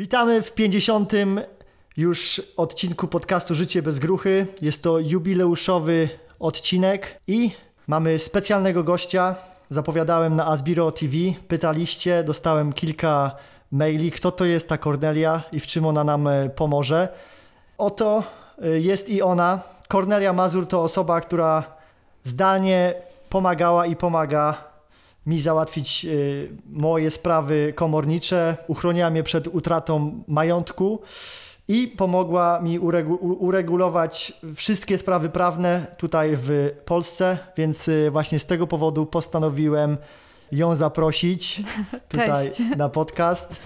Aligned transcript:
Witamy 0.00 0.42
w 0.42 0.52
50. 0.52 1.12
już 1.96 2.42
odcinku 2.56 3.08
podcastu 3.08 3.54
Życie 3.54 3.82
bez 3.82 3.98
gruchy. 3.98 4.46
Jest 4.62 4.82
to 4.82 4.98
jubileuszowy 4.98 6.08
odcinek 6.38 7.20
i 7.26 7.50
mamy 7.86 8.18
specjalnego 8.18 8.84
gościa. 8.84 9.34
Zapowiadałem 9.70 10.36
na 10.36 10.46
Asbiro 10.46 10.90
TV, 10.92 11.12
pytaliście, 11.48 12.24
dostałem 12.24 12.72
kilka 12.72 13.36
maili, 13.72 14.10
kto 14.10 14.32
to 14.32 14.44
jest 14.44 14.68
ta 14.68 14.78
Cornelia 14.78 15.42
i 15.52 15.60
w 15.60 15.66
czym 15.66 15.86
ona 15.86 16.04
nam 16.04 16.28
e, 16.28 16.48
pomoże. 16.48 17.08
Oto 17.78 18.22
e, 18.62 18.68
jest 18.80 19.08
i 19.08 19.22
ona. 19.22 19.60
Cornelia 19.88 20.32
Mazur 20.32 20.66
to 20.66 20.82
osoba, 20.82 21.20
która 21.20 21.64
zdalnie 22.24 22.94
pomagała 23.30 23.86
i 23.86 23.96
pomaga 23.96 24.69
mi 25.26 25.40
załatwić 25.40 26.04
y, 26.04 26.48
moje 26.66 27.10
sprawy 27.10 27.72
komornicze, 27.76 28.56
uchroniła 28.66 29.10
mnie 29.10 29.22
przed 29.22 29.46
utratą 29.46 30.22
majątku 30.28 31.00
i 31.68 31.88
pomogła 31.88 32.60
mi 32.60 32.78
uregu 32.78 33.14
uregulować 33.40 34.32
wszystkie 34.54 34.98
sprawy 34.98 35.28
prawne 35.28 35.86
tutaj 35.96 36.30
w 36.32 36.70
Polsce, 36.84 37.38
więc 37.56 37.88
y, 37.88 38.10
właśnie 38.10 38.38
z 38.38 38.46
tego 38.46 38.66
powodu 38.66 39.06
postanowiłem 39.06 39.96
ją 40.52 40.74
zaprosić 40.74 41.62
tutaj 42.08 42.48
Cześć. 42.48 42.60
na 42.76 42.88
podcast, 42.88 43.56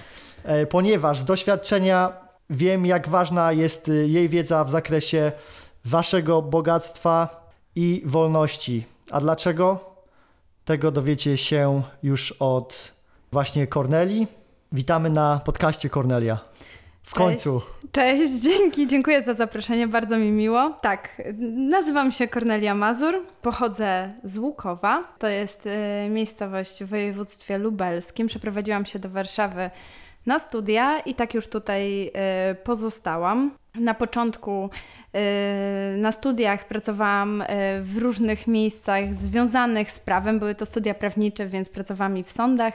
e, 0.45 0.66
ponieważ 0.66 1.20
z 1.20 1.25
doświadczenia 1.25 2.12
wiem, 2.50 2.86
jak 2.86 3.09
ważna 3.09 3.52
jest 3.52 3.89
y, 3.89 4.09
jej 4.09 4.28
wiedza 4.28 4.64
w 4.64 4.70
zakresie 4.70 5.33
waszego 5.84 6.42
bogactwa 6.42 7.45
i 7.77 8.02
wolności. 8.05 8.84
A 9.11 9.20
dlaczego? 9.20 9.94
Tego 10.64 10.91
dowiecie 10.91 11.36
się 11.36 11.82
już 12.02 12.32
od 12.32 12.92
właśnie 13.32 13.66
Korneli. 13.66 14.27
Witamy 14.72 15.10
na 15.10 15.41
podcaście 15.45 15.91
Kornelia. 15.91 16.38
W 17.02 17.06
Cześć. 17.06 17.16
końcu. 17.16 17.60
Cześć, 17.92 18.32
dzięki, 18.42 18.86
dziękuję 18.86 19.22
za 19.22 19.34
zaproszenie, 19.34 19.88
bardzo 19.88 20.19
mi 20.19 20.30
miło. 20.30 20.70
Tak, 20.80 21.22
nazywam 21.56 22.12
się 22.12 22.28
Kornelia 22.28 22.74
Mazur, 22.74 23.14
pochodzę 23.42 24.12
z 24.24 24.39
Łukowa, 24.39 25.05
to 25.19 25.28
jest 25.28 25.66
y, 25.66 25.70
miejscowość 26.11 26.84
w 26.84 26.86
województwie 26.86 27.58
lubelskim. 27.58 28.27
Przeprowadziłam 28.27 28.86
się 28.86 28.98
do 28.98 29.08
Warszawy 29.08 29.70
na 30.27 30.39
studia 30.39 30.98
i 30.98 31.14
tak 31.14 31.34
już 31.34 31.48
tutaj 31.48 32.06
y, 32.06 32.55
pozostałam. 32.55 33.50
Na 33.75 33.94
początku 33.94 34.70
y, 35.14 35.97
na 35.97 36.12
studiach 36.12 36.67
pracowałam 36.67 37.42
y, 37.42 37.47
w 37.83 37.98
różnych 37.98 38.47
miejscach 38.47 39.14
związanych 39.14 39.91
z 39.91 40.00
prawem. 40.00 40.39
Były 40.39 40.55
to 40.55 40.67
studia 40.67 40.95
prawnicze, 40.95 41.47
więc 41.47 41.69
pracowałam 41.69 42.19
i 42.19 42.25
w 42.25 42.30
sądach, 42.30 42.75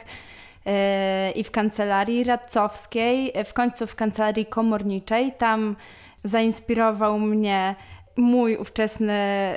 i 1.36 1.44
w 1.44 1.52
kancelarii 1.52 2.24
radcowskiej, 2.24 3.34
w 3.46 3.54
końcu 3.54 3.88
w 3.88 3.96
kancelarii 3.96 4.46
komorniczej. 4.46 5.32
Tam 5.38 5.76
zainspirował 6.24 7.20
mnie 7.20 7.76
mój 8.18 8.58
ówczesny 8.58 9.56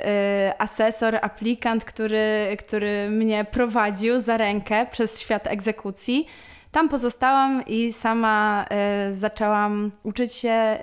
asesor, 0.57 1.19
aplikant, 1.21 1.85
który, 1.85 2.57
który 2.59 3.09
mnie 3.09 3.45
prowadził 3.51 4.19
za 4.19 4.37
rękę 4.37 4.85
przez 4.91 5.21
świat 5.21 5.47
egzekucji. 5.47 6.27
Tam 6.73 6.89
pozostałam 6.89 7.63
i 7.67 7.93
sama 7.93 8.65
y, 9.09 9.13
zaczęłam 9.13 9.91
uczyć 10.03 10.33
się 10.33 10.77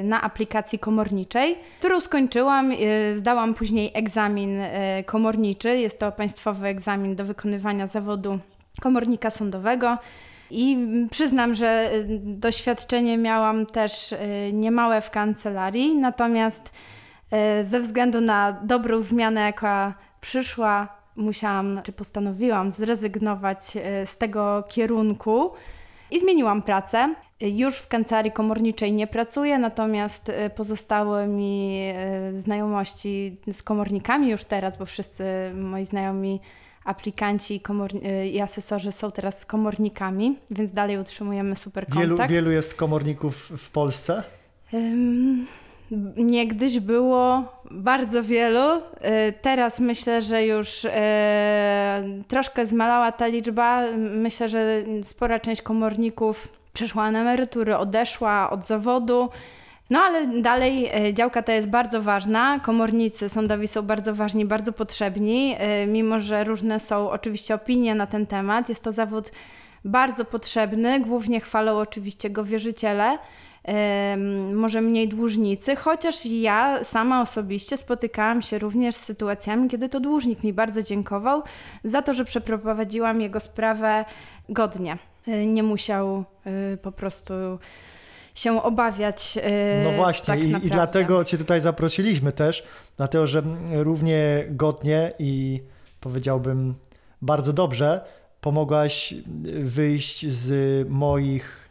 y, 0.00 0.02
na 0.02 0.22
aplikacji 0.22 0.78
komorniczej, 0.78 1.58
którą 1.78 2.00
skończyłam. 2.00 2.72
Y, 2.72 3.18
zdałam 3.18 3.54
później 3.54 3.90
egzamin 3.94 4.60
komorniczy. 5.06 5.78
Jest 5.78 6.00
to 6.00 6.12
państwowy 6.12 6.66
egzamin 6.66 7.16
do 7.16 7.24
wykonywania 7.24 7.86
zawodu 7.86 8.38
komornika 8.80 9.30
sądowego. 9.30 9.98
I 10.50 10.78
przyznam, 11.10 11.54
że 11.54 11.90
doświadczenie 12.20 13.18
miałam 13.18 13.66
też 13.66 14.14
niemałe 14.52 15.00
w 15.00 15.10
kancelarii, 15.10 15.96
natomiast 15.96 16.72
ze 17.62 17.80
względu 17.80 18.20
na 18.20 18.52
dobrą 18.52 19.00
zmianę, 19.02 19.40
jaka 19.40 19.94
przyszła, 20.20 20.95
musiałam, 21.16 21.80
czy 21.84 21.92
postanowiłam 21.92 22.72
zrezygnować 22.72 23.76
y, 23.76 24.06
z 24.06 24.18
tego 24.18 24.64
kierunku 24.68 25.52
i 26.10 26.20
zmieniłam 26.20 26.62
pracę. 26.62 27.14
Już 27.40 27.76
w 27.76 27.88
kancelarii 27.88 28.32
komorniczej 28.32 28.92
nie 28.92 29.06
pracuję, 29.06 29.58
natomiast 29.58 30.28
y, 30.28 30.50
pozostały 30.50 31.26
mi 31.26 31.82
y, 32.34 32.40
znajomości 32.40 33.36
z 33.52 33.62
komornikami 33.62 34.30
już 34.30 34.44
teraz, 34.44 34.78
bo 34.78 34.86
wszyscy 34.86 35.24
moi 35.54 35.84
znajomi 35.84 36.40
aplikanci 36.84 37.54
i, 37.54 38.34
i 38.34 38.40
asesorzy 38.40 38.92
są 38.92 39.12
teraz 39.12 39.46
komornikami, 39.46 40.38
więc 40.50 40.72
dalej 40.72 40.98
utrzymujemy 40.98 41.56
super 41.56 41.86
kontakt. 41.86 42.08
Wielu, 42.08 42.28
wielu 42.28 42.50
jest 42.50 42.74
komorników 42.74 43.52
w 43.58 43.70
Polsce. 43.70 44.22
Ym, 44.74 45.46
Niegdyś 46.16 46.80
było 46.80 47.42
bardzo 47.70 48.22
wielu. 48.22 48.76
Y, 48.76 48.80
Teraz 49.42 49.80
myślę, 49.80 50.22
że 50.22 50.46
już 50.46 50.84
y, 50.84 50.90
troszkę 52.28 52.66
zmalała 52.66 53.12
ta 53.12 53.26
liczba. 53.26 53.82
Myślę, 53.96 54.48
że 54.48 54.82
spora 55.02 55.40
część 55.40 55.62
komorników 55.62 56.48
przeszła 56.72 57.10
na 57.10 57.20
emerytury, 57.20 57.76
odeszła 57.76 58.50
od 58.50 58.66
zawodu. 58.66 59.28
No 59.90 60.00
ale 60.00 60.26
dalej 60.26 60.90
y, 61.08 61.14
działka 61.14 61.42
ta 61.42 61.52
jest 61.52 61.70
bardzo 61.70 62.02
ważna. 62.02 62.60
Komornicy 62.60 63.28
sądowi 63.28 63.68
są 63.68 63.82
bardzo 63.82 64.14
ważni, 64.14 64.44
bardzo 64.44 64.72
potrzebni, 64.72 65.56
mimo 65.86 66.20
że 66.20 66.44
różne 66.44 66.80
są 66.80 67.10
oczywiście 67.10 67.54
opinie 67.54 67.94
na 67.94 68.06
ten 68.06 68.26
temat. 68.26 68.68
Jest 68.68 68.84
to 68.84 68.92
zawód 68.92 69.32
bardzo 69.84 70.24
potrzebny. 70.24 71.00
Głównie 71.00 71.40
chwalą 71.40 71.78
oczywiście 71.78 72.30
go 72.30 72.44
wierzyciele 72.44 73.18
może 74.54 74.80
mniej 74.80 75.08
dłużnicy, 75.08 75.76
chociaż 75.76 76.26
ja 76.26 76.84
sama 76.84 77.22
osobiście 77.22 77.76
spotykałam 77.76 78.42
się 78.42 78.58
również 78.58 78.94
z 78.96 79.00
sytuacjami, 79.04 79.68
kiedy 79.68 79.88
to 79.88 80.00
dłużnik 80.00 80.44
mi 80.44 80.52
bardzo 80.52 80.82
dziękował 80.82 81.42
za 81.84 82.02
to, 82.02 82.14
że 82.14 82.24
przeprowadziłam 82.24 83.20
jego 83.20 83.40
sprawę 83.40 84.04
godnie. 84.48 84.98
Y, 85.28 85.46
Nie 85.46 85.62
musiał 85.62 86.24
y, 86.74 86.76
po 86.76 86.92
prostu 86.92 87.34
się 88.34 88.62
obawiać. 88.62 89.38
y, 89.80 89.84
No 89.84 89.92
właśnie, 89.92 90.26
tak 90.26 90.40
i, 90.62 90.66
i 90.66 90.70
dlatego 90.70 91.24
Cię 91.24 91.38
tutaj 91.38 91.60
zaprosiliśmy 91.60 92.32
też, 92.32 92.64
dlatego 92.96 93.26
że 93.26 93.42
równie 93.72 94.44
godnie 94.50 95.12
i 95.18 95.60
powiedziałbym 96.00 96.74
bardzo 97.22 97.52
dobrze 97.52 98.00
pomogłaś 98.40 99.14
wyjść 99.62 100.26
z 100.26 100.88
moich, 100.88 101.65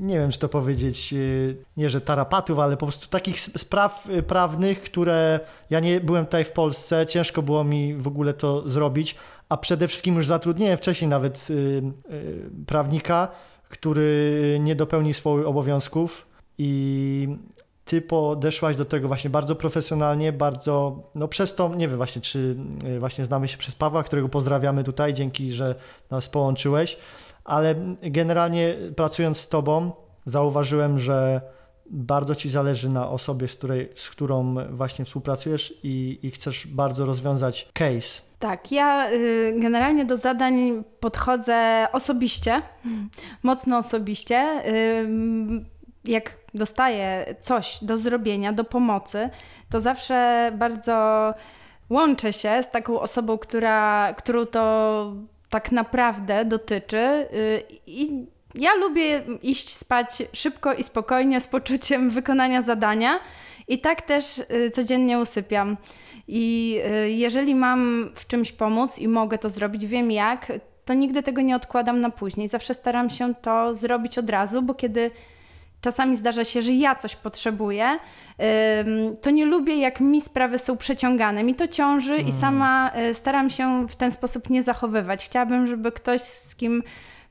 nie 0.00 0.18
wiem 0.18 0.30
czy 0.30 0.38
to 0.38 0.48
powiedzieć, 0.48 1.12
y, 1.12 1.56
nie 1.76 1.90
że 1.90 2.00
tarapatów, 2.00 2.58
ale 2.58 2.76
po 2.76 2.86
prostu 2.86 3.08
takich 3.08 3.40
spraw 3.40 4.08
y, 4.10 4.22
prawnych, 4.22 4.82
które 4.82 5.40
ja 5.70 5.80
nie 5.80 6.00
byłem 6.00 6.24
tutaj 6.24 6.44
w 6.44 6.52
Polsce, 6.52 7.06
ciężko 7.06 7.42
było 7.42 7.64
mi 7.64 7.94
w 7.94 8.08
ogóle 8.08 8.34
to 8.34 8.68
zrobić, 8.68 9.16
a 9.48 9.56
przede 9.56 9.88
wszystkim 9.88 10.16
już 10.16 10.26
zatrudniłem 10.26 10.76
wcześniej 10.76 11.08
nawet 11.08 11.48
y, 11.50 11.82
prawnika, 12.66 13.28
który 13.68 14.58
nie 14.60 14.76
dopełnił 14.76 15.14
swoich 15.14 15.46
obowiązków 15.46 16.26
i 16.58 17.28
ty 17.84 18.02
podeszłaś 18.02 18.76
do 18.76 18.84
tego 18.84 19.08
właśnie 19.08 19.30
bardzo 19.30 19.56
profesjonalnie, 19.56 20.32
bardzo, 20.32 21.02
no 21.14 21.28
przez 21.28 21.54
to, 21.54 21.74
nie 21.74 21.88
wiem 21.88 21.96
właśnie, 21.96 22.22
czy 22.22 22.56
właśnie 22.98 23.24
znamy 23.24 23.48
się 23.48 23.58
przez 23.58 23.74
Pawła, 23.74 24.02
którego 24.02 24.28
pozdrawiamy 24.28 24.84
tutaj, 24.84 25.14
dzięki, 25.14 25.50
że 25.50 25.74
nas 26.10 26.28
połączyłeś, 26.28 26.98
ale 27.46 27.74
generalnie 28.02 28.74
pracując 28.96 29.38
z 29.38 29.48
tobą 29.48 29.92
zauważyłem, 30.24 30.98
że 30.98 31.40
bardzo 31.90 32.34
ci 32.34 32.50
zależy 32.50 32.88
na 32.88 33.10
osobie, 33.10 33.48
z, 33.48 33.54
której, 33.54 33.88
z 33.94 34.10
którą 34.10 34.54
właśnie 34.70 35.04
współpracujesz 35.04 35.74
i, 35.82 36.18
i 36.22 36.30
chcesz 36.30 36.66
bardzo 36.66 37.06
rozwiązać 37.06 37.68
case. 37.72 38.22
Tak, 38.38 38.72
ja 38.72 39.10
y, 39.10 39.54
generalnie 39.58 40.04
do 40.04 40.16
zadań 40.16 40.84
podchodzę 41.00 41.86
osobiście, 41.92 42.62
mocno 43.42 43.78
osobiście. 43.78 44.62
Y, 44.66 45.08
jak 46.04 46.36
dostaję 46.54 47.34
coś 47.40 47.78
do 47.82 47.96
zrobienia, 47.96 48.52
do 48.52 48.64
pomocy, 48.64 49.30
to 49.70 49.80
zawsze 49.80 50.52
bardzo 50.58 51.34
łączę 51.90 52.32
się 52.32 52.62
z 52.62 52.70
taką 52.70 53.00
osobą, 53.00 53.38
która, 53.38 54.14
którą 54.18 54.46
to 54.46 55.12
tak 55.50 55.72
naprawdę 55.72 56.44
dotyczy. 56.44 56.96
y, 56.96 57.62
I 57.86 58.26
ja 58.54 58.74
lubię 58.74 59.22
iść 59.42 59.68
spać 59.68 60.22
szybko 60.32 60.72
i 60.74 60.82
spokojnie, 60.82 61.40
z 61.40 61.46
poczuciem 61.46 62.10
wykonania 62.10 62.62
zadania. 62.62 63.20
I 63.68 63.78
tak 63.78 64.02
też 64.02 64.38
y, 64.38 64.70
codziennie 64.70 65.18
usypiam. 65.18 65.76
I 66.28 66.76
y, 67.04 67.10
jeżeli 67.10 67.54
mam 67.54 68.10
w 68.14 68.26
czymś 68.26 68.52
pomóc 68.52 68.98
i 68.98 69.08
mogę 69.08 69.38
to 69.38 69.50
zrobić, 69.50 69.86
wiem 69.86 70.10
jak, 70.10 70.52
to 70.84 70.94
nigdy 70.94 71.22
tego 71.22 71.40
nie 71.40 71.56
odkładam 71.56 72.00
na 72.00 72.10
później. 72.10 72.48
Zawsze 72.48 72.74
staram 72.74 73.10
się 73.10 73.34
to 73.34 73.74
zrobić 73.74 74.18
od 74.18 74.30
razu, 74.30 74.62
bo 74.62 74.74
kiedy 74.74 75.10
czasami 75.86 76.16
zdarza 76.16 76.44
się, 76.44 76.62
że 76.62 76.72
ja 76.72 76.94
coś 76.94 77.16
potrzebuję, 77.16 77.98
to 79.22 79.30
nie 79.30 79.46
lubię, 79.46 79.76
jak 79.76 80.00
mi 80.00 80.20
sprawy 80.20 80.58
są 80.58 80.76
przeciągane. 80.76 81.44
Mi 81.44 81.54
to 81.54 81.68
ciąży 81.68 82.16
i 82.16 82.32
sama 82.32 82.92
y, 83.10 83.14
staram 83.14 83.50
się 83.50 83.86
w 83.88 83.96
ten 83.96 84.10
sposób 84.10 84.50
nie 84.50 84.62
zachowywać. 84.62 85.24
Chciałabym, 85.24 85.66
żeby 85.66 85.92
ktoś, 85.92 86.20
z 86.22 86.54
kim 86.54 86.82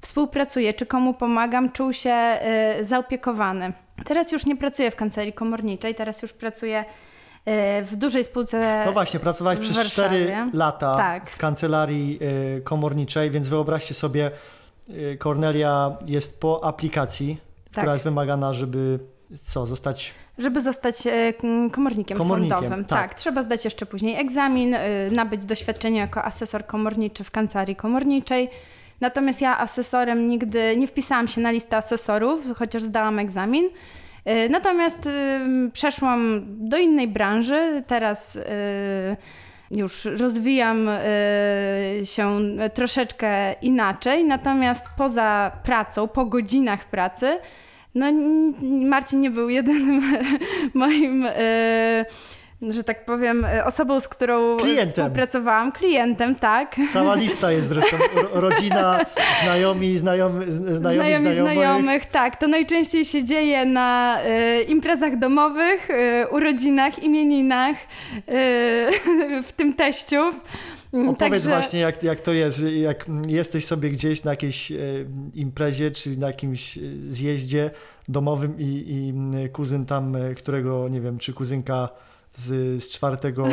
współpracuję, 0.01 0.73
czy 0.73 0.85
komu 0.85 1.13
pomagam, 1.13 1.71
czuł 1.71 1.93
się 1.93 2.37
y, 2.79 2.83
zaopiekowany. 2.85 3.73
Teraz 4.05 4.31
już 4.31 4.45
nie 4.45 4.55
pracuję 4.55 4.91
w 4.91 4.95
kancelarii 4.95 5.33
komorniczej, 5.33 5.95
teraz 5.95 6.21
już 6.21 6.33
pracuję 6.33 6.79
y, 6.79 7.83
w 7.83 7.95
dużej 7.95 8.23
spółce. 8.23 8.83
No 8.85 8.91
właśnie, 8.91 9.19
pracowałeś 9.19 9.59
przez 9.59 9.75
Warszawie. 9.75 10.25
4 10.25 10.49
lata 10.53 10.95
Tak. 10.95 11.29
w 11.29 11.37
kancelarii 11.37 12.19
komorniczej, 12.63 13.31
więc 13.31 13.49
wyobraźcie 13.49 13.93
sobie, 13.93 14.31
Cornelia 15.19 15.97
jest 16.05 16.39
po 16.39 16.63
aplikacji, 16.63 17.45
Tak. 17.75 17.83
która 17.83 17.93
jest 17.93 18.05
wymagana, 18.05 18.53
żeby 18.53 18.99
co, 19.41 19.65
zostać 19.65 20.13
Żeby 20.37 20.61
zostać 20.61 21.07
e, 21.07 21.33
komornikiem, 21.71 22.17
Komornikiem, 22.17 22.57
sądowym. 22.59 22.85
tak. 22.85 22.99
Tak. 23.09 23.13
trzeba 23.15 23.41
zdać 23.41 23.65
jeszcze 23.65 23.85
później 23.85 24.19
egzamin, 24.19 24.73
y, 24.73 24.79
nabyć 25.11 25.45
doświadczenie 25.45 25.99
jako 25.99 26.23
asesor 26.23 26.65
komorniczy 26.65 27.23
w 27.23 27.31
kancelarii 27.31 27.75
komorniczej. 27.75 28.49
Natomiast 29.01 29.41
ja 29.41 29.59
asesorem 29.59 30.27
nigdy 30.27 30.77
nie 30.77 30.87
wpisałam 30.87 31.27
się 31.27 31.41
na 31.41 31.51
listę 31.51 31.77
asesorów, 31.77 32.41
chociaż 32.57 32.83
zdałam 32.83 33.19
egzamin. 33.19 33.65
Y, 33.65 34.49
Natomiast 34.49 35.09
przeszłam 35.73 36.41
do 36.69 36.77
innej 36.77 37.07
branży. 37.07 37.83
Teraz 37.87 38.37
już 39.71 40.05
rozwijam 40.05 40.89
się 42.03 42.41
troszeczkę 42.73 43.53
inaczej. 43.53 44.25
Natomiast 44.25 44.85
poza 44.97 45.51
pracą, 45.63 46.07
po 46.07 46.25
godzinach 46.25 46.85
pracy, 46.85 47.39
no, 47.95 48.05
Marcin 48.89 49.21
nie 49.21 49.29
był 49.31 49.49
jedynym 49.49 50.01
moim, 50.73 51.25
e, 51.29 52.05
że 52.61 52.83
tak 52.83 53.05
powiem, 53.05 53.45
e, 53.45 53.65
osobą, 53.65 53.99
z 53.99 54.07
którą 54.07 54.57
Klientem. 54.57 54.87
współpracowałam, 54.87 55.71
klientem, 55.71 56.35
tak. 56.35 56.75
Cała 56.91 57.15
lista 57.25 57.51
jest 57.51 57.69
zresztą. 57.69 57.97
Ro- 58.15 58.29
Rodzina, 58.41 58.99
znajomi, 59.43 59.97
znajomi, 59.97 60.45
z- 60.47 60.55
znajomi, 60.55 60.79
Znajomi 60.79 61.25
znajomych. 61.35 61.35
znajomych, 61.53 62.05
tak. 62.05 62.35
To 62.35 62.47
najczęściej 62.47 63.05
się 63.05 63.23
dzieje 63.23 63.65
na 63.65 64.19
e, 64.21 64.61
imprezach 64.61 65.17
domowych, 65.17 65.87
urodzinach, 66.31 67.03
imieninach, 67.03 67.75
w 69.47 69.51
tym 69.55 69.73
teściów. 69.73 70.35
Mm, 70.95 71.09
Opowiedz 71.09 71.47
właśnie, 71.47 71.79
jak, 71.79 72.03
jak 72.03 72.19
to 72.21 72.33
jest, 72.33 72.63
jak 72.81 73.05
jesteś 73.27 73.65
sobie 73.65 73.89
gdzieś 73.89 74.23
na 74.23 74.31
jakiejś 74.31 74.71
e, 74.71 74.75
imprezie, 75.33 75.91
czy 75.91 76.17
na 76.17 76.27
jakimś 76.27 76.77
e, 76.77 76.81
zjeździe 77.09 77.71
domowym 78.07 78.59
i, 78.59 78.83
i 78.87 79.09
m, 79.09 79.49
kuzyn 79.53 79.85
tam, 79.85 80.15
e, 80.15 80.35
którego, 80.35 80.89
nie 80.89 81.01
wiem, 81.01 81.17
czy 81.17 81.33
kuzynka 81.33 81.89
z, 82.35 82.83
z 82.83 82.89
czwartego, 82.89 83.43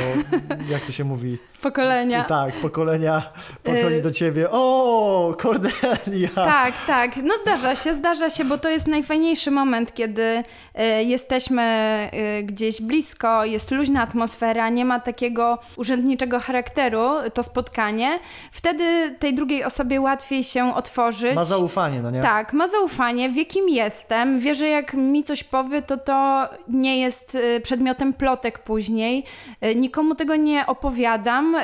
jak 0.71 0.83
to 0.83 0.93
się 0.93 1.05
mówi, 1.05 1.39
pokolenia. 1.63 2.25
tak, 2.25 2.55
pokolenia 2.55 3.23
podchodzi 3.63 3.95
Y- 3.97 4.03
do 4.03 4.11
ciebie, 4.11 4.49
o, 4.51 5.37
Cordelia! 5.43 6.29
Tak, 6.35 6.75
tak. 6.87 7.17
No 7.17 7.35
zdarza 7.43 7.77
się, 7.77 7.95
zdarza 7.95 8.31
się, 8.31 8.45
bo 8.45 8.59
to 8.59 8.69
jest 8.69 8.87
najfajniejszy 8.87 9.51
moment, 9.51 9.95
kiedy 9.95 10.43
e, 10.75 11.05
jesteśmy 11.05 11.63
e, 11.63 12.43
gdzieś 12.43 12.83
blisko, 12.83 13.45
jest 13.45 13.71
luźna 13.71 14.03
atmosfera, 14.03 14.69
nie 14.69 14.85
ma 14.85 15.01
takiego 15.01 15.59
urzędniczego 15.77 16.41
charakteru 16.41 17.09
to 17.35 17.43
spotkanie. 17.43 18.19
Wtedy 18.53 19.17
tej 19.19 19.35
drugiej 19.35 19.65
osobie 19.65 20.01
łatwiej 20.01 20.45
się 20.45 20.75
otworzyć. 20.75 21.35
Ma 21.35 21.45
zaufanie, 21.45 22.03
no 22.03 22.11
nie? 22.11 22.23
Tak, 22.23 22.53
ma 22.53 22.69
zaufanie, 22.69 23.31
wie 23.31 23.47
kim 23.47 23.69
jestem, 23.69 24.39
wie, 24.39 24.55
że 24.55 24.69
jak 24.69 24.95
mi 24.95 25.25
coś 25.25 25.45
powie, 25.45 25.83
to 25.83 25.97
to 25.97 26.49
nie 26.69 27.01
jest 27.01 27.39
przedmiotem 27.63 28.13
plotek 28.13 28.59
później. 28.77 29.25
E, 29.61 29.75
Nikomu 29.75 30.15
tego 30.15 30.37
nie 30.37 30.67
opowiadam. 30.67 31.55
e, 31.55 31.63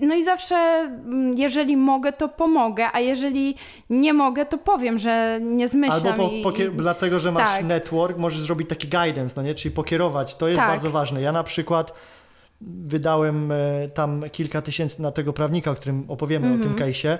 No 0.00 0.14
i 0.14 0.24
zawsze, 0.24 0.54
mm, 0.56 1.38
jeżeli 1.38 1.76
mogę, 1.76 2.12
to 2.12 2.28
pomogę, 2.28 2.88
a 2.92 3.00
jeżeli 3.00 3.54
nie 3.90 4.12
mogę, 4.12 4.46
to 4.46 4.58
powiem, 4.58 4.98
że 4.98 5.38
nie 5.42 5.68
zmyślam. 5.68 6.12
Albo 6.12 6.28
po, 6.28 6.34
i, 6.34 6.42
pokie- 6.42 6.72
i... 6.72 6.76
dlatego, 6.76 7.18
że 7.18 7.32
masz 7.32 7.48
tak. 7.56 7.64
network, 7.64 8.18
możesz 8.18 8.40
zrobić 8.40 8.68
taki 8.68 8.88
guidance, 8.88 9.34
no 9.36 9.42
nie? 9.42 9.54
Czyli 9.54 9.74
pokierować. 9.74 10.34
To 10.36 10.48
jest 10.48 10.58
Tak. 10.60 10.68
bardzo 10.68 10.90
ważne. 10.90 11.20
Ja 11.22 11.32
na 11.32 11.42
przykład 11.44 11.94
wydałem 12.60 13.52
e, 13.52 13.56
tam 13.94 14.24
kilka 14.32 14.62
tysięcy 14.62 15.02
na 15.02 15.10
tego 15.12 15.32
prawnika, 15.32 15.70
o 15.70 15.74
którym 15.74 16.04
opowiemy 16.08 16.46
Mhm. 16.46 16.60
o 16.60 16.64
tym 16.76 16.86
case'ie 16.86 17.18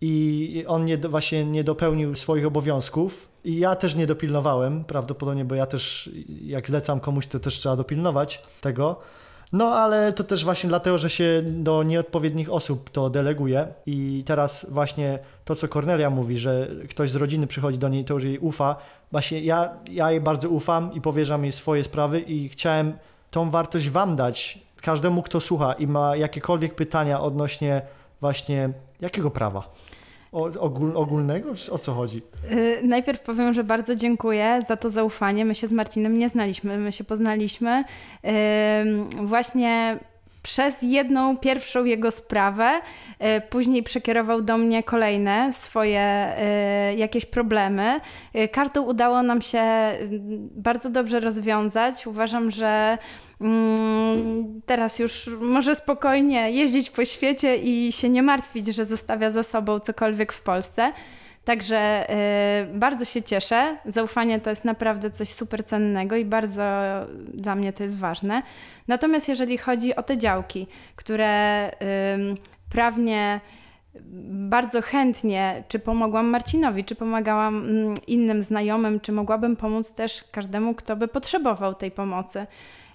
i 0.00 0.64
on 0.68 0.84
nie, 0.84 0.98
właśnie 0.98 1.44
nie 1.44 1.64
dopełnił 1.64 2.14
swoich 2.14 2.46
obowiązków 2.46 3.28
i 3.44 3.58
ja 3.58 3.76
też 3.76 3.94
nie 3.94 4.06
dopilnowałem, 4.06 4.84
prawdopodobnie, 4.84 5.44
bo 5.44 5.54
ja 5.54 5.66
też 5.66 6.10
jak 6.44 6.68
zlecam 6.68 7.00
komuś, 7.00 7.26
to 7.26 7.40
też 7.40 7.54
trzeba 7.54 7.76
dopilnować 7.76 8.42
tego. 8.60 9.00
No, 9.52 9.66
ale 9.66 10.12
to 10.12 10.24
też 10.24 10.44
właśnie 10.44 10.68
dlatego, 10.68 10.98
że 10.98 11.10
się 11.10 11.42
do 11.46 11.82
nieodpowiednich 11.82 12.52
osób 12.52 12.90
to 12.90 13.10
deleguje 13.10 13.66
i 13.86 14.22
teraz 14.26 14.66
właśnie 14.70 15.18
to, 15.44 15.54
co 15.54 15.68
Kornelia 15.68 16.10
mówi, 16.10 16.38
że 16.38 16.68
ktoś 16.90 17.10
z 17.10 17.16
rodziny 17.16 17.46
przychodzi 17.46 17.78
do 17.78 17.88
niej, 17.88 18.04
to 18.04 18.14
już 18.14 18.24
jej 18.24 18.38
ufa. 18.38 18.76
Właśnie 19.12 19.40
ja, 19.40 19.70
ja 19.90 20.10
jej 20.10 20.20
bardzo 20.20 20.48
ufam 20.48 20.92
i 20.92 21.00
powierzam 21.00 21.42
jej 21.42 21.52
swoje 21.52 21.84
sprawy 21.84 22.20
i 22.20 22.48
chciałem 22.48 22.92
tą 23.30 23.50
wartość 23.50 23.90
wam 23.90 24.16
dać, 24.16 24.58
każdemu, 24.82 25.22
kto 25.22 25.40
słucha 25.40 25.72
i 25.72 25.86
ma 25.86 26.16
jakiekolwiek 26.16 26.74
pytania 26.74 27.20
odnośnie 27.20 27.82
właśnie 28.20 28.72
jakiego 29.00 29.30
prawa? 29.30 29.70
O, 30.32 30.44
ogól, 30.60 30.96
ogólnego? 30.96 31.50
O 31.70 31.78
co 31.78 31.92
chodzi? 31.94 32.22
Y, 32.52 32.80
Najpierw 32.82 33.20
powiem, 33.20 33.54
że 33.54 33.64
bardzo 33.64 33.94
dziękuję 33.94 34.62
za 34.68 34.76
to 34.76 34.90
zaufanie. 34.90 35.44
My 35.44 35.54
się 35.54 35.66
z 35.68 35.72
Marcinem 35.72 36.18
nie 36.18 36.28
znaliśmy, 36.28 36.78
my 36.78 36.92
się 36.92 37.04
poznaliśmy 37.04 37.84
ym, 38.82 39.08
właśnie 39.26 39.98
przez 40.42 40.82
jedną, 40.82 41.36
pierwszą 41.36 41.84
jego 41.84 42.10
sprawę. 42.10 42.80
Y, 43.38 43.40
Później 43.50 43.82
przekierował 43.82 44.42
do 44.42 44.58
mnie 44.58 44.82
kolejne 44.82 45.52
swoje 45.52 46.32
y, 46.92 46.94
jakieś 46.96 47.26
problemy. 47.26 48.00
Y, 48.36 48.48
Każdą 48.48 48.82
udało 48.82 49.22
nam 49.22 49.42
się 49.42 49.62
bardzo 50.56 50.90
dobrze 50.90 51.20
rozwiązać. 51.20 52.06
Uważam, 52.06 52.50
że 52.50 52.98
teraz 54.66 54.98
już 54.98 55.30
może 55.40 55.74
spokojnie 55.74 56.50
jeździć 56.50 56.90
po 56.90 57.04
świecie 57.04 57.56
i 57.56 57.92
się 57.92 58.08
nie 58.08 58.22
martwić, 58.22 58.66
że 58.66 58.84
zostawia 58.84 59.30
za 59.30 59.42
sobą 59.42 59.80
cokolwiek 59.80 60.32
w 60.32 60.42
Polsce. 60.42 60.92
Także 61.44 62.10
y, 62.10 62.78
bardzo 62.78 63.04
się 63.04 63.22
cieszę. 63.22 63.76
Zaufanie 63.86 64.40
to 64.40 64.50
jest 64.50 64.64
naprawdę 64.64 65.10
coś 65.10 65.32
super 65.32 65.64
cennego 65.64 66.16
i 66.16 66.24
bardzo 66.24 66.62
dla 67.34 67.54
mnie 67.54 67.72
to 67.72 67.82
jest 67.82 67.98
ważne. 67.98 68.42
Natomiast 68.88 69.28
jeżeli 69.28 69.58
chodzi 69.58 69.96
o 69.96 70.02
te 70.02 70.18
działki, 70.18 70.66
które 70.96 71.70
ym, 72.14 72.36
prawnie 72.72 73.40
bardzo 74.50 74.82
chętnie, 74.82 75.64
czy 75.68 75.78
pomogłam 75.78 76.26
Marcinowi, 76.26 76.84
czy 76.84 76.94
pomagałam 76.94 77.56
mm, 77.56 77.94
innym 78.06 78.42
znajomym, 78.42 79.00
czy 79.00 79.12
mogłabym 79.12 79.56
pomóc 79.56 79.94
też 79.94 80.24
każdemu, 80.32 80.74
kto 80.74 80.96
by 80.96 81.08
potrzebował 81.08 81.74
tej 81.74 81.90
pomocy. 81.90 82.46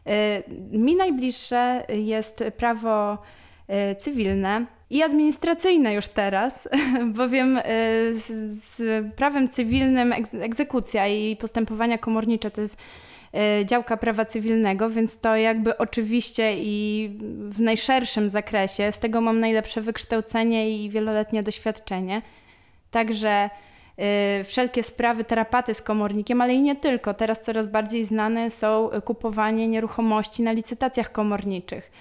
Y, 0.09 0.43
Mi 0.77 0.95
najbliższe 0.95 1.85
jest 1.89 2.43
prawo 2.57 3.13
y, 3.13 3.95
cywilne 3.95 4.65
i 4.89 5.03
administracyjne 5.03 5.93
już 5.93 6.07
teraz, 6.07 6.69
bowiem 7.17 7.57
y, 7.57 7.61
z, 8.13 8.27
z 8.63 9.05
prawem 9.15 9.49
cywilnym 9.49 10.09
egz- 10.11 10.41
egzekucja 10.41 11.07
i 11.07 11.35
postępowania 11.35 11.97
komornicze 11.97 12.51
to 12.51 12.61
jest 12.61 12.81
działka 13.65 13.97
prawa 13.97 14.25
cywilnego, 14.25 14.89
więc 14.89 15.19
to 15.19 15.35
jakby 15.35 15.77
oczywiście 15.77 16.53
i 16.57 17.09
w 17.49 17.61
najszerszym 17.61 18.29
zakresie, 18.29 18.91
z 18.91 18.99
tego 18.99 19.21
mam 19.21 19.39
najlepsze 19.39 19.81
wykształcenie 19.81 20.85
i 20.85 20.89
wieloletnie 20.89 21.43
doświadczenie. 21.43 22.21
Także 22.91 23.49
wszelkie 24.43 24.83
sprawy 24.83 25.23
terapaty 25.23 25.73
z 25.73 25.81
komornikiem, 25.81 26.41
ale 26.41 26.53
i 26.53 26.61
nie 26.61 26.75
tylko. 26.75 27.13
Teraz 27.13 27.41
coraz 27.41 27.67
bardziej 27.67 28.05
znane 28.05 28.51
są 28.51 28.91
y, 28.91 29.01
kupowanie 29.01 29.67
nieruchomości 29.67 30.43
na 30.43 30.51
licytacjach 30.51 31.11
komorniczych. 31.11 31.91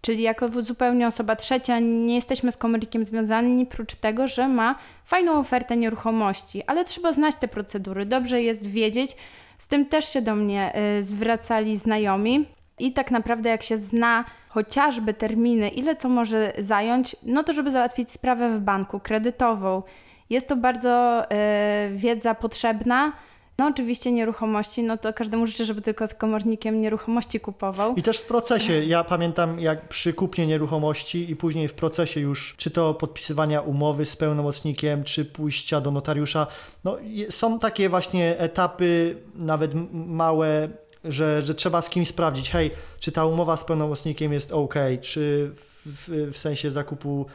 Czyli 0.00 0.22
jako 0.22 0.48
zupełnie 0.62 1.06
osoba 1.06 1.36
trzecia 1.36 1.78
nie 1.78 2.14
jesteśmy 2.14 2.52
z 2.52 2.56
komornikiem 2.56 3.04
związani, 3.04 3.66
prócz 3.66 3.94
tego, 3.94 4.28
że 4.28 4.48
ma 4.48 4.74
fajną 5.04 5.32
ofertę 5.32 5.76
nieruchomości, 5.76 6.62
ale 6.66 6.84
trzeba 6.84 7.12
znać 7.12 7.34
te 7.36 7.48
procedury. 7.48 8.06
Dobrze 8.06 8.42
jest 8.42 8.66
wiedzieć. 8.66 9.16
Z 9.58 9.68
tym 9.68 9.86
też 9.86 10.12
się 10.12 10.22
do 10.22 10.34
mnie 10.34 10.72
y, 10.98 11.02
zwracali 11.02 11.76
znajomi. 11.76 12.46
I 12.78 12.92
tak 12.92 13.10
naprawdę, 13.10 13.50
jak 13.50 13.62
się 13.62 13.76
zna 13.76 14.24
chociażby 14.48 15.14
terminy, 15.14 15.68
ile 15.68 15.96
co 15.96 16.08
może 16.08 16.52
zająć, 16.58 17.16
no 17.22 17.44
to 17.44 17.52
żeby 17.52 17.70
załatwić 17.70 18.10
sprawę 18.10 18.48
w 18.48 18.60
banku 18.60 19.00
kredytową. 19.00 19.82
Jest 20.30 20.48
to 20.48 20.56
bardzo 20.56 21.24
y, 21.24 21.96
wiedza 21.96 22.34
potrzebna. 22.34 23.12
No 23.58 23.66
oczywiście 23.66 24.12
nieruchomości, 24.12 24.82
no 24.82 24.96
to 24.96 25.12
każdemu 25.12 25.46
życzę, 25.46 25.64
żeby 25.64 25.80
tylko 25.80 26.06
z 26.06 26.14
komornikiem 26.14 26.80
nieruchomości 26.80 27.40
kupował. 27.40 27.94
I 27.94 28.02
też 28.02 28.18
w 28.18 28.26
procesie, 28.26 28.84
ja 28.84 29.04
pamiętam 29.04 29.60
jak 29.60 29.88
przy 29.88 30.12
kupnie 30.12 30.46
nieruchomości 30.46 31.30
i 31.30 31.36
później 31.36 31.68
w 31.68 31.74
procesie 31.74 32.20
już, 32.20 32.54
czy 32.56 32.70
to 32.70 32.94
podpisywania 32.94 33.60
umowy 33.60 34.04
z 34.04 34.16
pełnomocnikiem, 34.16 35.04
czy 35.04 35.24
pójścia 35.24 35.80
do 35.80 35.90
notariusza, 35.90 36.46
no 36.84 36.98
są 37.30 37.58
takie 37.58 37.88
właśnie 37.88 38.38
etapy, 38.38 39.16
nawet 39.34 39.72
małe, 39.92 40.68
że, 41.04 41.42
że 41.42 41.54
trzeba 41.54 41.82
z 41.82 41.90
kimś 41.90 42.08
sprawdzić, 42.08 42.50
hej, 42.50 42.70
czy 43.00 43.12
ta 43.12 43.24
umowa 43.24 43.56
z 43.56 43.64
pełnomocnikiem 43.64 44.32
jest 44.32 44.52
ok, 44.52 44.74
czy 45.00 45.50
w, 45.54 45.86
w, 45.86 46.32
w 46.32 46.38
sensie 46.38 46.70
zakupu 46.70 47.26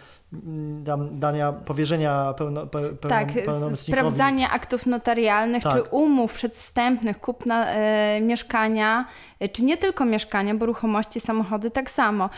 dania 1.12 1.54
powierzenia 1.54 2.34
pełno, 2.38 2.68
pe, 2.68 2.80
Tak, 3.10 3.32
sprawdzanie 3.76 4.50
aktów 4.50 4.86
notarialnych 4.86 5.64
Tak. 5.64 5.74
czy 5.74 5.84
umów 5.84 6.34
przedwstępnych, 6.34 7.20
kupna 7.20 7.68
e, 7.68 8.22
mieszkania, 8.22 9.06
czy 9.52 9.64
nie 9.64 9.78
tylko 9.78 10.06
mieszkania, 10.06 10.56
bo 10.56 10.66
ruchomości, 10.66 11.20
samochody 11.20 11.72
tak 11.72 11.92
samo. 11.92 12.30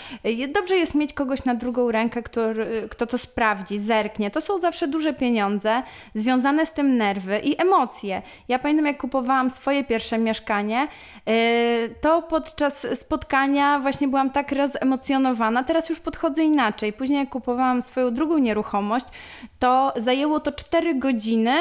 Dobrze 0.53 0.75
jest 0.75 0.95
mieć 0.95 1.13
kogoś 1.13 1.45
na 1.45 1.55
drugą 1.55 1.91
rękę, 1.91 2.23
który, 2.23 2.87
kto 2.91 3.07
to 3.07 3.17
sprawdzi, 3.17 3.79
zerknie. 3.79 4.31
To 4.31 4.41
są 4.41 4.59
zawsze 4.59 4.87
duże 4.87 5.13
pieniądze, 5.13 5.83
związane 6.13 6.65
z 6.65 6.73
tym 6.73 6.97
nerwy 6.97 7.39
i 7.39 7.61
emocje. 7.61 8.21
Ja 8.47 8.59
pamiętam, 8.59 8.85
jak 8.85 8.97
kupowałam 8.97 9.49
swoje 9.49 9.83
pierwsze 9.83 10.17
mieszkanie, 10.17 10.87
e, 11.27 11.89
to 12.01 12.21
podczas 12.21 12.87
spotkania 12.99 13.79
właśnie 13.79 14.07
byłam 14.07 14.29
tak 14.29 14.51
rozemocjonowana. 14.51 15.63
Teraz 15.63 15.89
już 15.89 15.99
podchodzę 15.99 16.43
inaczej. 16.43 16.93
Później, 16.93 17.19
jak 17.19 17.29
kupowałam 17.29 17.81
swoją 17.81 18.13
drugą 18.13 18.37
nieruchomość, 18.37 19.05
to 19.59 19.93
zajęło 19.95 20.39
to 20.39 20.51
4 20.51 20.95
godziny, 20.95 21.53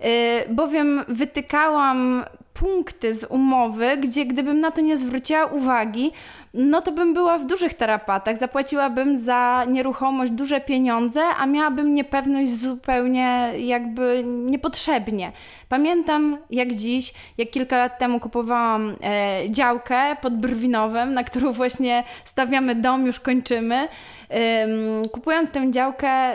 yy, 0.00 0.08
bowiem 0.48 1.04
wytykałam 1.08 2.24
punkty 2.54 3.14
z 3.14 3.24
umowy, 3.24 3.96
gdzie 3.96 4.26
gdybym 4.26 4.60
na 4.60 4.70
to 4.70 4.80
nie 4.80 4.96
zwróciła 4.96 5.46
uwagi, 5.46 6.12
no 6.54 6.82
to 6.82 6.92
bym 6.92 7.14
była 7.14 7.38
w 7.38 7.46
dużych 7.46 7.74
tarapatach, 7.74 8.38
zapłaciłabym 8.38 9.18
za 9.18 9.64
nieruchomość 9.68 10.32
duże 10.32 10.60
pieniądze, 10.60 11.20
a 11.38 11.46
miałabym 11.46 11.94
niepewność 11.94 12.52
zupełnie 12.52 13.52
jakby 13.58 14.22
niepotrzebnie. 14.26 15.32
Pamiętam 15.72 16.38
jak 16.50 16.74
dziś, 16.74 17.14
jak 17.38 17.50
kilka 17.50 17.78
lat 17.78 17.98
temu 17.98 18.20
kupowałam 18.20 18.96
e, 19.02 19.42
działkę 19.50 20.16
pod 20.22 20.36
Brwinowem, 20.36 21.14
na 21.14 21.24
którą 21.24 21.52
właśnie 21.52 22.04
stawiamy 22.24 22.74
dom, 22.74 23.06
już 23.06 23.20
kończymy. 23.20 23.76
Ym, 23.80 25.08
Kupując 25.08 25.50
tę 25.50 25.70
działkę, 25.70 26.32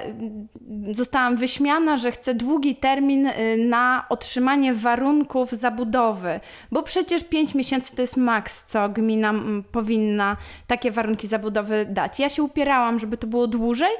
zostałam 0.91 1.37
wyśmiana, 1.37 1.97
że 1.97 2.11
chcę 2.11 2.33
długi 2.33 2.75
termin 2.75 3.27
y, 3.27 3.57
na 3.57 4.05
otrzymanie 4.09 4.73
warunków 4.73 5.51
zabudowy, 5.51 6.39
bo 6.71 6.83
przecież 6.83 7.23
5 7.23 7.55
miesięcy 7.55 7.95
to 7.95 8.01
jest 8.01 8.17
maks, 8.17 8.65
co 8.65 8.89
gmina 8.89 9.33
powinna 9.71 10.37
takie 10.67 10.91
warunki 10.91 11.27
zabudowy 11.27 11.85
dać. 11.89 12.19
Ja 12.19 12.29
się 12.29 12.43
upierałam, 12.43 12.99
żeby 12.99 13.17
to 13.17 13.27
było 13.27 13.47
dłużej. 13.47 13.91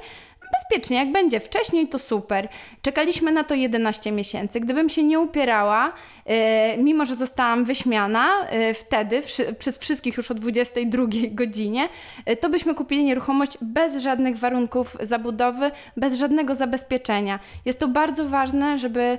Bezpiecznie, 0.58 0.98
jak 0.98 1.12
będzie 1.12 1.40
wcześniej, 1.40 1.88
to 1.88 2.00
super. 2.00 2.48
Czekaliśmy 2.82 3.32
na 3.32 3.44
to 3.44 3.56
11 3.56 4.12
miesięcy. 4.12 4.60
Gdybym 4.60 4.90
się 4.90 5.04
nie 5.04 5.20
upierała, 5.20 5.94
e, 6.26 6.78
mimo 6.78 7.06
że 7.06 7.16
zostałam 7.16 7.66
wyśmiana 7.66 8.48
e, 8.50 8.74
wtedy, 8.74 9.22
wszy, 9.22 9.54
przez 9.54 9.78
wszystkich 9.78 10.18
już 10.18 10.32
o 10.32 10.34
22 10.34 11.06
godzinie, 11.32 11.90
e, 12.26 12.36
to 12.36 12.50
byśmy 12.50 12.76
kupili 12.76 13.04
nieruchomość 13.04 13.58
bez 13.62 14.02
żadnych 14.02 14.38
warunków 14.38 14.98
zabudowy, 15.02 15.72
bez 15.98 16.14
żadnego 16.14 16.56
zabezpieczenia. 16.56 17.40
Jest 17.66 17.80
to 17.80 17.88
bardzo 17.88 18.26
ważne, 18.26 18.78
żeby 18.78 19.18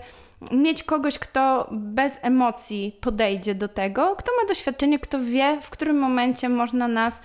mieć 0.53 0.83
kogoś, 0.83 1.19
kto 1.19 1.69
bez 1.73 2.19
emocji 2.23 2.97
podejdzie 3.01 3.55
do 3.55 3.69
tego, 3.69 4.17
kto 4.17 4.33
ma 4.43 4.49
doświadczenie, 4.49 4.99
kto 4.99 5.19
wie, 5.21 5.59
w 5.63 5.71
którym 5.71 5.99
momencie 5.99 6.49
można 6.49 6.89
nas 6.89 7.23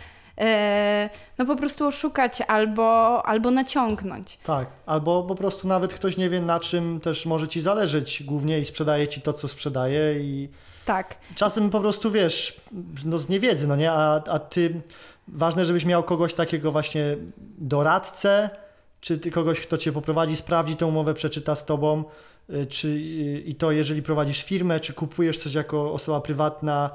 no 1.38 1.46
po 1.46 1.56
prostu 1.56 1.88
oszukać 1.88 2.42
albo, 2.48 3.22
albo 3.26 3.52
naciągnąć. 3.52 4.38
Tak, 4.38 4.68
albo 4.86 5.24
po 5.24 5.36
prostu 5.36 5.68
nawet 5.68 5.94
ktoś 5.94 6.18
nie 6.18 6.30
wie 6.30 6.42
na 6.42 6.60
czym 6.60 7.00
też 7.00 7.26
może 7.26 7.48
ci 7.48 7.62
zależeć 7.62 8.24
głównie 8.24 8.60
i 8.60 8.66
sprzedaje 8.66 9.08
ci 9.08 9.22
to, 9.22 9.34
co 9.34 9.48
sprzedaje 9.48 10.20
i 10.20 10.50
Tak. 10.86 11.18
czasem 11.36 11.70
po 11.70 11.80
prostu 11.80 12.12
wiesz, 12.12 12.62
no 13.06 13.18
z 13.18 13.30
niewiedzy, 13.30 13.68
no 13.68 13.76
nie, 13.76 13.92
a, 13.92 14.22
a 14.30 14.40
ty, 14.40 14.82
ważne, 15.28 15.66
żebyś 15.66 15.86
miał 15.86 16.04
kogoś 16.04 16.34
takiego 16.34 16.72
właśnie 16.72 17.18
doradcę, 17.58 18.50
czy 19.02 19.18
ty 19.18 19.32
kogoś, 19.32 19.60
kto 19.60 19.78
cię 19.78 19.92
poprowadzi, 19.92 20.36
sprawdzi 20.36 20.76
tę 20.76 20.86
umowę, 20.86 21.14
przeczyta 21.14 21.56
z 21.56 21.66
tobą, 21.66 22.04
y, 22.50 22.66
czy 22.66 22.88
y, 22.88 23.44
i 23.46 23.56
to 23.56 23.72
jeżeli 23.72 24.02
prowadzisz 24.02 24.44
firmę, 24.44 24.80
czy 24.80 24.94
kupujesz 24.94 25.38
coś 25.38 25.54
jako 25.54 25.94
osoba 25.94 26.22
prywatna 26.22 26.90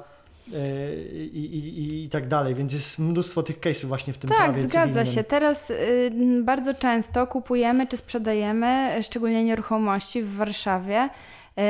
i, 1.33 1.39
i, 1.45 2.05
i 2.05 2.09
tak 2.09 2.29
dalej, 2.29 2.55
więc 2.55 2.73
jest 2.73 2.99
mnóstwo 2.99 3.43
tych 3.43 3.61
case'ów 3.61 3.87
właśnie 3.87 4.13
w 4.13 4.19
tym 4.19 4.31
Tak, 4.31 4.39
prawie 4.39 4.63
zgadza 4.63 4.87
cywilnym. 4.87 5.07
się. 5.07 5.25
Teraz 5.25 5.71
y, 5.71 6.11
bardzo 6.45 6.75
często 6.75 7.27
kupujemy 7.27 7.87
czy 7.87 7.97
sprzedajemy, 7.97 8.97
y, 8.99 9.03
szczególnie 9.03 9.45
nieruchomości 9.45 10.23
w 10.23 10.37
Warszawie, 10.37 11.09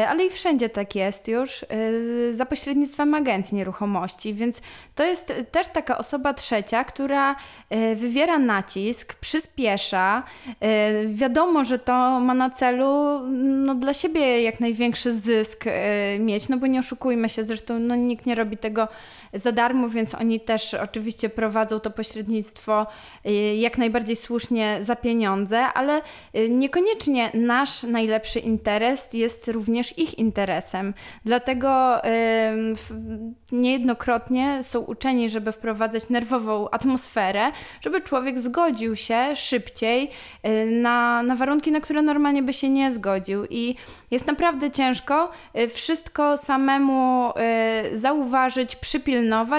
ale 0.09 0.25
i 0.25 0.31
wszędzie 0.31 0.69
tak 0.69 0.95
jest 0.95 1.29
już, 1.29 1.63
y, 1.63 2.35
za 2.35 2.47
pośrednictwem 2.47 3.15
agencji 3.15 3.57
nieruchomości, 3.57 4.35
więc 4.35 4.63
to 4.95 5.05
jest 5.05 5.33
też 5.53 5.69
taka 5.69 5.99
osoba 5.99 6.35
trzecia, 6.35 6.85
która 6.85 7.33
y, 7.93 7.97
wywiera 7.97 8.39
nacisk, 8.39 9.15
przyspiesza. 9.15 10.23
Wiadomo, 11.07 11.65
że 11.65 11.79
to 11.79 12.21
ma 12.21 12.35
na 12.35 12.51
celu 12.51 13.21
no, 13.41 13.75
dla 13.75 13.95
siebie 13.95 14.43
jak 14.43 14.61
największy 14.61 15.13
zysk 15.13 15.65
mieć, 16.19 16.49
no 16.49 16.57
bo 16.57 16.67
nie 16.67 16.81
oszukujmy 16.81 17.29
się, 17.29 17.45
zresztą 17.45 17.79
no, 17.79 17.95
nikt 17.95 18.27
nie 18.27 18.35
robi 18.35 18.57
tego 18.57 18.89
za 19.35 19.53
darmo, 19.53 19.89
więc 19.89 20.15
oni 20.15 20.41
też 20.41 20.75
oczywiście 20.75 21.29
prowadzą 21.29 21.81
to 21.81 21.91
pośrednictwo 21.91 22.87
y, 23.27 23.31
jak 23.57 23.79
najbardziej 23.79 24.17
słusznie 24.17 24.79
za 24.83 24.97
pieniądze, 24.97 25.59
ale 25.59 26.01
y, 26.37 26.49
niekoniecznie 26.51 27.31
nasz 27.35 27.83
najlepszy 27.83 28.39
interes 28.39 29.13
jest 29.13 29.49
również 29.49 29.99
ich 29.99 30.19
interesem. 30.19 30.95
Dlatego 31.25 31.97
w- 32.75 32.95
niejednokrotnie 33.53 34.63
są 34.63 34.81
uczeni, 34.81 35.29
żeby 35.31 35.53
wprowadzać 35.53 36.09
nerwową 36.09 36.71
atmosferę, 36.71 37.53
żeby 37.81 38.01
człowiek 38.01 38.39
zgodził 38.41 38.97
się 38.97 39.37
szybciej 39.37 40.11
y, 40.47 40.67
na, 40.71 41.23
na 41.23 41.37
warunki, 41.37 41.73
na 41.73 41.81
które 41.81 42.03
normalnie 42.03 42.43
by 42.43 42.53
się 42.53 42.71
nie 42.71 42.93
zgodził. 42.93 43.45
I 43.51 43.75
jest 44.11 44.27
naprawdę 44.27 44.71
ciężko 44.71 45.31
y, 45.59 45.69
wszystko 45.69 46.37
samemu 46.37 47.31
y, 47.93 47.97
zauważyć, 47.97 48.77
przypilnować. 48.77 49.18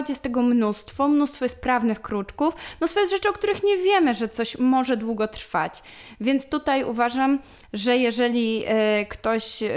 Jest 0.10 0.24
tego 0.24 0.42
mnóstwo, 0.42 1.08
mnóstwo 1.08 1.46
jest 1.46 1.62
prawnych 1.62 2.02
kruczków, 2.02 2.56
mnóstwo 2.80 3.00
jest 3.00 3.14
rzeczy, 3.14 3.30
o 3.30 3.34
których 3.34 3.64
nie 3.64 3.78
wiemy, 3.78 4.14
że 4.14 4.30
coś 4.30 4.58
może 4.58 4.98
długo 4.98 5.28
trwać. 5.28 5.84
Więc 6.22 6.50
tutaj 6.50 6.84
uważam, 6.84 7.40
że 7.74 7.98
jeżeli 7.98 8.64
y, 9.02 9.06
ktoś 9.06 9.64
y, 9.64 9.68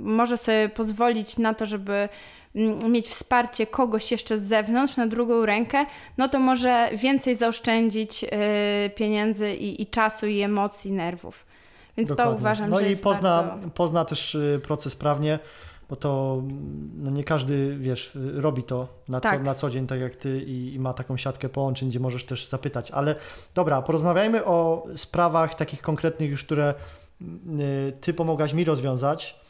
może 0.00 0.36
sobie 0.36 0.68
pozwolić 0.68 1.38
na 1.38 1.54
to, 1.54 1.66
żeby 1.66 2.08
mm, 2.54 2.92
mieć 2.92 3.08
wsparcie 3.08 3.66
kogoś 3.66 4.12
jeszcze 4.12 4.38
z 4.38 4.42
zewnątrz 4.42 4.96
na 4.96 5.06
drugą 5.06 5.46
rękę, 5.46 5.86
no 6.18 6.28
to 6.28 6.38
może 6.38 6.88
więcej 6.92 7.34
zaoszczędzić 7.34 8.24
y, 8.24 8.28
pieniędzy 8.90 9.54
i, 9.54 9.82
i 9.82 9.86
czasu, 9.86 10.26
i 10.26 10.40
emocji, 10.40 10.92
nerwów. 10.92 11.46
Więc 11.96 12.08
to 12.08 12.14
Dokładnie. 12.14 12.40
uważam, 12.40 12.70
no 12.70 12.78
że 12.78 12.86
i 12.86 12.90
jest 12.90 13.02
pozna, 13.02 13.42
bardzo... 13.42 13.68
pozna 13.68 14.04
też 14.04 14.34
y, 14.34 14.60
proces 14.64 14.96
prawnie, 14.96 15.38
bo 15.88 15.96
to 15.96 16.36
mm, 16.40 16.90
no 16.96 17.10
nie 17.10 17.24
każdy, 17.24 17.76
wiesz, 17.78 18.18
robi 18.34 18.62
to 18.62 18.88
na, 19.08 19.20
co, 19.20 19.28
Tak. 19.28 19.42
na 19.44 19.54
co 19.54 19.70
dzień, 19.70 19.86
tak 19.86 20.00
jak 20.00 20.16
ty 20.16 20.42
i, 20.42 20.74
i 20.74 20.78
ma 20.78 20.94
taką 20.94 21.16
siatkę 21.16 21.48
połączeń, 21.48 21.88
gdzie 21.88 22.00
możesz 22.00 22.24
też 22.24 22.46
zapytać. 22.46 22.90
Ale 22.90 23.14
dobra, 23.54 23.82
porozmawiajmy 23.82 24.44
o 24.44 24.86
sprawach 24.96 25.54
takich 25.54 25.82
konkretnych 25.82 26.30
już, 26.30 26.44
które 26.44 26.74
y, 27.22 27.92
ty 28.00 28.14
pomogłaś 28.14 28.52
mi 28.52 28.64
rozwiązać. 28.64 29.40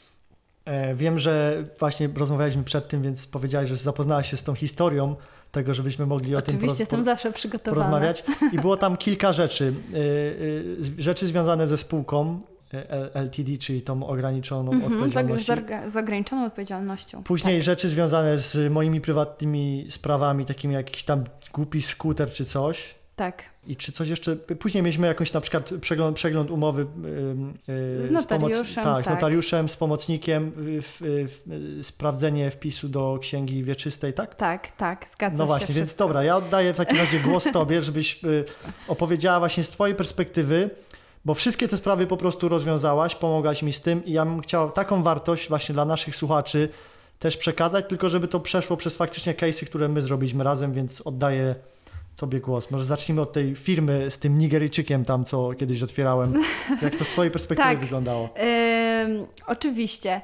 E, 0.65 0.95
Wiem, 0.95 1.19
że 1.19 1.65
właśnie 1.79 2.09
rozmawialiśmy 2.17 2.65
przed 2.65 2.89
tym, 2.89 3.03
więc 3.03 3.27
powiedziałaś, 3.27 3.69
że 3.69 3.77
zapoznałaś 3.77 4.31
się 4.31 4.37
z 4.37 4.43
tą 4.43 4.55
historią 4.55 5.17
tego, 5.53 5.75
żebyśmy 5.75 6.07
mogli 6.07 6.37
o 6.37 6.43
tym 6.43 6.55
Oczywiście, 6.57 6.83
jestem 6.83 7.05
zawsze 7.05 7.33
przygotowana. 7.33 7.75
porozmawiać. 7.83 8.25
I 8.55 8.57
było 8.59 8.77
tam 8.77 8.97
kilka 8.97 9.33
rzeczy. 9.33 9.65
Y, 9.95 10.77
z- 10.85 10.99
Rzeczy 10.99 11.27
związane 11.27 11.69
ze 11.69 11.77
spółką 11.77 12.41
LTD, 13.15 13.59
czyli 13.59 13.83
tą 13.83 14.07
ograniczoną 14.07 14.73
z, 14.73 14.75
og- 14.75 14.85
odpowiedzialnością. 14.93 15.57
z, 15.89 15.93
z 15.93 15.97
ograniczoną 15.97 16.45
odpowiedzialnością. 16.47 17.23
Później 17.23 17.57
Tak. 17.57 17.63
rzeczy 17.65 17.89
związane 17.89 18.39
z 18.39 18.73
moimi 18.73 19.01
prywatnymi 19.01 19.87
sprawami, 19.91 20.45
takimi 20.45 20.75
jak 20.75 20.87
jakiś 20.89 21.03
tam 21.05 21.25
głupi 21.53 21.83
skuter 21.83 22.31
czy 22.31 22.45
coś. 22.45 22.95
Tak. 23.17 23.43
I 23.67 23.77
czy 23.77 23.93
coś 23.93 24.09
jeszcze. 24.09 24.37
Później 24.37 24.83
mieliśmy 24.83 25.07
jakoś 25.07 25.33
na 25.33 25.41
przykład 25.41 25.71
przegląd, 25.81 26.17
przegląd 26.17 26.51
umowy 26.51 26.83
y, 26.83 27.73
y, 28.03 28.07
Z 28.07 28.11
notariuszem, 28.11 28.85
tak, 28.85 29.05
z 29.05 29.09
tak. 29.09 29.15
notariuszem, 29.15 29.69
z 29.69 29.77
pomocnikiem, 29.77 30.53
y, 30.79 30.83
w, 30.83 31.03
y, 31.03 31.29
w, 31.29 31.43
y, 31.81 31.85
sprawdzenie 31.85 32.51
wpisu 32.51 32.89
do 32.89 33.19
księgi 33.23 33.63
wieczystej, 33.65 34.13
tak? 34.13 34.35
Tak, 34.35 34.71
tak, 34.71 35.07
zgadza 35.13 35.37
No 35.37 35.45
się. 35.45 35.47
właśnie, 35.47 35.75
więc 35.75 35.95
dobra, 35.95 36.23
ja 36.25 36.37
oddaję 36.37 36.73
w 36.75 36.77
takim 36.77 36.99
razie 36.99 37.21
głos 37.21 37.45
Tobie, 37.53 37.83
żebyś 37.83 38.25
y, 38.25 38.45
opowiedziała 38.89 39.39
właśnie 39.39 39.65
z 39.65 39.71
Twojej 39.71 39.97
perspektywy, 39.97 40.71
bo 41.25 41.35
wszystkie 41.35 41.69
te 41.69 41.77
sprawy 41.77 42.07
po 42.07 42.17
prostu 42.17 42.49
rozwiązałaś, 42.49 43.15
pomogłaś 43.15 43.63
mi 43.63 43.73
z 43.73 43.81
tym 43.81 44.05
i 44.05 44.13
ja 44.13 44.25
bym 44.25 44.41
chciał 44.41 44.71
taką 44.71 45.03
wartość 45.03 45.49
właśnie 45.49 45.73
dla 45.73 45.85
naszych 45.85 46.17
słuchaczy 46.17 46.69
też 47.19 47.37
przekazać, 47.37 47.85
tylko 47.89 48.09
żeby 48.09 48.29
to 48.29 48.41
przeszło 48.41 48.77
przez 48.77 48.97
faktycznie 48.97 49.35
case'y, 49.35 49.67
które 49.67 49.89
my 49.89 50.03
zrobiliśmy 50.03 50.45
razem, 50.45 50.73
więc 50.73 51.01
oddaję 51.01 51.55
Tobie 52.17 52.41
głos. 52.41 52.71
Może 52.71 52.85
zacznijmy 52.85 53.21
od 53.21 53.33
tej 53.33 53.55
firmy 53.55 54.11
z 54.11 54.19
tym 54.19 54.39
Nigeryjczykiem 54.39 55.05
tam, 55.05 55.25
co 55.25 55.55
kiedyś 55.55 55.83
otwierałem. 55.83 56.35
Jak 56.83 56.95
to 56.95 57.05
z 57.05 57.09
Twojej 57.09 57.31
perspektywy 57.31 57.69
Tak. 57.75 57.79
wyglądało? 57.79 58.29
Ym, 59.05 59.27
oczywiście. 59.47 60.21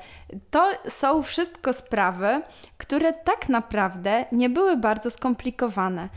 To 0.50 0.70
są 0.88 1.22
wszystko 1.22 1.72
sprawy, 1.72 2.42
które 2.78 3.12
tak 3.12 3.48
naprawdę 3.48 4.24
nie 4.32 4.50
były 4.50 4.76
bardzo 4.76 5.10
skomplikowane. 5.10 6.08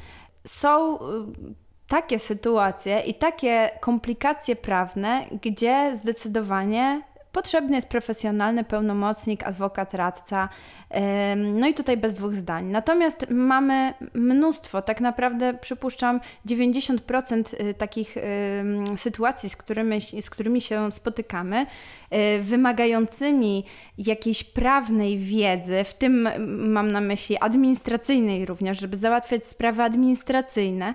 Są 0.47 0.99
takie 1.93 2.19
sytuacje 2.19 2.99
i 2.99 3.13
takie 3.13 3.69
komplikacje 3.79 4.55
prawne, 4.55 5.25
gdzie 5.41 5.95
zdecydowanie 5.95 7.01
potrzebny 7.31 7.75
jest 7.75 7.89
profesjonalny 7.89 8.63
pełnomocnik, 8.63 9.43
adwokat, 9.43 9.93
radca. 9.93 10.49
No 11.37 11.67
i 11.67 11.73
tutaj 11.73 11.97
bez 11.97 12.15
dwóch 12.15 12.33
zdań. 12.33 12.65
Natomiast 12.65 13.25
mamy 13.29 13.93
mnóstwo, 14.13 14.81
tak 14.81 15.01
naprawdę 15.01 15.53
przypuszczam 15.53 16.19
90% 16.47 17.61
y, 17.61 17.73
takich 17.73 18.15
sytuacji, 18.97 19.49
z 19.49 19.55
którymi, 19.55 20.01
z 20.21 20.29
którymi 20.29 20.61
się 20.61 20.91
spotykamy, 20.91 21.65
y, 21.65 22.41
wymagającymi 22.41 23.65
jakiejś 23.97 24.43
prawnej 24.43 25.17
wiedzy, 25.17 25.83
w 25.83 25.93
tym 25.93 26.29
mam 26.47 26.91
na 26.91 27.01
myśli 27.01 27.37
administracyjnej 27.37 28.45
również, 28.45 28.79
żeby 28.79 28.97
załatwiać 28.97 29.47
sprawy 29.47 29.83
administracyjne. 29.83 30.93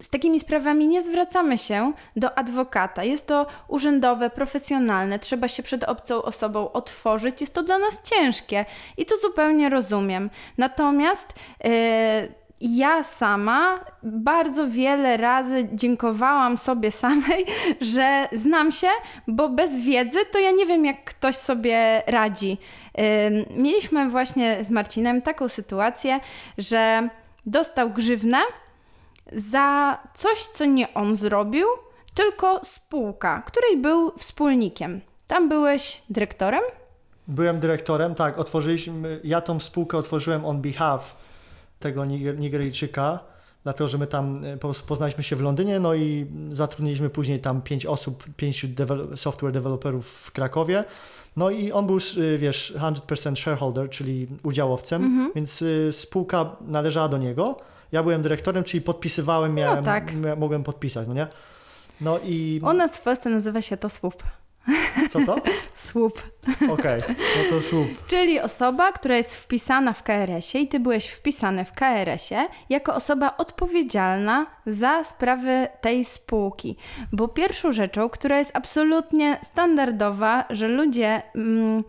Z 0.00 0.08
takimi 0.08 0.40
sprawami 0.40 0.86
nie 0.86 1.02
zwracamy 1.02 1.58
się 1.58 1.92
do 2.16 2.38
adwokata. 2.38 3.04
Jest 3.04 3.28
to 3.28 3.46
urzędowe, 3.68 4.30
profesjonalne, 4.30 5.18
trzeba 5.18 5.48
się 5.48 5.62
przed 5.62 5.84
obcą 5.84 6.22
osobą 6.22 6.72
otworzyć. 6.72 7.40
Jest 7.40 7.54
to 7.54 7.62
dla 7.62 7.78
nas 7.78 8.02
ciężkie 8.02 8.64
i 8.96 9.06
to 9.06 9.16
zupełnie 9.16 9.68
rozumiem. 9.68 10.30
Natomiast 10.58 11.34
yy, 11.64 11.70
ja 12.60 13.02
sama 13.02 13.84
bardzo 14.02 14.68
wiele 14.68 15.16
razy 15.16 15.68
dziękowałam 15.72 16.58
sobie 16.58 16.90
samej, 16.90 17.46
że 17.94 18.28
znam 18.32 18.72
się, 18.72 18.88
bo 19.28 19.48
bez 19.48 19.76
wiedzy 19.76 20.18
to 20.32 20.38
ja 20.38 20.50
nie 20.50 20.66
wiem, 20.66 20.84
jak 20.84 21.04
ktoś 21.04 21.36
sobie 21.36 22.02
radzi. 22.06 22.58
Yy, 22.98 23.04
mieliśmy 23.56 24.10
właśnie 24.10 24.64
z 24.64 24.70
Marcinem 24.70 25.22
taką 25.22 25.48
sytuację, 25.48 26.20
że 26.58 27.08
dostał 27.46 27.90
grzywnę 27.90 28.38
za 29.32 29.98
coś, 30.14 30.38
co 30.38 30.64
nie 30.64 30.94
on 30.94 31.16
zrobił, 31.16 31.66
tylko 32.14 32.60
spółka, 32.64 33.42
której 33.46 33.76
był 33.76 34.12
wspólnikiem. 34.18 35.00
Tam 35.26 35.48
byłeś 35.48 36.02
dyrektorem? 36.10 36.60
Byłem 37.28 37.60
dyrektorem, 37.60 38.14
tak, 38.14 38.38
otworzyliśmy, 38.38 39.20
ja 39.24 39.40
tą 39.40 39.60
spółkę 39.60 39.98
otworzyłem 39.98 40.44
on 40.44 40.60
behalf 40.62 41.16
tego 41.80 42.04
Niger, 42.04 42.38
Nigeryjczyka, 42.38 43.18
dlatego, 43.64 43.88
że 43.88 43.98
my 43.98 44.06
tam 44.06 44.44
e, 44.44 44.56
poznaliśmy 44.86 45.24
się 45.24 45.36
w 45.36 45.40
Londynie, 45.40 45.80
no 45.80 45.94
i 45.94 46.26
zatrudniliśmy 46.48 47.10
później 47.10 47.40
tam 47.40 47.62
pięć 47.62 47.86
osób, 47.86 48.24
pięciu 48.36 48.68
devel 48.68 49.16
software 49.16 49.52
developerów 49.52 50.06
w 50.08 50.30
Krakowie, 50.32 50.84
no 51.36 51.50
i 51.50 51.72
on 51.72 51.86
był, 51.86 51.98
y, 52.18 52.38
wiesz, 52.38 52.74
100% 52.78 53.36
shareholder, 53.36 53.90
czyli 53.90 54.26
udziałowcem, 54.42 55.04
Mhm. 55.04 55.32
więc 55.34 55.62
y, 55.62 55.88
spółka 55.92 56.56
należała 56.60 57.08
do 57.08 57.18
niego, 57.18 57.56
ja 57.92 58.02
byłem 58.02 58.22
dyrektorem, 58.22 58.64
czyli 58.64 58.80
podpisywałem, 58.80 59.54
miałem, 59.54 59.84
tak. 59.84 60.12
mia- 60.12 60.36
mogłem 60.36 60.62
podpisać, 60.64 61.08
no 61.08 61.14
nie? 61.14 61.26
No 62.00 62.18
i 62.24 62.60
U 62.70 62.72
nas 62.72 62.96
w 62.96 63.00
Polsce 63.02 63.30
nazywa 63.30 63.62
się 63.62 63.76
to 63.76 63.90
słup. 63.90 64.22
co 65.10 65.18
to? 65.26 65.36
Słup. 65.74 66.22
Okej, 66.72 67.00
no 67.08 67.50
to 67.50 67.62
słup. 67.62 67.88
Czyli 68.06 68.40
osoba, 68.40 68.92
która 68.92 69.16
jest 69.16 69.34
wpisana 69.34 69.92
w 69.92 70.02
KRS-ie 70.02 70.64
i 70.64 70.68
ty 70.68 70.80
byłeś 70.80 71.06
wpisany 71.08 71.64
w 71.64 71.72
KRS-ie 71.72 72.48
jako 72.68 72.94
osoba 72.94 73.34
odpowiedzialna 73.38 74.46
za 74.66 75.04
sprawy 75.04 75.68
tej 75.80 76.04
spółki. 76.04 76.76
Bo 77.12 77.28
pierwszą 77.28 77.72
rzeczą, 77.72 78.08
która 78.08 78.38
jest 78.38 78.50
absolutnie 78.54 79.38
standardowa, 79.52 80.44
że 80.50 80.68
ludzie 80.68 81.22
mm, 81.34 81.84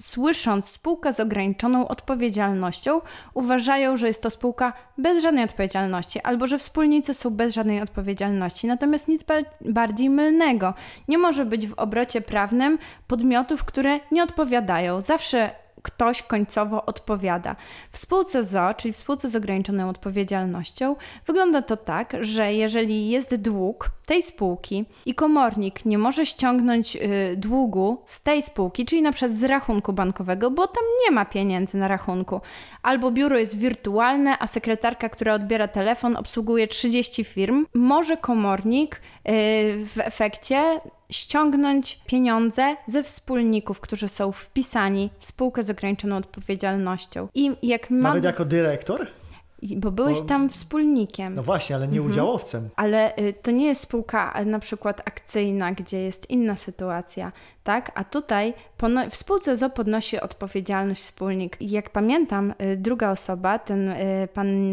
słysząc 0.00 0.66
spółka 0.66 1.12
z 1.12 1.20
ograniczoną 1.20 1.88
odpowiedzialnością, 1.88 3.00
uważają, 3.34 3.96
że 3.96 4.08
jest 4.08 4.22
to 4.22 4.30
spółka 4.30 4.72
bez 4.98 5.22
żadnej 5.22 5.44
odpowiedzialności, 5.44 6.20
albo 6.20 6.46
że 6.46 6.58
wspólnicy 6.58 7.14
są 7.14 7.30
bez 7.30 7.54
żadnej 7.54 7.80
odpowiedzialności. 7.80 8.66
Natomiast 8.66 9.08
nic 9.08 9.22
ba- 9.22 9.34
bardziej 9.60 10.10
mylnego. 10.10 10.74
Nie 11.08 11.18
może 11.18 11.44
być 11.44 11.66
w 11.66 11.74
obrocie 11.74 12.20
prawnym 12.20 12.78
podmiotów, 13.06 13.64
które 13.64 14.00
nie 14.12 14.22
odpowiadają. 14.22 15.00
Zawsze 15.00 15.61
ktoś 15.82 16.22
końcowo 16.22 16.86
odpowiada. 16.86 17.56
W 17.92 17.98
spółce 17.98 18.44
ZO, 18.44 18.74
czyli 18.74 18.92
w 18.92 18.96
spółce 18.96 19.28
z 19.28 19.36
ograniczoną 19.36 19.88
odpowiedzialnością, 19.88 20.96
wygląda 21.26 21.62
to 21.62 21.76
tak, 21.76 22.16
że 22.20 22.54
jeżeli 22.54 23.08
jest 23.08 23.36
dług 23.36 23.90
tej 24.06 24.22
spółki 24.22 24.84
i 25.06 25.14
komornik 25.14 25.84
nie 25.84 25.98
może 25.98 26.26
ściągnąć 26.26 26.96
y, 26.96 27.00
długu 27.36 28.02
z 28.06 28.22
tej 28.22 28.42
spółki, 28.42 28.84
czyli 28.84 29.02
na 29.02 29.12
przykład 29.12 29.32
z 29.32 29.44
rachunku 29.44 29.92
bankowego, 29.92 30.50
bo 30.50 30.66
tam 30.66 30.84
nie 31.04 31.10
ma 31.10 31.24
pieniędzy 31.24 31.76
na 31.76 31.88
rachunku, 31.88 32.40
albo 32.82 33.10
biuro 33.10 33.38
jest 33.38 33.58
wirtualne, 33.58 34.38
a 34.38 34.46
sekretarka, 34.46 35.08
która 35.08 35.34
odbiera 35.34 35.68
telefon, 35.68 36.16
obsługuje 36.16 36.68
30 36.68 37.24
firm, 37.24 37.66
może 37.74 38.16
komornik 38.16 38.96
y, 38.96 39.00
w 39.86 39.98
efekcie 39.98 40.80
ściągnąć 41.12 42.00
pieniądze 42.06 42.76
ze 42.86 43.02
wspólników, 43.02 43.80
którzy 43.80 44.08
są 44.08 44.32
wpisani 44.32 45.10
w 45.18 45.24
spółkę 45.24 45.62
z 45.62 45.70
ograniczoną 45.70 46.16
odpowiedzialnością. 46.16 47.28
I 47.34 47.56
jak 47.62 47.90
mam. 47.90 48.00
Nawet 48.00 48.24
jako 48.24 48.44
dyrektor? 48.44 49.06
Bo 49.76 49.90
byłeś 49.90 50.20
Bo- 50.20 50.26
tam 50.26 50.48
wspólnikiem. 50.48 51.34
No 51.34 51.42
właśnie, 51.42 51.76
ale 51.76 51.88
nie 51.88 51.96
Mhm. 51.98 52.10
udziałowcem. 52.12 52.68
Ale 52.76 53.16
y, 53.18 53.32
to 53.42 53.50
nie 53.50 53.66
jest 53.66 53.80
spółka 53.80 54.34
na 54.46 54.58
przykład 54.58 55.02
akcyjna, 55.04 55.72
gdzie 55.72 55.98
jest 56.02 56.30
inna 56.30 56.56
sytuacja, 56.56 57.32
tak? 57.64 57.92
A 57.94 58.04
tutaj 58.04 58.54
w 59.10 59.16
spółce 59.16 59.56
ZO 59.56 59.70
podnosi 59.70 60.20
odpowiedzialność 60.20 61.00
wspólnik. 61.00 61.56
I 61.60 61.70
jak 61.70 61.90
pamiętam, 61.90 62.54
y, 62.62 62.76
druga 62.76 63.10
osoba, 63.10 63.58
ten 63.58 63.88
y, 63.88 64.28
pan... 64.34 64.72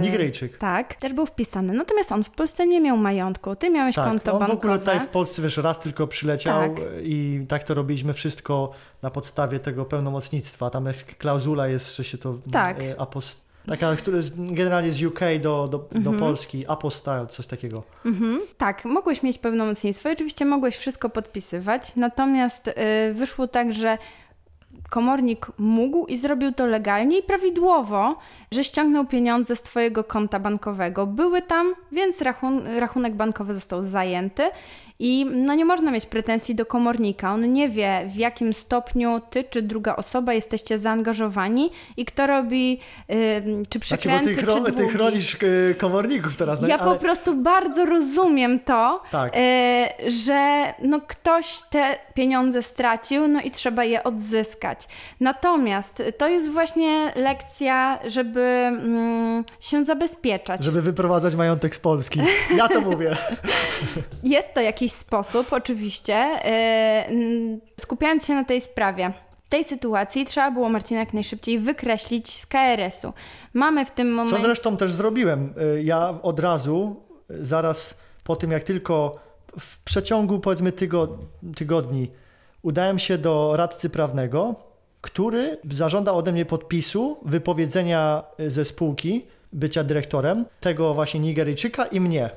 Nigeryjczyk. 0.00 0.58
Tak, 0.58 0.94
też 0.94 1.12
był 1.12 1.26
wpisany. 1.26 1.72
Natomiast 1.74 2.12
on 2.12 2.24
w 2.24 2.30
Polsce 2.30 2.66
nie 2.66 2.80
miał 2.80 2.96
majątku. 2.96 3.56
Ty 3.56 3.70
miałeś 3.70 3.94
Tak, 3.96 4.08
konto 4.08 4.32
on 4.32 4.38
w 4.38 4.40
bankowe. 4.40 4.58
ogóle 4.58 4.78
tutaj 4.78 5.00
w 5.00 5.08
Polsce, 5.08 5.42
wiesz, 5.42 5.56
raz 5.56 5.80
tylko 5.80 6.06
przyleciał 6.06 6.60
Tak. 6.60 6.84
i 7.02 7.44
tak 7.48 7.64
to 7.64 7.74
robiliśmy 7.74 8.14
wszystko 8.14 8.70
na 9.02 9.10
podstawie 9.10 9.60
tego 9.60 9.84
pełnomocnictwa. 9.84 10.70
Tam 10.70 10.88
klauzula 11.18 11.68
jest, 11.68 11.96
że 11.96 12.04
się 12.04 12.18
to 12.18 12.34
Tak. 12.52 12.76
apost... 12.98 13.45
Taka, 13.70 13.96
która 13.96 14.16
jest 14.16 14.52
generalnie 14.52 14.92
z 14.92 15.02
UK 15.02 15.20
do, 15.42 15.68
do, 15.68 15.78
do 15.78 15.96
Mhm. 15.96 16.18
Polski, 16.18 16.64
apostyle, 16.68 17.26
coś 17.26 17.46
takiego. 17.46 17.82
Mhm, 18.04 18.40
tak, 18.56 18.84
mogłeś 18.84 19.22
mieć 19.22 19.38
pełnomocnictwo 19.38 20.08
i 20.08 20.12
oczywiście 20.12 20.44
mogłeś 20.44 20.76
wszystko 20.76 21.08
podpisywać, 21.08 21.96
natomiast 21.96 22.68
y, 22.68 22.72
wyszło 23.14 23.48
tak, 23.48 23.72
że 23.72 23.98
komornik 24.90 25.46
mógł 25.58 26.06
i 26.06 26.16
zrobił 26.16 26.52
to 26.52 26.66
legalnie 26.66 27.18
i 27.18 27.22
prawidłowo, 27.22 28.16
że 28.52 28.64
ściągnął 28.64 29.06
pieniądze 29.06 29.56
z 29.56 29.62
Twojego 29.62 30.04
konta 30.04 30.40
bankowego. 30.40 31.06
Były 31.06 31.42
tam, 31.42 31.74
więc 31.92 32.22
rachun 32.22 32.66
rachunek 32.78 33.14
bankowy 33.14 33.54
został 33.54 33.82
zajęty 33.82 34.42
i 34.98 35.26
no 35.32 35.54
nie 35.54 35.64
można 35.64 35.90
mieć 35.90 36.06
pretensji 36.06 36.54
do 36.54 36.66
komornika. 36.66 37.32
On 37.34 37.52
nie 37.52 37.68
wie, 37.68 38.02
w 38.06 38.16
jakim 38.16 38.52
stopniu 38.54 39.20
Ty 39.30 39.44
czy 39.44 39.62
druga 39.62 39.96
osoba 39.96 40.32
jesteście 40.34 40.78
zaangażowani 40.78 41.70
i 41.96 42.04
kto 42.04 42.26
robi, 42.26 42.80
y, 43.10 43.14
czy 43.68 43.78
Znaczy, 43.78 43.78
bo 43.78 43.84
przekręty, 43.84 44.34
ty, 44.34 44.42
chro- 44.42 44.72
ty 44.76 44.88
chronisz 44.88 45.34
e, 45.70 45.74
komorników 45.74 46.36
teraz, 46.36 46.60
no, 46.60 46.68
Ja 46.68 46.78
ale... 46.78 46.94
po 46.94 47.00
prostu 47.00 47.34
bardzo 47.34 47.84
rozumiem 47.86 48.60
to, 48.60 49.02
Tak. 49.10 49.32
e, 49.36 49.88
że 50.06 50.64
no 50.82 51.00
ktoś 51.00 51.58
te 51.70 51.98
pieniądze 52.14 52.62
stracił, 52.62 53.28
no 53.28 53.40
i 53.40 53.50
trzeba 53.50 53.84
je 53.84 54.04
odzyskać. 54.04 54.88
Natomiast 55.20 56.02
to 56.18 56.28
jest 56.28 56.50
właśnie 56.50 57.12
lekcja, 57.16 57.98
żeby 58.06 58.40
mm, 58.40 59.44
się 59.60 59.84
zabezpieczać. 59.84 60.64
Żeby 60.64 60.82
wyprowadzać 60.82 61.36
majątek 61.36 61.76
z 61.76 61.78
Polski. 61.80 62.20
Ja 62.56 62.68
to 62.68 62.80
mówię. 62.80 63.16
Jest 64.24 64.54
to 64.54 64.60
jakiś 64.60 64.85
sposób, 64.92 65.52
oczywiście, 65.52 66.14
mm, 66.14 67.60
skupiając 67.80 68.26
się 68.26 68.34
na 68.34 68.44
tej 68.44 68.60
sprawie. 68.60 69.12
W 69.46 69.48
tej 69.48 69.64
sytuacji 69.64 70.26
trzeba 70.26 70.50
było 70.50 70.68
Marcina 70.68 71.00
jak 71.00 71.14
najszybciej 71.14 71.58
wykreślić 71.58 72.30
z 72.34 72.46
KRS-u. 72.46 73.12
Mamy 73.54 73.84
w 73.84 73.90
tym 73.90 74.08
Co 74.08 74.14
momencie... 74.14 74.42
zresztą 74.42 74.76
też 74.76 74.92
zrobiłem. 74.92 75.54
Y, 75.76 75.82
Ja 75.82 76.18
od 76.22 76.40
razu, 76.40 76.96
y, 77.30 77.44
zaraz 77.44 77.98
po 78.24 78.36
tym, 78.36 78.50
jak 78.50 78.64
tylko 78.64 79.18
w 79.58 79.82
przeciągu 79.84 80.40
powiedzmy 80.40 80.72
tygo, 80.72 81.18
tygodni 81.56 82.10
udałem 82.62 82.98
się 82.98 83.18
do 83.18 83.56
radcy 83.56 83.90
prawnego, 83.90 84.54
który 85.00 85.58
zażądał 85.70 86.18
ode 86.18 86.32
mnie 86.32 86.44
podpisu 86.44 87.18
wypowiedzenia 87.24 88.22
y, 88.40 88.50
ze 88.50 88.64
spółki, 88.64 89.26
bycia 89.52 89.84
dyrektorem, 89.84 90.44
tego 90.60 90.94
właśnie 90.94 91.20
Nigeryjczyka 91.20 91.86
i 91.86 92.00
mnie. 92.00 92.30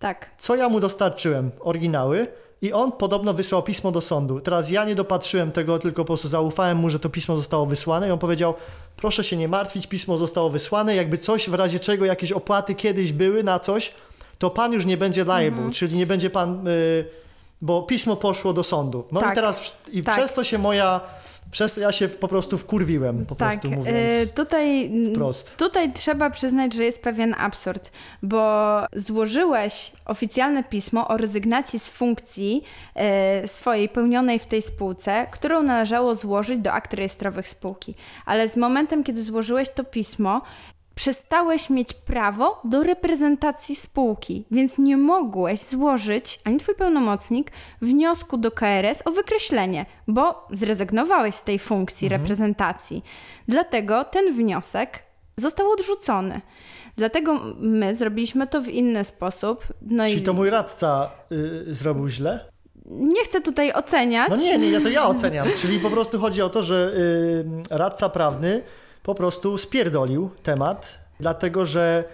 Tak. 0.00 0.30
Co 0.38 0.56
ja 0.56 0.68
mu 0.68 0.80
dostarczyłem? 0.80 1.50
Oryginały. 1.60 2.26
I 2.62 2.72
on 2.72 2.92
podobno 2.92 3.34
wysłał 3.34 3.62
pismo 3.62 3.92
do 3.92 4.00
sądu. 4.00 4.40
Teraz 4.40 4.70
ja 4.70 4.84
nie 4.84 4.94
dopatrzyłem 4.94 5.52
tego, 5.52 5.78
tylko 5.78 6.02
po 6.02 6.06
prostu 6.06 6.28
zaufałem 6.28 6.78
mu, 6.78 6.90
że 6.90 6.98
to 6.98 7.08
pismo 7.10 7.36
zostało 7.36 7.66
wysłane 7.66 8.08
i 8.08 8.10
on 8.10 8.18
powiedział, 8.18 8.54
proszę 8.96 9.24
się 9.24 9.36
nie 9.36 9.48
martwić, 9.48 9.86
pismo 9.86 10.16
zostało 10.18 10.50
wysłane, 10.50 10.96
jakby 10.96 11.18
coś 11.18 11.48
w 11.50 11.54
razie 11.54 11.78
czego, 11.80 12.04
jakieś 12.04 12.32
opłaty 12.32 12.74
kiedyś 12.74 13.12
były 13.12 13.44
na 13.44 13.58
coś, 13.58 13.92
to 14.38 14.50
pan 14.50 14.72
już 14.72 14.86
nie 14.86 14.96
będzie 14.96 15.22
liable, 15.24 15.46
Mhm. 15.48 15.70
czyli 15.70 15.96
nie 15.96 16.06
będzie 16.06 16.30
pan, 16.30 16.68
y, 16.68 17.04
bo 17.62 17.82
pismo 17.82 18.16
poszło 18.16 18.52
do 18.52 18.62
sądu. 18.64 19.04
No 19.12 19.20
Tak. 19.20 19.32
i 19.32 19.34
teraz 19.34 19.76
i 19.92 20.02
Tak. 20.02 20.14
przez 20.16 20.32
to 20.32 20.44
się 20.44 20.58
moja 20.58 21.00
Przez 21.50 21.74
to 21.74 21.80
ja 21.80 21.92
się 21.92 22.08
po 22.08 22.28
prostu 22.28 22.58
wkurwiłem, 22.58 23.26
po 23.26 23.34
Tak, 23.34 23.48
prostu 23.50 23.68
e, 23.68 23.76
mówiąc 23.76 24.32
tutaj, 24.36 24.92
wprost. 25.12 25.56
tutaj 25.56 25.92
trzeba 25.92 26.30
przyznać, 26.30 26.74
że 26.74 26.84
jest 26.84 27.02
pewien 27.02 27.34
absurd, 27.38 27.90
bo 28.22 28.76
złożyłeś 28.94 29.92
oficjalne 30.04 30.64
pismo 30.64 31.08
o 31.08 31.16
rezygnacji 31.16 31.78
z 31.78 31.90
funkcji 31.90 32.64
e, 32.94 33.48
swojej 33.48 33.88
pełnionej 33.88 34.38
w 34.38 34.46
tej 34.46 34.62
spółce, 34.62 35.26
którą 35.30 35.62
należało 35.62 36.14
złożyć 36.14 36.58
do 36.58 36.72
akt 36.72 36.94
rejestrowych 36.94 37.48
spółki. 37.48 37.94
Ale 38.26 38.48
z 38.48 38.56
momentem, 38.56 39.04
kiedy 39.04 39.22
złożyłeś 39.22 39.68
to 39.68 39.84
pismo, 39.84 40.42
przestałeś 41.00 41.70
mieć 41.70 41.92
prawo 41.92 42.60
do 42.64 42.82
reprezentacji 42.82 43.76
spółki, 43.76 44.44
więc 44.50 44.78
nie 44.78 44.96
mogłeś 44.96 45.60
złożyć, 45.60 46.40
ani 46.44 46.58
twój 46.58 46.74
pełnomocnik, 46.74 47.50
wniosku 47.82 48.38
do 48.38 48.50
KRS 48.50 49.02
o 49.04 49.10
wykreślenie, 49.10 49.86
bo 50.08 50.48
zrezygnowałeś 50.50 51.34
z 51.34 51.44
tej 51.44 51.58
funkcji 51.58 52.08
reprezentacji. 52.08 53.04
Dlatego 53.48 54.04
ten 54.04 54.34
wniosek 54.34 55.02
został 55.36 55.70
odrzucony. 55.70 56.40
Dlatego 56.96 57.40
my 57.58 57.94
zrobiliśmy 57.94 58.46
to 58.46 58.62
w 58.62 58.68
inny 58.68 59.04
sposób. 59.04 59.66
No 59.82 60.04
Czyli 60.04 60.18
i 60.18 60.22
to 60.22 60.32
mój 60.32 60.50
radca 60.50 61.10
y, 61.32 61.74
zrobił 61.74 62.08
źle? 62.08 62.50
nie 62.90 63.24
chcę 63.24 63.40
tutaj 63.40 63.72
oceniać. 63.72 64.30
No 64.30 64.36
nie, 64.36 64.58
nie, 64.58 64.70
ja 64.70 64.80
to 64.80 64.88
ja 64.88 65.06
oceniam. 65.06 65.48
Czyli 65.56 65.78
po 65.78 65.90
prostu 65.90 66.18
chodzi 66.18 66.42
o 66.42 66.48
to, 66.48 66.62
że 66.62 66.92
y, 66.94 67.76
radca 67.76 68.08
prawny 68.08 68.62
po 69.02 69.14
prostu 69.14 69.58
spierdolił 69.58 70.30
temat, 70.42 70.98
dlatego 71.20 71.66
że 71.66 72.04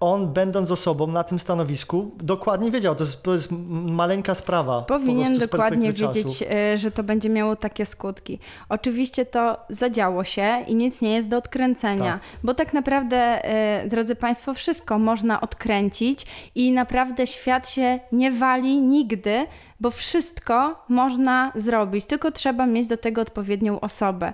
on, 0.00 0.32
będąc 0.32 0.70
osobą 0.70 1.06
na 1.06 1.24
tym 1.24 1.38
stanowisku, 1.38 2.10
dokładnie 2.22 2.70
wiedział, 2.70 2.94
to 2.94 3.04
jest, 3.04 3.22
to 3.22 3.32
jest 3.32 3.48
maleńka 3.70 4.34
sprawa. 4.34 4.80
po 4.82 4.86
Powinien 4.98 5.38
dokładnie 5.38 5.92
wiedzieć, 5.92 6.24
czasu. 6.38 6.44
y, 6.74 6.78
że 6.78 6.90
to 6.90 7.02
będzie 7.02 7.28
miało 7.28 7.56
takie 7.56 7.86
skutki. 7.86 8.38
Oczywiście 8.68 9.26
to 9.26 9.56
zadziało 9.68 10.24
się 10.24 10.64
i 10.68 10.74
nic 10.74 11.00
nie 11.00 11.14
jest 11.14 11.28
do 11.28 11.36
odkręcenia, 11.36 12.12
Tak. 12.12 12.20
bo 12.44 12.54
tak 12.54 12.72
naprawdę, 12.72 13.42
y, 13.84 13.88
drodzy 13.88 14.16
Państwo, 14.16 14.54
wszystko 14.54 14.98
można 14.98 15.40
odkręcić 15.40 16.26
i 16.54 16.72
naprawdę 16.72 17.26
świat 17.26 17.68
się 17.68 17.98
nie 18.12 18.32
wali 18.32 18.80
nigdy, 18.80 19.46
bo 19.82 19.90
wszystko 19.90 20.84
można 20.88 21.52
zrobić, 21.54 22.06
tylko 22.06 22.32
trzeba 22.32 22.66
mieć 22.66 22.86
do 22.86 22.96
tego 22.96 23.20
odpowiednią 23.20 23.80
osobę. 23.80 24.32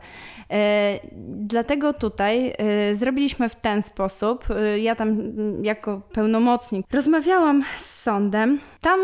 E, 0.50 0.98
Dlatego 1.40 1.92
tutaj 1.92 2.54
e, 2.58 2.94
zrobiliśmy 2.94 3.48
w 3.48 3.54
ten 3.54 3.82
sposób. 3.82 4.44
E, 4.50 4.78
Ja 4.78 4.94
tam 4.96 5.08
mm, 5.08 5.64
jako 5.64 6.00
pełnomocnik 6.12 6.87
rozmawiałam 6.92 7.64
z 7.78 8.02
sądem. 8.02 8.61
Tam 8.80 9.00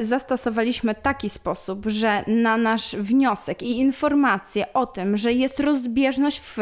zastosowaliśmy 0.00 0.94
taki 0.94 1.30
sposób, 1.30 1.86
że 1.86 2.24
na 2.26 2.56
nasz 2.56 2.96
wniosek 2.96 3.62
i 3.62 3.78
informację 3.78 4.72
o 4.72 4.86
tym, 4.86 5.16
że 5.16 5.32
jest 5.32 5.60
rozbieżność 5.60 6.40
w 6.44 6.58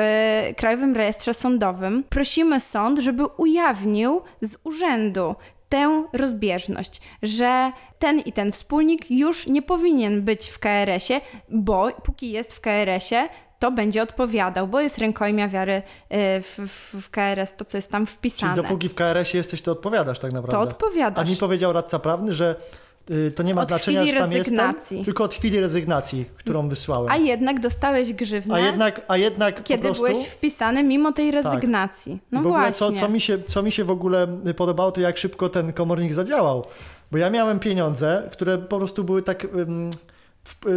Krajowym 0.57 0.95
Rejestrze 0.95 1.35
Sądowym, 1.35 2.05
prosimy 2.09 2.61
sąd, 2.61 2.99
żeby 2.99 3.27
ujawnił 3.27 4.21
z 4.43 4.57
urzędu 4.65 5.35
tę 5.69 6.05
rozbieżność, 6.13 7.01
że 7.23 7.73
ten 7.99 8.21
i 8.21 8.33
ten 8.33 8.53
wspólnik 8.53 9.11
już 9.11 9.47
nie 9.47 9.63
powinien 9.63 10.23
być 10.23 10.49
w 10.49 10.59
KRS-ie, 10.59 11.21
bo 11.49 11.89
póki 12.05 12.31
jest 12.31 12.53
w 12.55 12.61
KRS-ie, 12.61 13.29
to 13.59 13.71
będzie 13.73 14.03
odpowiadał, 14.03 14.69
bo 14.69 14.81
jest 14.81 14.99
rękojmia 14.99 15.49
wiary 15.49 15.73
y, 15.73 15.83
w, 16.43 16.59
w, 16.59 17.03
w 17.03 17.11
KRS, 17.11 17.57
to 17.57 17.65
co 17.65 17.79
jest 17.79 17.93
tam 17.93 18.07
Czyli 18.07 18.17
wpisane. 18.17 18.55
dopóki 18.55 18.89
w 18.89 18.95
KRS-ie 18.95 19.39
jesteś, 19.39 19.63
to 19.63 19.73
odpowiadasz 19.73 20.19
tak 20.19 20.33
naprawdę. 20.33 20.51
To 20.53 20.59
A 20.59 20.63
odpowiadasz. 20.63 21.29
mi 21.31 21.37
powiedział 21.37 21.73
radca 21.73 21.99
prawny, 21.99 22.33
że 22.33 22.57
to 23.35 23.43
nie 23.43 23.55
ma 23.55 23.63
Od 23.63 23.69
znaczenia, 23.69 24.07
że 24.07 24.13
tam 24.13 24.33
rezygnacji. 24.33 24.97
jestem, 24.97 25.05
tylko 25.05 25.25
od 25.25 25.35
chwili 25.35 25.61
rezygnacji, 25.61 26.25
którą 26.37 26.69
wysłałem. 26.69 27.13
A 27.13 27.17
jednak 27.17 27.61
dostałeś 27.61 28.13
grzywnę, 28.13 28.55
A 28.55 28.61
jednak, 28.61 29.01
a 29.09 29.17
jednak 29.17 29.63
kiedy 29.63 29.83
prostu... 29.83 30.05
Tak. 30.05 30.13
byłeś 30.13 30.29
wpisany 30.29 30.85
mimo 30.85 31.13
tej 31.13 31.31
rezygnacji. 31.31 32.19
No 32.33 32.43
w 32.43 32.47
ogóle 32.47 32.61
właśnie. 32.63 32.75
co, 32.75 32.93
co, 32.93 33.09
mi 33.09 33.21
się, 33.21 33.39
co 33.47 33.63
mi 33.63 33.73
się 33.73 33.85
w 33.85 33.91
ogóle 33.91 34.27
podobało, 34.57 34.93
to 34.93 35.01
jak 35.01 35.19
szybko 35.19 35.49
ten 35.49 35.73
komornik 35.73 36.13
zadziałał. 36.13 36.65
Bo 37.13 37.19
ja 37.19 37.31
miałem 37.31 37.59
pieniądze, 37.61 38.29
które 38.33 38.59
po 38.59 38.77
prostu 38.79 39.05
były 39.05 39.23
tak 39.23 39.45
y, 39.45 39.49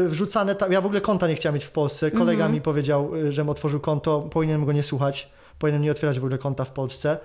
wrzucane. 0.07 0.55
Ta, 0.55 0.67
ja 0.67 0.81
w 0.81 0.85
ogóle 0.85 1.01
konta 1.01 1.27
nie 1.27 1.35
chciałem 1.35 1.53
mieć 1.53 1.65
w 1.65 1.71
Polsce. 1.71 2.11
Kolega 2.11 2.31
Mhm. 2.43 2.53
mi 2.53 2.61
powiedział, 2.61 3.15
y, 3.15 3.33
żebym 3.33 3.49
otworzył 3.49 3.79
konto. 3.79 4.19
Powinienem 4.21 4.65
go 4.65 4.71
nie 4.71 4.83
słuchać. 4.83 5.29
Powinienem 5.59 5.81
nie 5.83 5.91
otwierać 5.91 6.19
w 6.19 6.23
ogóle 6.23 6.37
konta 6.37 6.65
w 6.65 6.71
Polsce. 6.71 7.17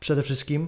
Przede 0.00 0.22
wszystkim. 0.22 0.66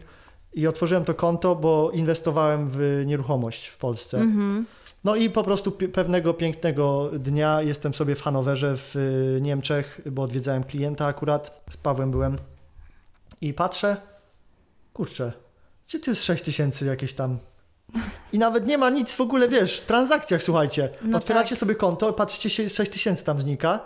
I 0.57 0.67
otworzyłem 0.67 1.05
to 1.05 1.15
konto, 1.15 1.57
bo 1.57 1.91
inwestowałem 1.91 2.69
w 2.71 3.03
nieruchomość 3.07 3.67
w 3.67 3.79
Polsce. 3.79 4.19
Mhm. 4.19 4.67
No 5.05 5.17
i 5.17 5.31
po 5.31 5.45
prostu 5.45 5.73
pewnego 5.73 6.35
pięknego 6.35 7.11
dnia 7.19 7.63
jestem 7.63 7.95
sobie 7.95 8.15
w 8.15 8.23
Hanowerze 8.23 8.77
w 8.77 8.97
y, 8.97 9.41
Niemczech, 9.41 10.01
bo 10.11 10.23
odwiedzałem 10.23 10.65
klienta 10.65 11.07
akurat, 11.07 11.65
z 11.71 11.77
Pawłem 11.77 12.11
byłem 12.11 12.37
i 13.41 13.55
patrzę, 13.55 13.97
kurczę, 14.93 15.33
gdzie 15.89 16.01
to 16.01 16.11
jest 16.11 16.25
6 16.25 16.45
tysięcy 16.45 16.87
jakieś 16.87 17.15
tam 17.15 17.39
i 18.33 18.39
nawet 18.39 18.67
nie 18.67 18.79
ma 18.79 18.91
nic 18.91 19.15
w 19.15 19.21
ogóle, 19.21 19.49
wiesz, 19.49 19.81
w 19.81 19.87
transakcjach, 19.87 20.43
słuchajcie. 20.43 20.89
No 21.03 21.19
Otwieracie 21.19 21.51
tak. 21.51 21.59
sobie 21.59 21.75
konto, 21.75 22.13
patrzycie 22.13 22.51
się, 22.51 22.69
6 22.69 22.93
tysięcy 22.93 23.25
tam 23.25 23.41
znika 23.41 23.81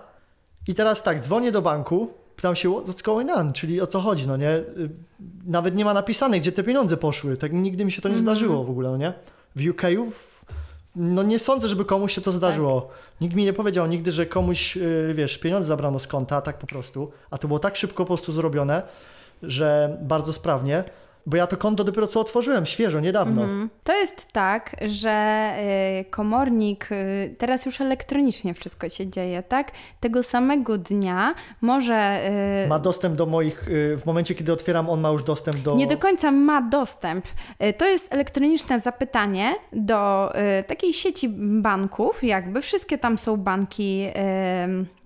i 0.69 0.75
teraz 0.75 1.03
tak, 1.03 1.21
dzwonię 1.21 1.53
do 1.53 1.63
banku, 1.63 2.15
pytam 2.41 2.57
się, 2.57 2.69
what's 2.69 3.03
going 3.03 3.31
on, 3.31 3.53
czyli 3.53 3.81
o 3.81 3.87
co 3.87 4.01
chodzi, 4.01 4.27
no 4.29 4.37
nie? 4.37 4.51
Y, 4.51 4.65
Nawet 5.47 5.75
nie 5.75 5.85
ma 5.85 5.95
napisane, 5.95 6.41
gdzie 6.41 6.53
te 6.53 6.63
pieniądze 6.63 6.97
poszły, 6.97 7.37
tak 7.37 7.53
nigdy 7.53 7.85
mi 7.85 7.93
się 7.93 8.03
to 8.03 8.09
nie 8.09 8.15
Mhm. 8.17 8.23
zdarzyło 8.37 8.65
w 8.65 8.71
ogóle, 8.71 8.91
no 8.91 8.97
nie? 8.97 9.13
W 9.57 9.69
UK 9.71 9.83
w- 10.11 10.41
no 10.97 11.23
nie 11.23 11.39
sądzę, 11.39 11.69
żeby 11.69 11.85
komuś 11.85 12.15
się 12.15 12.21
to 12.21 12.33
zdarzyło. 12.33 12.81
Tak. 12.81 12.91
Nikt 13.21 13.35
mi 13.35 13.45
nie 13.45 13.53
powiedział 13.53 13.87
nigdy, 13.87 14.13
że 14.13 14.27
komuś, 14.27 14.77
yy, 14.77 15.15
wiesz, 15.15 15.39
pieniądze 15.39 15.69
zabrano 15.69 15.99
z 15.99 16.07
konta, 16.07 16.41
tak 16.41 16.59
po 16.59 16.67
prostu. 16.67 17.11
A 17.31 17.39
to 17.39 17.49
było 17.49 17.59
tak 17.59 17.77
szybko 17.77 18.05
po 18.05 18.07
prostu 18.07 18.33
zrobione, 18.33 18.83
że 19.43 19.99
bardzo 20.03 20.33
sprawnie. 20.33 20.85
Bo 21.27 21.37
ja 21.37 21.47
to 21.47 21.57
konto 21.57 21.85
dopiero 21.85 22.07
co 22.07 22.21
otworzyłem, 22.21 22.67
świeżo, 22.67 23.01
niedawno. 23.01 23.43
Mhm. 23.43 23.71
To 23.85 23.97
jest 23.97 24.33
tak, 24.33 24.77
że 24.87 25.51
y, 26.01 26.05
komornik, 26.11 26.93
y, 26.93 27.35
teraz 27.39 27.67
już 27.67 27.81
elektronicznie 27.81 28.55
wszystko 28.55 28.89
się 28.89 29.07
dzieje, 29.07 29.43
tak? 29.43 29.73
Tego 30.01 30.23
samego 30.23 30.79
dnia 30.79 31.35
może. 31.61 32.21
y, 32.65 32.69
Ma 32.69 32.79
dostęp 32.79 33.17
do 33.17 33.27
moich, 33.27 33.65
w 33.97 34.03
momencie 34.07 34.35
kiedy 34.35 34.53
otwieram, 34.53 34.91
on 34.91 35.01
ma 35.01 35.09
już 35.09 35.23
dostęp 35.23 35.57
do... 35.57 35.75
Nie 35.75 35.87
do 35.87 35.99
końca 35.99 36.31
ma 36.31 36.63
dostęp. 36.63 37.25
To 37.79 37.87
jest 37.87 38.15
elektroniczne 38.15 38.81
zapytanie 38.81 39.55
do 39.73 40.33
takiej 40.67 40.93
sieci 40.93 41.29
banków, 41.39 42.25
jakby 42.25 42.61
wszystkie 42.61 42.99
tam 42.99 43.19
są 43.19 43.37
banki, 43.37 44.07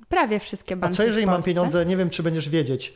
prawie 0.08 0.38
wszystkie 0.38 0.74
A 0.74 0.76
banki. 0.76 0.96
co 0.96 1.02
jeżeli 1.02 1.26
mam 1.26 1.42
pieniądze, 1.42 1.86
nie 1.86 1.96
wiem 1.96 2.10
czy 2.10 2.22
będziesz 2.22 2.48
wiedzieć, 2.48 2.94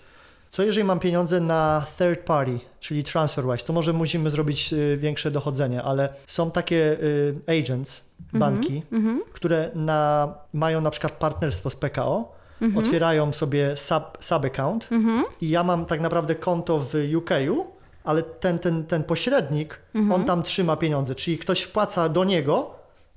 co 0.49 0.63
jeżeli 0.63 0.85
mam 0.85 1.01
pieniądze 1.01 1.41
na 1.41 1.87
third 1.99 2.21
party, 2.21 2.59
czyli 2.81 3.05
TransferWise, 3.05 3.65
to 3.65 3.73
może 3.73 3.93
musimy 3.93 4.31
zrobić 4.31 4.73
y, 4.73 4.97
większe 5.01 5.31
dochodzenie, 5.31 5.83
ale 5.83 6.09
są 6.27 6.51
takie 6.51 6.77
y, 7.03 7.61
agents, 7.61 8.05
banki, 8.33 8.83
Mhm. 8.93 9.23
które 9.33 9.71
na, 9.75 10.35
mają 10.53 10.81
na 10.81 10.91
przykład 10.91 11.13
partnerstwo 11.13 11.71
z 11.71 11.77
PKO, 11.77 12.33
Mhm. 12.63 12.85
otwierają 12.85 13.33
sobie 13.33 13.77
sub, 13.77 14.05
sub-account 14.21 14.89
Mhm. 14.93 15.25
i 15.41 15.51
ja 15.51 15.65
mam 15.65 15.85
tak 15.85 16.01
naprawdę 16.01 16.35
konto 16.35 16.79
w 16.79 16.95
UK-u, 17.17 17.67
ale 18.05 18.23
ten, 18.23 18.59
ten, 18.59 18.85
ten 18.85 19.05
pośrednik, 19.05 19.79
Mhm. 19.95 20.13
on 20.21 20.25
tam 20.27 20.43
trzyma 20.43 20.77
pieniądze, 20.77 21.15
czyli 21.15 21.39
ktoś 21.39 21.63
wpłaca 21.63 22.09
do 22.09 22.25
niego, 22.25 22.71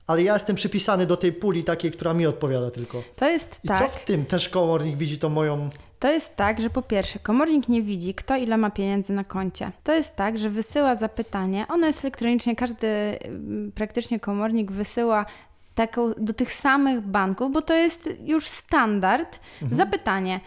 ale 0.08 0.24
ja 0.24 0.34
jestem 0.34 0.56
przypisany 0.56 1.06
do 1.06 1.18
tej 1.18 1.34
puli 1.34 1.64
takiej, 1.64 1.92
która 1.92 2.14
mi 2.14 2.26
odpowiada 2.26 2.72
tylko. 2.72 3.04
To 3.16 3.30
jest 3.30 3.60
I 3.64 3.68
tak. 3.68 3.78
co 3.92 4.00
w 4.00 4.06
tym 4.06 4.26
też 4.26 4.50
komornik 4.50 4.96
widzi 4.98 5.20
to 5.20 5.30
moją... 5.30 5.70
To 6.02 6.12
jest 6.12 6.36
tak, 6.36 6.62
że 6.62 6.70
po 6.70 6.82
pierwsze, 6.82 7.20
komornik 7.20 7.70
nie 7.70 7.82
widzi, 7.82 8.14
kto 8.14 8.36
ile 8.36 8.58
ma 8.58 8.70
pieniędzy 8.70 9.14
na 9.14 9.24
koncie. 9.24 9.72
To 9.84 9.94
jest 9.94 10.16
tak, 10.16 10.38
że 10.38 10.50
wysyła 10.50 10.96
zapytanie, 10.96 11.66
ono 11.70 11.88
jest 11.88 12.06
elektronicznie, 12.06 12.56
każdy 12.56 12.88
mm, 12.88 13.72
praktycznie 13.72 14.20
komornik 14.20 14.72
wysyła 14.72 15.26
taką 15.76 16.14
do 16.18 16.34
tych 16.34 16.54
samych 16.54 17.02
banków, 17.02 17.52
bo 17.52 17.62
to 17.62 17.74
jest 17.74 18.10
już 18.24 18.48
standard. 18.48 19.40
Zapytanie, 19.72 20.40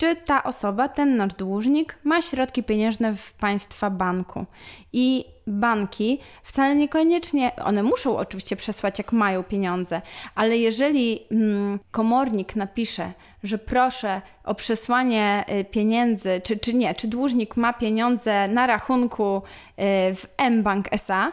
czy 0.00 0.16
ta 0.16 0.42
osoba, 0.42 0.88
ten 0.88 1.16
nasz 1.16 1.34
dłużnik, 1.34 1.98
ma 2.04 2.22
środki 2.22 2.62
pieniężne 2.62 3.14
w 3.14 3.32
państwa 3.32 3.90
banku. 3.90 4.46
I 4.92 5.24
banki 5.46 6.18
wcale 6.42 6.76
niekoniecznie, 6.76 7.52
one 7.64 7.82
muszą 7.82 8.16
oczywiście 8.16 8.56
przesłać, 8.56 8.98
jak 8.98 9.12
mają 9.12 9.42
pieniądze, 9.42 10.02
ale 10.34 10.58
jeżeli 10.58 11.20
mm, 11.30 11.78
komornik 11.90 12.56
napisze, 12.56 13.12
że 13.42 13.58
proszę 13.58 14.22
o 14.44 14.54
przesłanie 14.54 15.44
y, 15.60 15.64
pieniędzy, 15.64 16.40
czy, 16.44 16.58
czy 16.58 16.74
nie, 16.74 16.94
czy 16.94 17.08
dłużnik 17.08 17.56
ma 17.56 17.72
pieniądze 17.72 18.48
na 18.48 18.66
rachunku 18.66 19.36
y, 19.36 19.82
w 20.14 20.26
mBank 20.50 20.92
SA, 20.92 21.32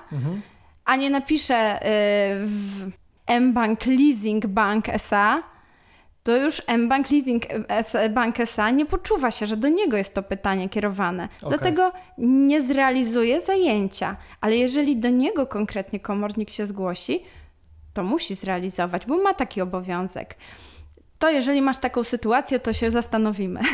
a 0.85 0.95
nie 0.95 1.09
napisze 1.09 1.81
y, 1.81 1.87
w 2.45 2.91
mBank 3.39 3.85
Leasing 3.85 4.47
Bank 4.47 4.89
SA, 4.89 5.43
to 6.27 6.37
już 6.37 6.61
mBank 6.77 7.11
Leasing 7.11 7.43
Bank 8.09 8.39
SA 8.39 8.69
nie 8.69 8.85
poczuwa 8.85 9.31
się, 9.31 9.45
że 9.45 9.57
do 9.57 9.67
niego 9.69 9.97
jest 9.97 10.13
to 10.13 10.23
pytanie 10.23 10.69
kierowane. 10.69 11.29
Dlatego 11.47 11.91
nie 12.17 12.61
zrealizuje 12.61 13.41
zajęcia. 13.41 14.17
Ale 14.41 14.57
jeżeli 14.57 14.97
do 14.97 15.09
niego 15.09 15.47
konkretnie 15.47 15.99
komornik 15.99 16.49
się 16.49 16.65
zgłosi, 16.65 17.23
to 17.93 18.03
musi 18.03 18.35
zrealizować, 18.35 19.05
bo 19.05 19.17
ma 19.17 19.33
taki 19.33 19.61
obowiązek. 19.61 20.35
to 21.19 21.29
jeżeli 21.29 21.61
masz 21.61 21.77
taką 21.77 22.03
sytuację, 22.03 22.59
to 22.59 22.73
się 22.73 22.91
zastanowimy. 22.91 23.59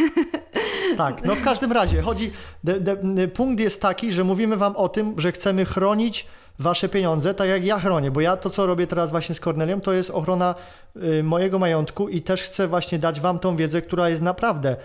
Tak, 0.98 1.26
no 1.26 1.36
w 1.36 1.44
każdym 1.44 1.72
razie 1.72 2.02
chodzi, 2.02 2.32
de, 2.63 2.80
de, 2.80 3.28
punkt 3.28 3.60
jest 3.60 3.82
taki, 3.82 4.12
że 4.12 4.24
mówimy 4.24 4.58
wam 4.58 4.76
o 4.76 4.89
tym, 4.89 5.20
że 5.20 5.32
chcemy 5.32 5.66
chronić 5.66 6.28
wasze 6.60 6.89
pieniądze, 6.89 7.34
tak 7.34 7.50
jak 7.50 7.66
ja 7.66 7.80
chronię, 7.80 8.12
bo 8.12 8.22
ja 8.22 8.38
to, 8.38 8.50
co 8.50 8.66
robię 8.66 8.88
teraz 8.88 9.12
właśnie 9.12 9.36
z 9.36 9.39
Cornelią, 9.39 9.82
to 9.82 9.94
jest 9.94 10.10
ochrona 10.10 10.56
y, 10.96 11.24
mojego 11.24 11.60
majątku 11.60 12.10
i 12.10 12.22
też 12.22 12.44
chcę 12.44 12.68
właśnie 12.68 13.00
dać 13.00 13.22
wam 13.22 13.39
tą 13.39 13.56
wiedzę, 13.56 13.82
która 13.82 14.10
jest 14.10 14.22
naprawdę 14.22 14.76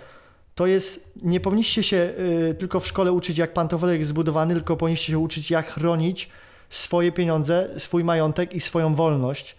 to 0.59 0.67
jest, 0.67 1.11
nie 1.21 1.39
powinniście 1.39 1.83
się 1.83 2.13
y, 2.49 2.55
tylko 2.59 2.79
w 2.79 2.87
szkole 2.87 3.11
uczyć, 3.11 3.37
jak 3.37 3.53
pantofel 3.53 3.99
jest 3.99 4.09
zbudowany, 4.09 4.53
tylko 4.53 4.77
powinniście 4.77 5.11
się 5.11 5.19
uczyć, 5.19 5.51
jak 5.51 5.71
chronić 5.71 6.29
swoje 6.69 7.11
pieniądze, 7.11 7.69
swój 7.77 8.03
majątek 8.03 8.53
i 8.53 8.59
swoją 8.59 8.95
wolność. 8.95 9.55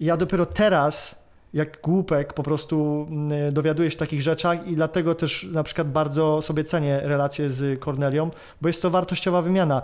Ja 0.00 0.16
dopiero 0.16 0.46
teraz 0.46 1.24
jak 1.54 1.80
głupek 1.80 2.32
po 2.32 2.42
prostu 2.42 3.06
mm, 3.10 3.52
dowiaduję 3.52 3.90
się 3.90 3.96
takich 3.96 4.22
rzeczach 4.22 4.66
i 4.66 4.76
dlatego 4.76 5.14
też 5.14 5.46
na 5.52 5.62
przykład 5.62 5.90
bardzo 5.90 6.42
sobie 6.42 6.64
cenię 6.64 7.00
relacje 7.02 7.50
z 7.50 7.80
Kornelią, 7.80 8.30
bo 8.60 8.68
jest 8.68 8.82
to 8.82 8.90
wartościowa 8.90 9.42
wymiana. 9.42 9.82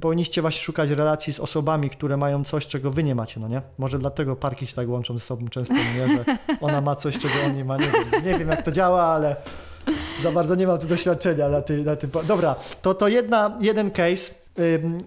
Powinniście 0.00 0.40
właśnie 0.40 0.62
szukać 0.62 0.90
relacji 0.90 1.32
z 1.32 1.40
osobami, 1.40 1.90
które 1.90 2.16
mają 2.16 2.44
coś, 2.44 2.66
czego 2.66 2.90
wy 2.90 3.02
nie 3.02 3.14
macie, 3.14 3.40
no 3.40 3.48
nie? 3.48 3.62
Może 3.78 3.98
dlatego 3.98 4.36
parki 4.36 4.66
się 4.66 4.74
tak 4.74 4.88
łączą 4.88 5.18
ze 5.18 5.24
sobą 5.24 5.48
często, 5.48 5.74
nie? 5.74 6.16
że 6.16 6.24
ona 6.60 6.80
ma 6.80 6.96
coś, 6.96 7.18
czego 7.18 7.34
on 7.46 7.54
nie 7.54 7.64
ma. 7.64 7.76
Nie 7.76 7.86
wiem, 7.86 8.24
nie 8.24 8.38
wiem 8.38 8.48
jak 8.48 8.62
to 8.62 8.72
działa, 8.72 9.02
ale 9.02 9.36
za 10.22 10.32
bardzo 10.32 10.54
nie 10.54 10.66
mam 10.66 10.78
tu 10.78 10.86
doświadczenia 10.86 11.48
na, 11.48 11.62
ty, 11.62 11.84
na 11.84 11.96
tym. 11.96 12.10
Dobra, 12.24 12.54
to 12.82 12.94
to 12.94 13.08
jedna, 13.08 13.58
jeden 13.60 13.90
case. 13.90 14.34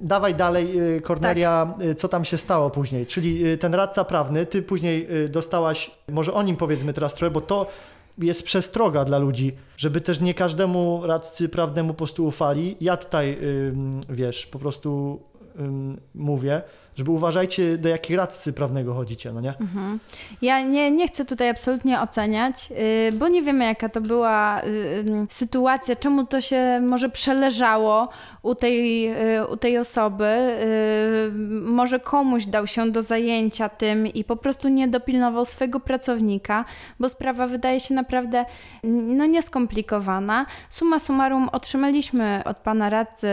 Dawaj 0.02 0.36
dalej, 0.36 0.96
y, 0.98 1.02
Kornelia, 1.02 1.74
tak. 1.78 1.88
Y, 1.88 1.96
co 1.96 2.08
tam 2.08 2.26
się 2.26 2.38
stało 2.38 2.70
później. 2.70 3.06
Czyli 3.06 3.48
y, 3.48 3.58
ten 3.58 3.74
radca 3.74 4.04
prawny, 4.06 4.46
ty 4.46 4.62
później 4.62 5.08
dostałaś, 5.30 5.92
może 6.10 6.34
o 6.34 6.44
nim 6.44 6.56
powiedzmy 6.56 6.94
teraz 6.94 7.14
trochę, 7.14 7.32
bo 7.32 7.42
to 7.42 7.68
jest 8.18 8.44
przestroga 8.44 9.06
dla 9.06 9.18
ludzi, 9.18 9.56
żeby 9.78 10.02
też 10.02 10.20
nie 10.20 10.34
każdemu 10.34 11.02
radcy 11.08 11.50
prawnemu 11.50 11.94
po 11.94 11.98
prostu 11.98 12.26
ufali. 12.26 12.78
Ja 12.82 12.98
tutaj, 12.98 13.38
wiesz, 14.10 14.46
po 14.46 14.60
prostu 14.60 15.20
mówię, 16.16 16.62
żeby 16.96 17.12
uważajcie, 17.12 17.78
do 17.78 17.90
jakich 17.90 18.18
radcy 18.18 18.54
prawnego 18.54 18.94
chodzicie, 18.94 19.34
no 19.34 19.42
nie? 19.42 19.54
Mhm. 19.60 20.00
Ja 20.42 20.62
nie, 20.62 20.92
nie 20.92 21.08
chcę 21.08 21.26
tutaj 21.26 21.50
absolutnie 21.50 22.02
oceniać, 22.02 22.70
yy, 22.70 22.78
bo 23.14 23.28
nie 23.28 23.42
wiemy, 23.42 23.66
jaka 23.66 23.90
to 23.90 24.02
była 24.02 24.62
yy, 24.64 25.28
sytuacja, 25.30 25.96
czemu 25.96 26.26
to 26.26 26.42
się 26.42 26.82
może 26.82 27.10
przeleżało 27.10 28.10
u 28.42 28.56
tej, 28.56 29.02
yy, 29.02 29.48
u 29.52 29.58
tej 29.58 29.78
osoby. 29.78 30.26
Y, 30.26 31.32
może 31.66 32.00
komuś 32.00 32.46
dał 32.46 32.68
się 32.68 32.92
do 32.92 33.02
zajęcia 33.02 33.70
tym 33.70 34.08
i 34.08 34.24
po 34.24 34.36
prostu 34.36 34.68
nie 34.68 34.88
dopilnował 34.88 35.46
swojego 35.46 35.80
pracownika, 35.80 36.66
bo 37.00 37.10
sprawa 37.10 37.48
wydaje 37.48 37.80
się 37.80 37.94
naprawdę 37.94 38.46
no, 38.84 39.26
nieskomplikowana. 39.26 40.46
Suma 40.70 41.00
summarum 41.00 41.50
otrzymaliśmy 41.50 42.42
od 42.46 42.58
pana 42.58 42.90
radcy 42.90 43.28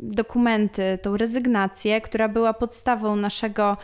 dokumenty, 0.00 0.98
tą 1.02 1.16
rezygnację, 1.16 2.00
która 2.00 2.28
była 2.28 2.52
pod 2.52 2.73
podstawą 2.74 3.16
naszego 3.16 3.76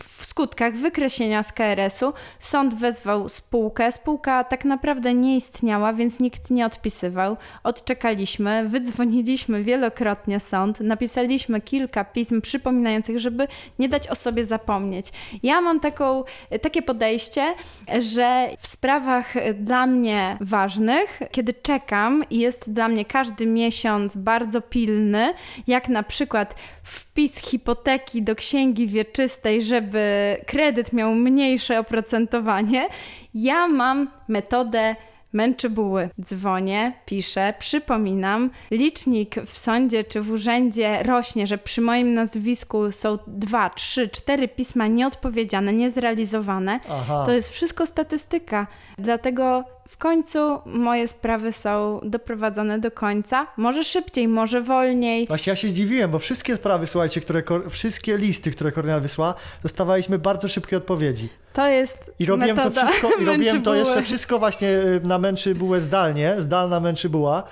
w 0.00 0.24
skutkach 0.24 0.74
wykreślenia 0.74 1.42
z 1.42 1.52
KRS-u 1.52 2.12
sąd 2.38 2.74
wezwał 2.74 3.28
spółkę. 3.28 3.92
Spółka 3.92 4.44
tak 4.44 4.64
naprawdę 4.64 5.14
nie 5.14 5.36
istniała, 5.36 5.92
więc 5.92 6.20
nikt 6.20 6.50
nie 6.50 6.66
odpisywał. 6.66 7.36
Odczekaliśmy, 7.62 8.68
wydzwoniliśmy 8.68 9.62
wielokrotnie 9.62 10.40
sąd, 10.40 10.80
napisaliśmy 10.80 11.60
kilka 11.60 12.04
pism 12.04 12.40
przypominających, 12.40 13.18
żeby 13.18 13.48
nie 13.78 13.88
dać 13.88 14.08
o 14.08 14.14
sobie 14.14 14.44
zapomnieć. 14.44 15.06
Ja 15.42 15.60
mam 15.60 15.80
taką, 15.80 16.24
takie 16.62 16.82
podejście, 16.82 17.54
że 17.98 18.48
w 18.58 18.66
sprawach 18.66 19.34
dla 19.54 19.86
mnie 19.86 20.36
ważnych, 20.40 21.20
kiedy 21.30 21.54
czekam 21.54 22.24
i 22.30 22.38
jest 22.38 22.72
dla 22.72 22.88
mnie 22.88 23.04
każdy 23.04 23.46
miesiąc 23.46 24.16
bardzo 24.16 24.60
pilny, 24.60 25.34
jak 25.66 25.88
na 25.88 26.02
przykład 26.02 26.54
wpis 26.84 27.36
hipoteki 27.36 28.22
do 28.22 28.34
księgi 28.34 28.86
wieczystej, 28.86 29.62
żeby 29.62 30.36
kredyt 30.46 30.92
miał 30.92 31.14
mniejsze 31.14 31.78
oprocentowanie, 31.78 32.88
ja 33.34 33.68
mam 33.68 34.10
metodę 34.28 34.96
męczy 35.34 35.70
buły. 35.70 36.08
Dzwonię, 36.20 36.92
piszę, 37.06 37.54
przypominam. 37.58 38.50
Licznik 38.70 39.34
w 39.46 39.58
sądzie 39.58 40.04
czy 40.04 40.20
w 40.20 40.30
urzędzie 40.30 41.02
rośnie, 41.02 41.46
że 41.46 41.58
przy 41.58 41.80
moim 41.80 42.14
nazwisku 42.14 42.92
są 42.92 43.18
dwa, 43.26 43.70
trzy, 43.70 44.08
cztery 44.08 44.48
pisma 44.48 44.86
nieodpowiedziane, 44.86 45.72
niezrealizowane. 45.72 46.80
Aha. 46.90 47.22
To 47.26 47.32
jest 47.32 47.50
wszystko 47.50 47.86
statystyka. 47.86 48.66
Dlatego 48.98 49.64
w 49.88 49.96
końcu 49.96 50.38
moje 50.66 51.08
sprawy 51.08 51.52
są 51.52 52.00
doprowadzone 52.02 52.78
do 52.78 52.90
końca. 52.90 53.46
Może 53.56 53.84
szybciej, 53.84 54.28
może 54.28 54.62
wolniej. 54.62 55.26
Właśnie 55.26 55.50
ja 55.50 55.56
się 55.56 55.68
zdziwiłem, 55.68 56.10
bo 56.10 56.18
wszystkie 56.18 56.56
sprawy, 56.56 56.86
słuchajcie, 56.86 57.20
które, 57.20 57.42
wszystkie 57.70 58.16
listy, 58.16 58.50
które 58.50 58.72
Kornel 58.72 59.00
wysłała, 59.00 59.34
dostawaliśmy 59.62 60.18
bardzo 60.18 60.48
szybkie 60.48 60.76
odpowiedzi. 60.76 61.28
To 61.54 61.68
jest 61.68 62.12
I 62.18 62.26
robiłem 62.26 62.56
to 62.56 62.70
wszystko, 62.70 63.10
i 63.20 63.24
robiłem 63.32 63.62
to 63.62 63.74
jeszcze 63.74 64.02
wszystko 64.02 64.38
właśnie 64.38 64.68
y, 64.68 65.00
na 65.04 65.18
męczy 65.18 65.54
bułę 65.54 65.80
zdalnie, 65.80 66.34
zdalna 66.38 66.80
męczy 66.80 67.08
buła. 67.08 67.42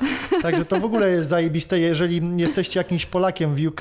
Także 0.42 0.64
to 0.64 0.80
w 0.80 0.84
ogóle 0.84 1.10
jest 1.10 1.28
zajebiste, 1.28 1.78
jeżeli 1.78 2.22
jesteście 2.36 2.80
jakimś 2.80 3.06
Polakiem 3.06 3.54
w 3.54 3.66
UK, 3.66 3.80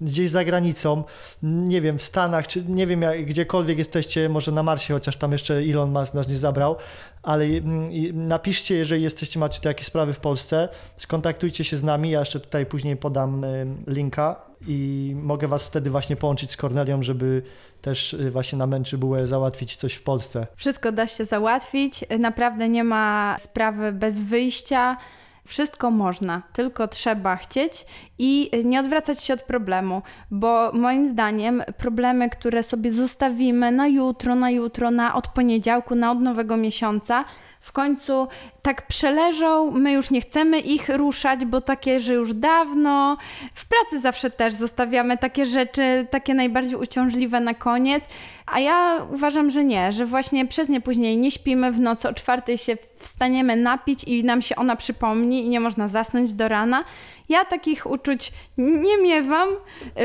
gdzieś 0.00 0.30
za 0.30 0.44
granicą, 0.44 1.04
nie 1.42 1.80
wiem, 1.80 1.98
w 1.98 2.02
Stanach, 2.02 2.46
czy 2.46 2.64
nie 2.68 2.86
wiem, 2.86 3.00
gdziekolwiek 3.26 3.78
jesteście, 3.78 4.28
może 4.28 4.52
na 4.52 4.62
Marsie, 4.62 4.94
chociaż 4.94 5.16
tam 5.16 5.32
jeszcze 5.32 5.54
Elon 5.54 5.90
Musk 5.90 6.14
nas 6.14 6.28
nie 6.28 6.36
zabrał, 6.36 6.76
ale 7.22 7.44
mm, 7.44 7.90
napiszcie, 8.26 8.74
jeżeli 8.74 9.02
jesteście, 9.02 9.40
macie 9.40 9.68
jakieś 9.68 9.86
sprawy 9.86 10.12
w 10.12 10.20
Polsce, 10.20 10.68
skontaktujcie 10.96 11.64
się 11.64 11.76
z 11.76 11.82
nami, 11.82 12.10
ja 12.10 12.20
jeszcze 12.20 12.40
tutaj 12.40 12.66
później 12.66 12.96
podam 12.96 13.44
y, 13.44 13.66
linka 13.86 14.51
i 14.66 15.12
mogę 15.22 15.48
was 15.48 15.66
wtedy 15.66 15.90
właśnie 15.90 16.16
połączyć 16.16 16.50
z 16.50 16.56
Kornelią, 16.56 17.02
żeby 17.02 17.42
też 17.82 18.14
y, 18.14 18.30
właśnie 18.30 18.58
na 18.58 18.66
męczy 18.66 18.98
bułę 18.98 19.26
załatwić 19.26 19.76
coś 19.76 19.94
w 19.94 20.02
Polsce. 20.02 20.46
Wszystko 20.56 20.92
da 20.92 21.06
się 21.06 21.24
załatwić, 21.24 22.04
naprawdę 22.18 22.68
nie 22.68 22.84
ma 22.84 23.36
sprawy 23.38 23.92
bez 23.92 24.20
wyjścia. 24.20 24.96
Wszystko 25.44 25.90
można, 25.90 26.42
tylko 26.52 26.88
trzeba 26.88 27.36
chcieć 27.36 27.86
i 28.18 28.50
nie 28.64 28.80
odwracać 28.80 29.22
się 29.22 29.34
od 29.34 29.42
problemu, 29.42 30.02
bo 30.30 30.72
moim 30.72 31.08
zdaniem 31.08 31.62
problemy, 31.76 32.30
które 32.30 32.62
sobie 32.62 32.92
zostawimy 32.92 33.72
na 33.72 33.86
jutro, 33.86 34.34
na 34.34 34.50
jutro, 34.50 34.90
na 34.90 35.14
od 35.14 35.28
poniedziałku, 35.28 35.94
na 35.94 36.12
od 36.12 36.20
nowego 36.20 36.56
miesiąca, 36.56 37.24
w 37.62 37.72
końcu 37.72 38.28
tak 38.62 38.86
przeleżą, 38.86 39.70
my 39.70 39.92
już 39.92 40.10
nie 40.10 40.20
chcemy 40.20 40.60
ich 40.60 40.88
ruszać, 40.88 41.44
bo 41.44 41.60
takie, 41.60 42.00
że 42.00 42.14
już 42.14 42.34
dawno. 42.34 43.16
W 43.54 43.68
pracy 43.68 44.00
zawsze 44.00 44.30
też 44.30 44.54
zostawiamy 44.54 45.18
takie 45.18 45.46
rzeczy, 45.46 46.06
takie 46.10 46.34
najbardziej 46.34 46.76
uciążliwe 46.76 47.40
na 47.40 47.54
koniec, 47.54 48.04
a 48.46 48.60
ja 48.60 49.06
uważam, 49.12 49.50
że 49.50 49.64
nie, 49.64 49.92
że 49.92 50.06
właśnie 50.06 50.46
przez 50.46 50.68
nie 50.68 50.80
później 50.80 51.16
nie 51.16 51.30
śpimy 51.30 51.72
w 51.72 51.80
nocy, 51.80 52.08
o 52.08 52.14
czwartej 52.14 52.58
się 52.58 52.76
wstaniemy 52.96 53.56
napić 53.56 54.04
i 54.04 54.24
nam 54.24 54.42
się 54.42 54.56
ona 54.56 54.76
przypomni 54.76 55.46
i 55.46 55.48
nie 55.48 55.60
można 55.60 55.88
zasnąć 55.88 56.32
do 56.32 56.48
rana. 56.48 56.84
Ja 57.28 57.44
takich 57.44 57.86
uczuć 57.90 58.32
nie 58.58 58.98
miewam, 58.98 59.48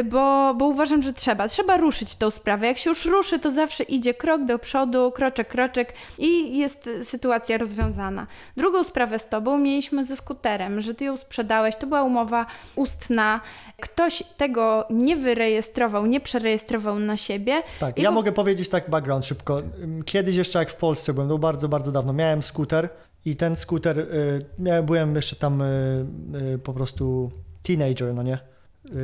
bo, 0.06 0.54
bo 0.54 0.66
uważam, 0.66 1.02
że 1.02 1.14
trzeba. 1.14 1.48
Trzeba 1.48 1.78
ruszyć 1.78 2.16
tą 2.16 2.32
sprawę. 2.32 2.68
Jak 2.68 2.78
się 2.78 2.90
już 2.90 3.06
ruszy, 3.06 3.40
to 3.40 3.52
zawsze 3.52 3.84
idzie 3.84 4.14
krok 4.14 4.46
do 4.46 4.60
przodu, 4.60 5.12
kroczek, 5.12 5.48
kroczek 5.48 5.94
i 6.18 6.58
jest 6.58 6.90
sytuacja 7.04 7.58
rozwiązana. 7.58 8.28
Drugą 8.58 8.84
sprawę 8.84 9.20
z 9.20 9.30
tobą 9.30 9.58
mieliśmy 9.58 10.06
ze 10.06 10.16
skuterem, 10.16 10.82
że 10.82 10.96
ty 10.96 11.06
ją 11.06 11.18
sprzedałeś, 11.18 11.76
to 11.76 11.88
była 11.88 12.04
umowa 12.04 12.46
ustna. 12.76 13.42
Ktoś 13.82 14.24
tego 14.38 14.86
nie 14.90 15.16
wyrejestrował, 15.16 16.06
nie 16.06 16.20
przerejestrował 16.20 17.00
na 17.00 17.18
siebie. 17.18 17.62
Tak, 17.80 18.00
ja 18.00 18.12
mogę 18.12 18.32
powiedzieć 18.32 18.70
tak 18.70 18.90
background 18.90 19.26
szybko. 19.26 19.62
Kiedyś 20.06 20.36
jeszcze 20.36 20.60
jak 20.60 20.72
w 20.72 20.76
Polsce 20.76 21.14
byłem, 21.14 21.30
to 21.30 21.38
bardzo, 21.38 21.70
bardzo 21.70 21.92
dawno, 21.92 22.14
miałem 22.14 22.44
skuter 22.44 22.90
i 23.28 23.36
ten 23.36 23.56
skuter, 23.56 24.00
y, 24.00 24.84
byłem 24.84 25.16
jeszcze 25.16 25.36
tam 25.36 25.62
y, 25.62 26.06
y, 26.54 26.60
po 26.60 26.74
prostu 26.74 27.32
teenager, 27.62 28.14
no 28.14 28.24
nie? 28.24 28.40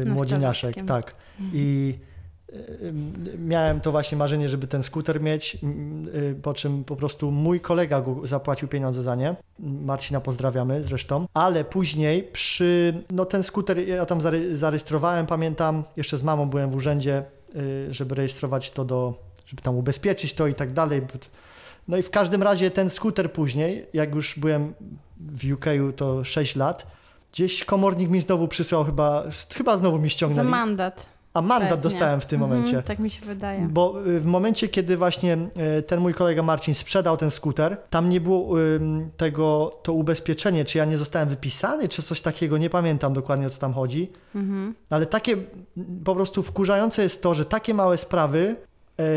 Młodzieniaszek, 0.05 0.75
tak. 0.85 1.15
I 1.53 1.95
miałem 3.37 3.81
to 3.81 3.91
właśnie 3.91 4.17
marzenie, 4.17 4.49
żeby 4.49 4.67
ten 4.67 4.83
skuter 4.83 5.21
mieć, 5.21 5.57
po 6.41 6.53
czym 6.53 6.83
po 6.83 6.95
prostu 6.95 7.31
mój 7.31 7.59
kolega 7.59 8.03
zapłacił 8.23 8.67
pieniądze 8.67 9.03
za 9.03 9.15
nie. 9.15 9.35
Marcina 9.59 10.21
pozdrawiamy 10.21 10.83
zresztą, 10.83 11.27
ale 11.33 11.65
później 11.65 12.23
przy, 12.23 13.03
no 13.11 13.25
ten 13.25 13.43
skuter 13.43 13.87
ja 13.87 14.05
tam 14.05 14.19
zarejestrowałem, 14.53 15.27
pamiętam, 15.27 15.83
jeszcze 15.97 16.17
z 16.17 16.23
mamą 16.23 16.49
byłem 16.49 16.69
w 16.69 16.75
urzędzie, 16.75 17.23
żeby 17.89 18.15
rejestrować 18.15 18.71
to 18.71 18.85
do, 18.85 19.13
żeby 19.45 19.61
tam 19.61 19.75
ubezpieczyć 19.75 20.33
to 20.33 20.47
i 20.47 20.53
tak 20.53 20.71
dalej. 20.71 21.01
No 21.87 21.97
i 21.97 22.01
w 22.03 22.09
każdym 22.09 22.43
razie 22.43 22.71
ten 22.71 22.89
skuter 22.89 23.31
później, 23.33 23.85
jak 23.93 24.15
już 24.15 24.39
byłem 24.39 24.73
w 25.19 25.53
UK 25.53 25.65
to 25.95 26.23
6 26.23 26.55
lat, 26.55 26.87
gdzieś 27.33 27.65
komornik 27.65 28.09
mi 28.09 28.21
znowu 28.21 28.47
przysłał 28.47 28.83
chyba, 28.83 29.23
chyba 29.55 29.77
znowu 29.77 29.99
mi 29.99 30.09
ściągnęli. 30.09 30.45
Za 30.45 30.51
mandat. 30.51 31.09
A 31.33 31.41
mandat 31.41 31.69
Pewnie. 31.69 31.83
dostałem 31.83 32.21
w 32.21 32.25
tym 32.25 32.41
Mhm, 32.43 32.59
momencie. 32.59 32.83
tak 32.83 32.99
mi 32.99 33.09
się 33.09 33.25
wydaje. 33.25 33.67
Bo 33.71 34.07
y, 34.07 34.19
w 34.19 34.25
momencie, 34.25 34.67
kiedy 34.67 34.97
właśnie 34.97 35.37
y, 35.79 35.81
ten 35.81 35.99
mój 35.99 36.13
kolega 36.13 36.43
Marcin 36.43 36.73
sprzedał 36.75 37.17
ten 37.17 37.31
skuter, 37.31 37.77
tam 37.89 38.09
nie 38.09 38.21
było 38.21 38.55
tego, 39.17 39.71
to 39.83 39.93
ubezpieczenie, 39.93 40.65
czy 40.65 40.77
ja 40.77 40.85
nie 40.85 40.97
zostałem 40.97 41.29
wypisany, 41.29 41.89
czy 41.89 42.01
coś 42.03 42.21
takiego, 42.21 42.57
nie 42.57 42.69
pamiętam 42.69 43.13
dokładnie 43.13 43.47
o 43.47 43.49
co 43.49 43.61
tam 43.61 43.73
chodzi. 43.73 44.11
Mhm. 44.35 44.75
Ale 44.89 45.05
takie 45.05 45.37
po 46.05 46.15
prostu 46.15 46.43
wkurzające 46.43 47.03
jest 47.03 47.23
to, 47.23 47.33
że 47.33 47.45
takie 47.45 47.73
małe 47.73 47.97
sprawy 47.97 48.55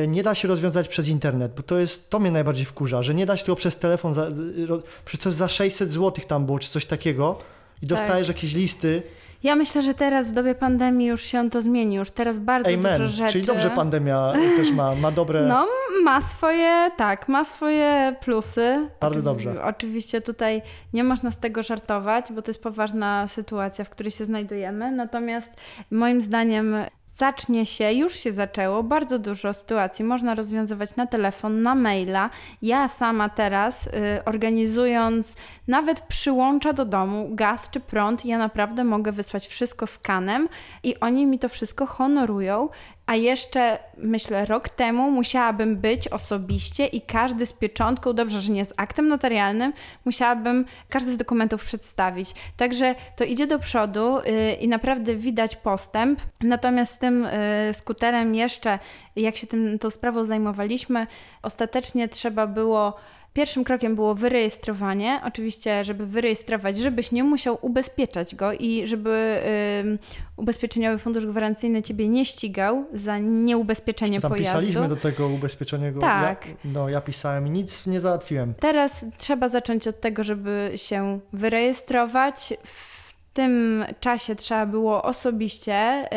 nie 0.09 0.23
da 0.23 0.35
się 0.35 0.49
rozwiązać 0.49 0.89
przez 0.89 1.09
internet, 1.09 1.53
bo 1.57 1.63
to 1.63 1.79
jest, 1.79 2.11
to 2.11 2.19
mnie 2.19 2.31
najbardziej 2.31 2.65
wkurza, 2.67 3.03
że 3.03 3.15
nie 3.15 3.27
da 3.27 3.37
się 3.37 3.45
tego 3.45 3.57
przez 3.57 3.77
telefon, 3.77 4.15
za, 4.15 4.31
z- 4.31 4.69
ro- 4.69 4.83
przecież 5.05 5.23
coś 5.25 5.35
za 5.35 5.49
600 5.49 5.91
zł 5.91 6.25
tam 6.29 6.47
było, 6.47 6.59
czy 6.59 6.71
coś 6.71 6.87
takiego 6.87 7.39
i 7.83 7.87
dostajesz 7.87 8.29
jakieś 8.29 8.55
listy. 8.55 9.03
Ja 9.43 9.57
myślę, 9.57 9.83
że 9.83 9.95
teraz 9.95 10.31
w 10.31 10.33
dobie 10.33 10.55
pandemii 10.55 11.07
już 11.07 11.23
się 11.23 11.51
to 11.51 11.63
zmieni. 11.63 11.95
Już 11.97 12.11
teraz 12.11 12.39
bardzo 12.39 12.69
Amen. 12.69 12.83
dużo 13.01 13.09
rzeczy. 13.09 13.33
Czyli 13.33 13.45
dobrze 13.45 13.71
pandemia 13.71 14.33
też 14.57 14.71
ma, 14.73 14.95
ma 14.95 15.11
dobre... 15.11 15.41
No, 15.47 15.67
ma 16.05 16.23
swoje, 16.23 16.91
tak, 16.97 17.29
ma 17.29 17.45
swoje 17.45 18.17
plusy. 18.21 18.89
Bardzo 19.01 19.23
dobrze. 19.23 19.65
Oczywiście 19.65 20.21
tutaj 20.21 20.63
nie 20.93 21.05
można 21.05 21.31
z 21.31 21.39
tego 21.39 21.63
żartować, 21.63 22.25
bo 22.33 22.43
to 22.43 22.51
jest 22.51 22.63
poważna 22.63 23.29
sytuacja, 23.29 23.85
w 23.85 23.91
której 23.91 24.11
się 24.11 24.25
znajdujemy. 24.25 24.93
Natomiast 24.93 25.51
moim 25.91 26.21
zdaniem 26.21 26.75
zacznie 27.17 27.67
się, 27.67 27.93
już 27.93 28.17
się 28.17 28.33
zaczęło, 28.33 28.83
bardzo 28.83 29.19
dużo 29.19 29.55
sytuacji 29.55 30.05
można 30.05 30.35
rozwiązywać 30.35 30.97
na 30.97 31.07
telefon, 31.07 31.63
na 31.63 31.75
maila. 31.75 32.31
Ja 32.63 32.89
sama 32.89 33.29
teraz, 33.29 33.87
y, 33.87 33.91
organizując 34.25 35.37
nawet 35.69 36.01
przyłącza 36.01 36.73
do 36.73 36.85
domu, 36.85 37.29
gaz 37.31 37.71
czy 37.71 37.81
prąd, 37.81 38.25
ja 38.25 38.39
naprawdę 38.39 38.85
mogę 38.85 39.13
wysłać 39.13 39.47
wszystko 39.47 39.87
skanem 39.87 40.49
i 40.83 41.01
oni 41.01 41.27
mi 41.27 41.39
to 41.39 41.49
wszystko 41.49 41.87
honorują. 41.87 42.69
A 43.07 43.15
jeszcze, 43.15 43.79
myślę, 43.97 44.45
rok 44.45 44.69
temu 44.69 45.11
musiałabym 45.11 45.77
być 45.77 46.09
osobiście 46.09 46.87
i 46.87 47.01
każdy 47.01 47.47
z 47.47 47.53
pieczątką, 47.53 48.13
dobrze, 48.13 48.41
że 48.41 48.53
nie 48.53 48.65
z 48.65 48.75
aktem 48.77 49.09
notarialnym, 49.09 49.73
musiałabym 50.05 50.65
każdy 50.89 51.13
z 51.13 51.17
dokumentów 51.17 51.65
przedstawić. 51.65 52.35
Także 52.57 52.95
to 53.17 53.25
idzie 53.25 53.47
do 53.47 53.59
przodu 53.59 54.19
yy, 54.19 54.53
i 54.53 54.69
naprawdę 54.69 55.15
widać 55.15 55.57
postęp. 55.57 56.21
Natomiast 56.41 56.95
z 56.95 56.99
tym 56.99 57.29
yy, 57.67 57.75
skuterem 57.75 58.35
jeszcze, 58.35 58.79
jak 59.17 59.37
się 59.37 59.47
tym, 59.47 59.79
tą 59.79 59.91
sprawą 59.91 60.25
zajmowaliśmy, 60.25 61.07
ostatecznie 61.43 62.09
trzeba 62.09 62.47
było 62.47 62.97
Pierwszym 63.37 63.65
krokiem 63.65 63.95
było 63.95 64.15
wyrejestrowanie. 64.15 65.21
Oczywiście, 65.25 65.85
żeby 65.85 66.07
wyrejestrować, 66.07 66.79
żebyś 66.79 67.13
nie 67.13 67.25
musiał 67.25 67.59
ubezpieczać 67.61 68.35
go 68.35 68.53
i 68.53 68.87
żeby 68.87 69.41
ym, 69.85 69.99
ubezpieczeniowy 70.37 70.99
fundusz 70.99 71.27
gwarancyjny 71.27 71.83
ciebie 71.83 72.09
nie 72.09 72.25
ścigał 72.25 72.85
za 72.93 73.19
nieubezpieczenie 73.19 74.15
Czy 74.15 74.23
tam 74.23 74.31
pojazdu. 74.31 74.59
pisaliśmy 74.59 74.89
do 74.89 74.97
tego 74.97 75.29
ubezpieczenia? 75.29 75.93
Tak. 76.01 76.49
Ja, 76.49 76.55
no, 76.65 76.89
ja 76.89 77.01
pisałem 77.01 77.47
i 77.47 77.51
nic 77.51 77.87
nie 77.87 78.01
załatwiłem. 78.01 78.55
Teraz 78.61 79.05
trzeba 79.17 79.49
zacząć 79.49 79.89
od 79.89 80.01
tego, 80.01 80.25
żeby 80.25 80.73
się 80.77 81.21
wyrejestrować. 81.33 82.55
W 82.65 83.15
tym 83.33 83.85
czasie 84.01 84.37
trzeba 84.37 84.67
było 84.67 85.03
osobiście 85.03 86.05
y, 86.05 86.09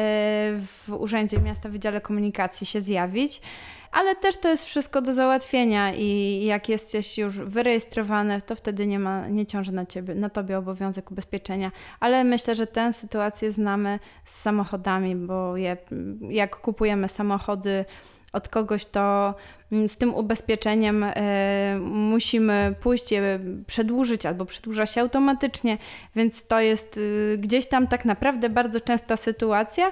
w 0.87 0.89
Urzędzie 0.99 1.37
Miasta 1.37 1.69
Wydziale 1.69 2.01
Komunikacji 2.01 2.67
się 2.67 2.81
zjawić. 2.81 3.41
Ale 3.91 4.15
też 4.15 4.37
to 4.37 4.49
jest 4.49 4.65
wszystko 4.65 5.01
do 5.01 5.13
załatwienia 5.13 5.93
i 5.93 6.39
jak 6.45 6.69
jesteś 6.69 7.17
już 7.17 7.39
wyrejestrowany, 7.39 8.41
to 8.41 8.55
wtedy 8.55 8.87
nie 8.87 8.99
ma, 8.99 9.27
nie 9.27 9.45
ciąży 9.45 9.71
na 9.71 9.85
ciebie, 9.85 10.15
na 10.15 10.29
tobie 10.29 10.57
obowiązek 10.57 11.11
ubezpieczenia. 11.11 11.71
Ale 11.99 12.23
myślę, 12.23 12.55
że 12.55 12.67
tę 12.67 12.93
sytuację 12.93 13.51
znamy 13.51 13.99
z 14.25 14.41
samochodami, 14.41 15.15
bo 15.15 15.57
je, 15.57 15.77
jak 16.29 16.55
kupujemy 16.55 17.09
samochody 17.09 17.85
od 18.33 18.49
kogoś, 18.49 18.85
to 18.85 19.35
mm, 19.71 19.87
z 19.87 19.97
tym 19.97 20.15
ubezpieczeniem 20.15 21.03
e, 21.03 21.77
musimy 21.81 22.75
pójść 22.79 23.11
je 23.11 23.39
przedłużyć 23.67 24.25
albo 24.25 24.45
przedłuża 24.45 24.85
się 24.85 25.01
automatycznie, 25.01 25.77
więc 26.15 26.47
to 26.47 26.59
jest 26.59 26.97
y, 26.97 27.37
gdzieś 27.39 27.67
tam 27.67 27.87
tak 27.87 28.05
naprawdę 28.05 28.49
bardzo 28.49 28.81
częsta 28.81 29.17
sytuacja, 29.17 29.91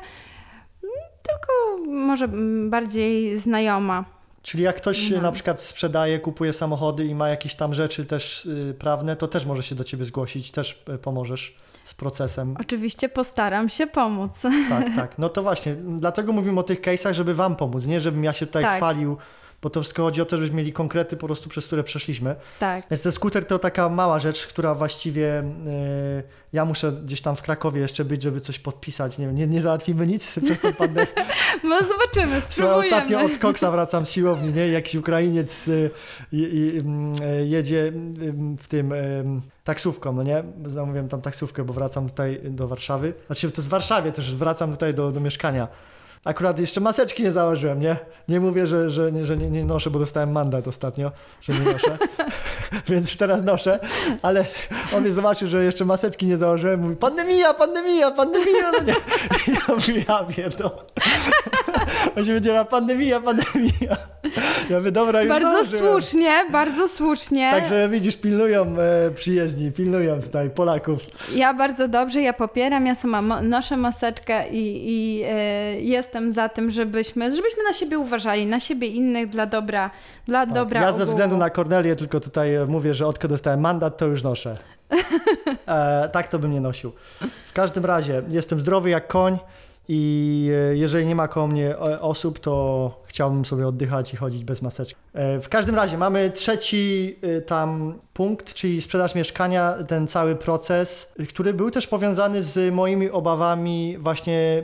tylko 1.28 1.78
może 1.92 2.28
bardziej 2.70 3.38
znajoma. 3.38 4.06
Czyli 4.42 4.64
jak 4.64 4.76
ktoś 4.78 5.10
No. 5.10 5.22
na 5.22 5.32
przykład 5.32 5.62
sprzedaje, 5.62 6.20
kupuje 6.20 6.54
samochody 6.54 7.06
i 7.06 7.16
ma 7.16 7.30
jakieś 7.30 7.56
tam 7.56 7.74
rzeczy 7.74 8.06
też 8.06 8.46
y, 8.46 8.76
prawne, 8.80 9.16
to 9.16 9.28
też 9.28 9.46
może 9.46 9.64
się 9.64 9.76
do 9.76 9.84
ciebie 9.84 10.06
zgłosić, 10.06 10.52
też 10.52 10.84
y, 10.94 10.98
pomożesz 10.98 11.56
z 11.86 11.94
procesem. 11.94 12.56
Oczywiście 12.60 13.10
postaram 13.10 13.70
się 13.70 13.88
pomóc. 13.88 14.42
Tak, 14.70 14.86
tak. 14.96 15.18
No 15.18 15.30
to 15.30 15.44
właśnie, 15.44 15.76
dlatego 15.76 16.34
mówimy 16.34 16.60
o 16.60 16.64
tych 16.64 16.82
case'ach, 16.82 17.14
żeby 17.14 17.34
wam 17.36 17.56
pomóc, 17.56 17.86
nie 17.86 18.02
żebym 18.02 18.24
ja 18.24 18.34
się 18.34 18.46
tutaj 18.46 18.64
Tak. 18.64 18.78
chwalił, 18.78 19.18
bo 19.62 19.70
to 19.70 19.82
wszystko 19.82 20.04
chodzi 20.04 20.22
o 20.22 20.26
to, 20.26 20.38
żebyśmy 20.38 20.58
mieli 20.58 20.74
konkrety 20.74 21.18
po 21.18 21.26
prostu, 21.26 21.50
przez 21.50 21.68
które 21.68 21.84
przeszliśmy. 21.84 22.36
Tak. 22.60 22.86
Więc 22.92 23.02
ten 23.04 23.12
skuter 23.12 23.46
to 23.46 23.60
taka 23.60 23.90
mała 23.90 24.20
rzecz, 24.20 24.48
która 24.48 24.76
właściwie 24.76 25.40
y, 25.40 26.24
ja 26.54 26.66
muszę 26.66 26.92
gdzieś 26.92 27.22
tam 27.22 27.36
w 27.36 27.42
Krakowie 27.42 27.82
jeszcze 27.82 28.06
być, 28.06 28.22
żeby 28.22 28.42
coś 28.42 28.60
podpisać. 28.60 29.18
Nie, 29.18 29.26
wiem, 29.26 29.36
nie, 29.36 29.48
nie 29.48 29.62
załatwimy 29.62 30.08
nic 30.08 30.36
przez 30.46 30.62
tą 30.62 30.74
pandemię. 30.74 31.08
No 31.64 31.80
zobaczymy, 31.80 32.42
Słuchaj, 32.50 32.80
ostatnio 32.80 33.08
spróbujemy. 33.08 33.34
od 33.34 33.40
Koksa 33.40 33.72
wracam 33.72 34.06
z 34.06 34.12
siłowni, 34.12 34.54
nie? 34.54 34.68
Jakiś 34.68 34.96
Ukrainiec 34.96 35.68
y, 35.68 35.92
i, 36.32 36.38
i, 36.38 36.80
mm, 36.80 37.12
y, 37.42 37.48
jedzie 37.48 37.78
y, 37.78 37.94
w 38.62 38.68
tym 38.68 38.94
taksówką, 39.64 40.14
no 40.14 40.24
nie? 40.24 40.44
Zamówiłem 40.66 41.10
tam 41.10 41.22
taksówkę, 41.22 41.64
bo 41.64 41.74
wracam 41.74 42.10
tutaj 42.10 42.42
do 42.44 42.68
Warszawy. 42.68 43.14
Znaczy, 43.28 43.52
to 43.52 43.58
jest 43.58 43.68
w 43.68 43.72
Warszawie 43.72 44.12
też, 44.12 44.36
wracam 44.36 44.72
tutaj 44.72 44.94
do, 44.94 45.12
do 45.12 45.20
mieszkania. 45.20 45.68
Akurat 46.24 46.60
jeszcze 46.60 46.82
maseczki 46.82 47.24
nie 47.24 47.32
założyłem, 47.32 47.80
nie? 47.80 47.98
Nie 48.28 48.40
mówię, 48.40 48.68
że, 48.68 48.90
że, 48.90 49.12
nie- 49.12 49.26
że 49.26 49.38
nie, 49.38 49.50
nie 49.50 49.66
noszę, 49.66 49.90
bo 49.90 50.00
dostałem 50.00 50.32
mandat 50.32 50.68
ostatnio, 50.68 51.12
że 51.42 51.54
nie 51.54 51.72
noszę. 51.74 51.98
Więc 52.90 53.18
teraz 53.18 53.44
noszę, 53.44 53.80
ale 54.22 54.46
on 54.96 55.02
mnie 55.02 55.12
zobaczył, 55.12 55.48
że 55.48 55.64
jeszcze 55.64 55.86
maseczki 55.86 56.26
nie 56.26 56.38
założyłem. 56.38 56.80
Mówi, 56.82 56.96
pandemia, 56.96 57.54
pandemia, 57.54 58.12
pandemia. 58.12 58.72
No 58.72 58.80
nie. 58.84 58.94
Ja 59.54 59.76
mówię, 59.76 60.06
ja 60.08 60.24
pierdolę. 60.24 60.72
On 62.18 62.26
się 62.26 62.34
będzie 62.34 62.54
na 62.54 62.66
pandemia, 62.66 63.20
pandemia. 63.22 63.98
Ja 64.70 64.78
mówię, 64.78 64.92
dobra, 64.92 65.22
już 65.22 65.30
Bardzo 65.34 65.52
założyłem. 65.64 65.92
słusznie, 66.02 66.32
bardzo 66.52 66.88
słusznie. 66.88 67.52
Także 67.52 67.90
widzisz, 67.90 68.18
pilnują 68.18 68.76
e, 68.80 69.12
przyjezdni, 69.12 69.72
pilnują 69.72 70.22
tutaj 70.22 70.50
Polaków. 70.50 71.00
Ja 71.36 71.54
bardzo 71.54 71.88
dobrze, 71.88 72.22
ja 72.22 72.34
popieram, 72.34 72.86
ja 72.86 72.96
sama 72.96 73.22
mo- 73.22 73.42
noszę 73.42 73.78
maseczkę 73.78 74.50
i, 74.50 74.84
i 74.90 75.24
e, 75.24 75.32
jestem 75.82 76.34
za 76.34 76.50
tym, 76.50 76.72
żebyśmy, 76.72 77.32
żebyśmy 77.36 77.64
na 77.64 77.74
siebie 77.74 78.00
uważali, 78.00 78.46
na 78.46 78.60
siebie 78.60 78.88
innych 78.88 79.30
dla 79.30 79.46
dobra, 79.46 79.90
dla 80.28 80.46
Tak. 80.46 80.56
dobra 80.56 80.82
Ja 80.82 80.88
ze 80.92 80.94
ogółu. 80.96 81.08
względu 81.08 81.38
na 81.38 81.50
Kornelię 81.50 81.96
tylko 81.96 82.20
tutaj 82.20 82.56
e, 82.56 82.66
mówię, 82.66 82.94
że 82.94 83.08
odkąd 83.08 83.34
dostałem 83.34 83.60
mandat, 83.60 83.98
to 83.98 84.06
już 84.08 84.24
noszę. 84.24 84.58
E, 85.68 86.10
tak 86.10 86.28
to 86.28 86.40
bym 86.40 86.54
nie 86.54 86.62
nosił. 86.62 86.92
W 87.48 87.54
każdym 87.54 87.86
razie 87.86 88.22
jestem 88.30 88.60
zdrowy 88.60 88.90
jak 88.90 89.08
koń 89.08 89.38
i 89.90 90.52
e, 90.72 90.78
jeżeli 90.78 91.06
nie 91.06 91.16
ma 91.16 91.28
koło 91.28 91.48
mnie 91.48 91.70
e, 91.70 92.02
osób, 92.02 92.40
to 92.40 93.02
chciałbym 93.06 93.46
sobie 93.46 93.68
oddychać 93.68 94.14
i 94.14 94.18
chodzić 94.18 94.44
bez 94.44 94.62
maseczki. 94.62 94.96
E, 95.14 95.40
w 95.40 95.50
każdym 95.50 95.76
razie 95.76 95.98
mamy 95.98 96.32
trzeci 96.32 97.16
tam 97.46 97.94
punkt, 98.14 98.54
czyli 98.54 98.82
sprzedaż 98.82 99.16
mieszkania, 99.16 99.74
ten 99.88 100.08
cały 100.08 100.36
proces, 100.36 101.14
który 101.30 101.54
był 101.54 101.72
też 101.72 101.88
powiązany 101.88 102.42
z 102.42 102.74
moimi 102.74 103.10
obawami 103.10 103.98
właśnie 104.00 104.64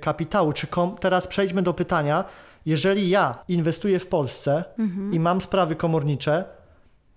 kapitału. 0.00 0.52
Czy 0.52 0.66
teraz 1.00 1.26
przejdźmy 1.26 1.62
do 1.62 1.74
pytania, 1.74 2.24
jeżeli 2.66 3.08
ja 3.08 3.38
inwestuję 3.48 3.98
w 3.98 4.06
Polsce 4.06 4.64
i 5.12 5.20
mam 5.20 5.40
sprawy 5.40 5.76
komornicze, 5.76 6.44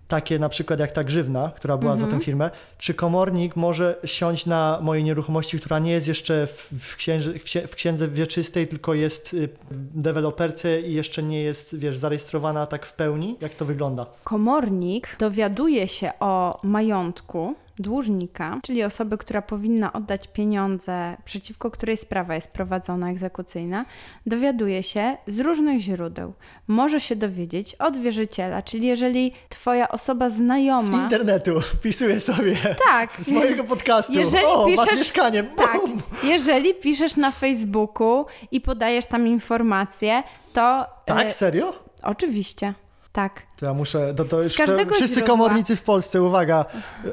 takie 0.08 0.38
na 0.38 0.48
przykład 0.48 0.80
jak 0.80 0.92
ta 0.92 1.04
grzywna, 1.04 1.52
która 1.56 1.76
była 1.76 1.96
za 1.96 2.06
tę 2.06 2.20
firmę, 2.20 2.50
czy 2.78 2.94
komornik 2.94 3.56
może 3.56 3.96
siąść 4.04 4.46
na 4.46 4.78
mojej 4.82 5.04
nieruchomości, 5.04 5.58
która 5.60 5.78
nie 5.78 5.92
jest 5.92 6.08
jeszcze 6.08 6.46
w, 6.46 6.68
w, 6.80 6.96
księży, 6.96 7.38
w, 7.38 7.44
księ- 7.44 7.66
w 7.66 7.74
księdze 7.74 8.08
wieczystej, 8.08 8.68
tylko 8.68 8.94
jest 8.94 9.34
y, 9.34 9.48
w 9.70 10.02
deweloperce 10.02 10.80
i 10.80 10.94
jeszcze 10.94 11.22
nie 11.22 11.42
jest, 11.42 11.78
wiesz, 11.78 11.98
zarejestrowana 11.98 12.66
tak 12.66 12.86
w 12.86 12.92
pełni? 12.92 13.36
Jak 13.40 13.54
to 13.54 13.64
wygląda? 13.64 14.06
Komornik 14.24 15.16
dowiaduje 15.18 15.88
się 15.88 16.10
o 16.20 16.60
majątku 16.62 17.54
dłużnika, 17.78 18.58
czyli 18.62 18.84
osoby, 18.84 19.18
która 19.18 19.42
powinna 19.42 19.92
oddać 19.92 20.28
pieniądze, 20.28 21.16
przeciwko 21.24 21.70
której 21.70 21.96
sprawa 21.96 22.34
jest 22.34 22.52
prowadzona 22.52 23.10
egzekucyjna, 23.10 23.84
dowiaduje 24.26 24.82
się 24.82 25.16
z 25.26 25.40
różnych 25.40 25.80
źródeł. 25.80 26.32
Może 26.66 27.00
się 27.00 27.16
dowiedzieć 27.16 27.74
od 27.74 27.98
wierzyciela, 27.98 28.62
czyli 28.62 28.86
jeżeli 28.86 29.32
twoja 29.48 29.88
osoba 29.88 30.30
Z 30.30 30.34
znajoma... 30.34 31.02
internetu 31.02 31.60
wpisuję 31.78 32.20
sobie. 32.20 32.56
Tak. 32.88 33.10
Z 33.20 33.30
mojego 33.30 33.64
podcastu. 33.64 34.12
Jeżeli 34.12 34.44
o, 34.44 34.68
masz 34.68 34.88
piszesz- 34.88 34.98
mieszkanie. 34.98 35.44
Tak, 35.56 35.80
Bum! 35.80 36.02
jeżeli 36.24 36.74
piszesz 36.74 37.16
na 37.16 37.30
Facebooku 37.30 38.26
i 38.50 38.60
podajesz 38.60 39.06
tam 39.06 39.26
informacje, 39.26 40.22
to... 40.52 40.86
Tak, 41.04 41.26
e, 41.26 41.32
serio? 41.32 41.72
oczywiście. 42.02 42.74
Tak. 43.12 43.47
To 43.58 43.66
ja 43.66 43.74
muszę, 43.74 44.14
to, 44.14 44.24
to 44.24 44.42
już 44.42 44.54
to, 44.54 44.62
wszyscy 44.92 45.14
źródła. 45.14 45.28
komornicy 45.28 45.76
w 45.76 45.82
Polsce, 45.82 46.22
uwaga, 46.22 46.64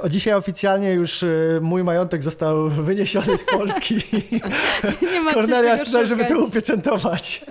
o 0.02 0.10
dzisiaj 0.10 0.34
oficjalnie 0.34 0.92
już 0.92 1.24
y, 1.24 1.60
mój 1.62 1.84
majątek 1.84 2.24
został 2.24 2.70
wyniesiony 2.70 3.38
z 3.38 3.44
Polski. 3.44 3.96
Nie 5.14 5.22
ma 5.22 5.34
Kornelia 5.34 5.74
jest 5.74 5.86
tutaj, 5.86 6.08
żeby 6.08 6.26
to 6.26 6.40
upieczętować. 6.40 7.46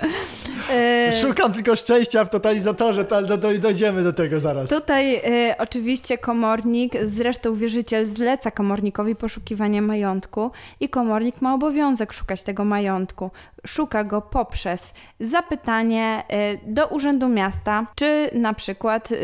E, 0.70 1.12
Szukam 1.12 1.53
tylko 1.53 1.76
szczęścia 1.76 2.24
w 2.24 2.30
totalizatorze, 2.30 3.05
to, 3.05 3.22
do, 3.22 3.38
do, 3.38 3.59
dojdziemy 3.59 4.03
do 4.03 4.12
tego 4.12 4.40
zaraz. 4.40 4.70
Tutaj 4.70 5.16
e, 5.16 5.55
oczywiście 5.59 6.18
komornik, 6.18 6.92
zresztą 7.05 7.55
wierzyciel 7.55 8.07
zleca 8.07 8.51
komornikowi 8.51 9.16
poszukiwanie 9.16 9.82
majątku 9.82 10.51
i 10.80 10.88
komornik 10.88 11.42
ma 11.42 11.55
obowiązek 11.55 12.12
szukać 12.12 12.42
tego 12.42 12.64
majątku. 12.64 13.30
Szuka 13.66 14.05
go 14.05 14.22
poprzez 14.22 14.92
zapytanie 15.20 16.22
e, 16.28 16.57
do 16.66 16.86
Urzędu 16.86 17.28
Miasta, 17.28 17.86
czy 17.95 18.30
na 18.32 18.55
przykład 18.55 18.84
e, 18.91 19.16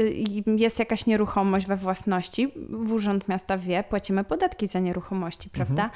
jest 0.56 0.78
jakaś 0.78 1.06
nieruchomość 1.06 1.66
we 1.66 1.76
własności. 1.76 2.48
W 2.70 2.92
Urząd 2.92 3.28
Miasta 3.28 3.58
wie, 3.58 3.84
płacimy 3.88 4.24
podatki 4.24 4.66
za 4.66 4.80
nieruchomości, 4.80 5.50
prawda? 5.50 5.90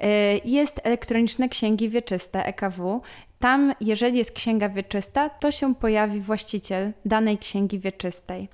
E, 0.00 0.08
Jest 0.44 0.80
elektroniczne 0.84 1.48
księgi 1.48 1.88
wieczyste 1.88 2.46
EKW. 2.46 3.00
Tam, 3.38 3.74
jeżeli 3.80 4.18
jest 4.18 4.32
księga 4.32 4.68
wieczysta, 4.68 5.28
to 5.30 5.50
się 5.50 5.74
pojawi 5.74 6.20
właściciel 6.20 6.92
danej 7.04 7.38
księgi 7.38 7.78
wieczystej. 7.78 8.48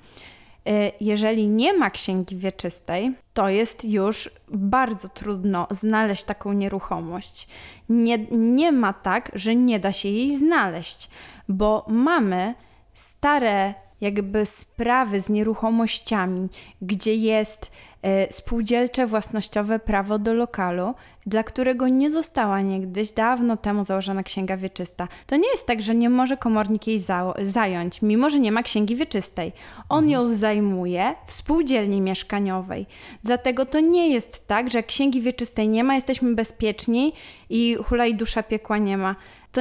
E, 0.66 0.92
Jeżeli 1.00 1.48
nie 1.48 1.72
ma 1.72 1.90
księgi 1.90 2.36
wieczystej, 2.36 3.14
to 3.34 3.48
jest 3.48 3.84
już 3.84 4.30
bardzo 4.48 5.08
trudno 5.08 5.66
znaleźć 5.70 6.24
taką 6.24 6.52
nieruchomość. 6.52 7.48
Nie, 7.88 8.18
nie 8.30 8.72
ma 8.72 8.92
tak, 8.92 9.30
że 9.34 9.54
nie 9.54 9.80
da 9.80 9.92
się 9.92 10.08
jej 10.08 10.36
znaleźć, 10.36 11.10
bo 11.48 11.84
mamy 11.88 12.54
stare 12.94 13.74
jakby 14.04 14.46
sprawy 14.46 15.20
z 15.20 15.28
nieruchomościami, 15.28 16.48
gdzie 16.82 17.14
jest 17.14 17.70
e, 18.02 18.32
spółdzielcze 18.32 19.06
własnościowe 19.06 19.78
prawo 19.78 20.18
do 20.18 20.34
lokalu, 20.34 20.94
dla 21.26 21.42
którego 21.42 21.88
nie 21.88 22.10
została 22.10 22.60
niegdyś 22.60 23.12
dawno 23.12 23.56
temu 23.56 23.84
założona 23.84 24.22
księga 24.22 24.56
wieczysta. 24.56 25.08
To 25.26 25.36
nie 25.36 25.48
jest 25.48 25.66
tak, 25.66 25.82
że 25.82 25.94
nie 25.94 26.10
może 26.10 26.36
komornik 26.36 26.86
jej 26.86 26.98
za 26.98 27.34
zająć, 27.42 28.02
mimo 28.02 28.30
że 28.30 28.40
nie 28.40 28.52
ma 28.52 28.62
księgi 28.62 28.96
wieczystej. 28.96 29.52
On 29.88 30.10
ją 30.10 30.28
zajmuje 30.28 31.14
w 31.26 31.32
spółdzielni 31.32 32.00
mieszkaniowej. 32.00 32.86
Dlatego 33.22 33.66
to 33.66 33.80
nie 33.80 34.08
jest 34.08 34.46
tak, 34.46 34.70
że 34.70 34.82
księgi 34.82 35.20
wieczystej 35.20 35.68
nie 35.68 35.84
ma, 35.84 35.94
jesteśmy 35.94 36.34
bezpieczni 36.34 37.12
i 37.50 37.76
hulaj 37.84 38.14
dusza 38.14 38.42
piekła 38.42 38.78
nie 38.78 38.96
ma. 38.96 39.16
To 39.54 39.60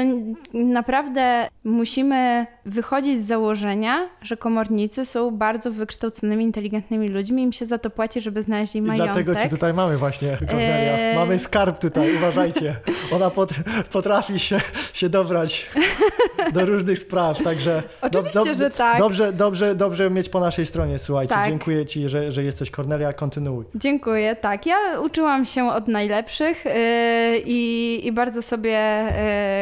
naprawdę 0.53 1.47
musimy 1.63 2.45
wychodzić 2.65 3.19
z 3.19 3.25
założenia, 3.25 4.09
że 4.21 4.37
komornicy 4.37 5.05
są 5.05 5.31
bardzo 5.31 5.71
wykształconymi, 5.71 6.43
inteligentnymi 6.43 7.07
ludźmi, 7.07 7.43
im 7.43 7.53
się 7.53 7.65
za 7.65 7.77
to 7.77 7.89
płaci, 7.89 8.21
żeby 8.21 8.43
znaleźli 8.43 8.77
I 8.77 8.81
majątek. 8.81 9.25
dlatego 9.25 9.35
cię 9.35 9.49
tutaj 9.49 9.73
mamy 9.73 9.97
właśnie, 9.97 10.37
Kornelia. 10.49 10.97
Eee. 10.97 11.15
Mamy 11.15 11.39
skarb 11.39 11.79
tutaj, 11.79 12.15
uważajcie. 12.15 12.75
Ona 13.11 13.29
pot, 13.29 13.49
potrafi 13.91 14.39
się, 14.39 14.61
się 14.93 15.09
dobrać 15.09 15.69
do 16.53 16.65
różnych 16.65 16.99
spraw, 16.99 17.43
także... 17.43 17.83
Oczywiście, 18.01 18.55
że 18.55 18.71
tak. 18.71 18.99
Dobrze, 18.99 19.33
dobrze, 19.33 19.75
dobrze 19.75 20.09
mieć 20.09 20.29
po 20.29 20.39
naszej 20.39 20.65
stronie, 20.65 20.99
słuchajcie. 20.99 21.33
Tak. 21.33 21.47
Dziękuję 21.47 21.85
ci, 21.85 22.09
że, 22.09 22.31
że 22.31 22.43
jesteś 22.43 22.71
Kornelia, 22.71 23.13
kontynuuj. 23.13 23.65
Dziękuję, 23.75 24.35
tak. 24.35 24.65
Ja 24.65 24.75
uczyłam 25.05 25.45
się 25.45 25.71
od 25.71 25.87
najlepszych 25.87 26.65
yy, 26.65 26.71
i, 27.45 28.01
i 28.07 28.11
bardzo 28.11 28.41
sobie 28.41 29.05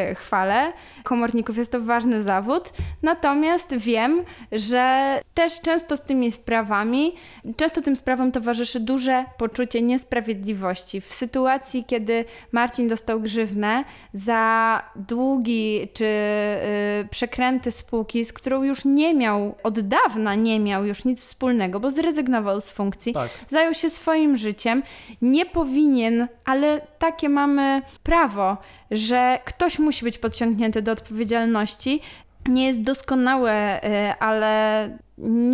yy, 0.08 0.14
chwalę. 0.22 0.72
Komorników 1.04 1.56
jest 1.56 1.72
to 1.72 1.80
ważny 1.80 2.22
zawód, 2.22 2.72
natomiast 3.02 3.76
wiem, 3.76 4.22
że 4.52 5.20
też 5.34 5.60
często 5.60 5.96
z 5.96 6.02
tymi 6.02 6.32
sprawami, 6.32 7.12
często 7.56 7.82
tym 7.82 7.96
sprawom 7.96 8.32
towarzyszy 8.32 8.80
duże 8.80 9.24
poczucie 9.38 9.82
niesprawiedliwości. 9.82 11.00
W 11.00 11.12
sytuacji, 11.12 11.84
kiedy 11.84 12.24
Marcin 12.52 12.88
dostał 12.88 13.20
grzywnę 13.20 13.84
za 14.14 14.82
długi 14.96 15.88
czy 15.94 16.04
yy, 16.04 17.08
przekręty 17.10 17.70
spółki, 17.70 18.24
z 18.24 18.32
którą 18.32 18.62
już 18.62 18.84
nie 18.84 19.14
miał, 19.14 19.54
od 19.62 19.80
dawna 19.80 20.34
nie 20.34 20.60
miał 20.60 20.84
już 20.86 21.04
nic 21.04 21.20
wspólnego, 21.20 21.80
bo 21.80 21.90
zrezygnował 21.90 22.60
z 22.60 22.70
funkcji, 22.70 23.12
Tak. 23.12 23.30
zajął 23.48 23.74
się 23.74 23.90
swoim 23.90 24.36
życiem, 24.36 24.82
nie 25.22 25.46
powinien, 25.46 26.28
ale 26.44 26.80
takie 26.98 27.28
mamy 27.28 27.82
prawo, 28.02 28.56
że 28.90 29.38
ktoś 29.44 29.78
musi 29.78 30.04
być 30.04 30.18
podciągnięty 30.18 30.82
do 30.82 30.91
odpowiedzialności. 30.92 32.00
Nie 32.46 32.66
jest 32.66 32.82
doskonałe, 32.82 33.80
y, 33.84 34.18
ale 34.18 34.98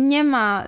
nie 0.05 0.23
ma 0.23 0.67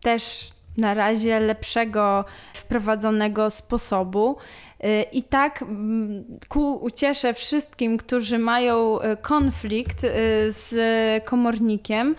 też 0.00 0.50
na 0.76 0.94
razie 0.94 1.40
lepszego 1.40 2.24
wprowadzonego 2.54 3.50
sposobu. 3.50 4.36
Y, 4.84 5.02
I 5.12 5.22
tak 5.22 5.62
mm, 5.62 6.24
ku 6.48 6.74
uciesze 6.74 7.34
wszystkim, 7.34 7.98
którzy 7.98 8.38
mają 8.38 9.00
y, 9.00 9.16
konflikt 9.16 10.00
z 10.48 10.74
komornikiem, 11.24 12.16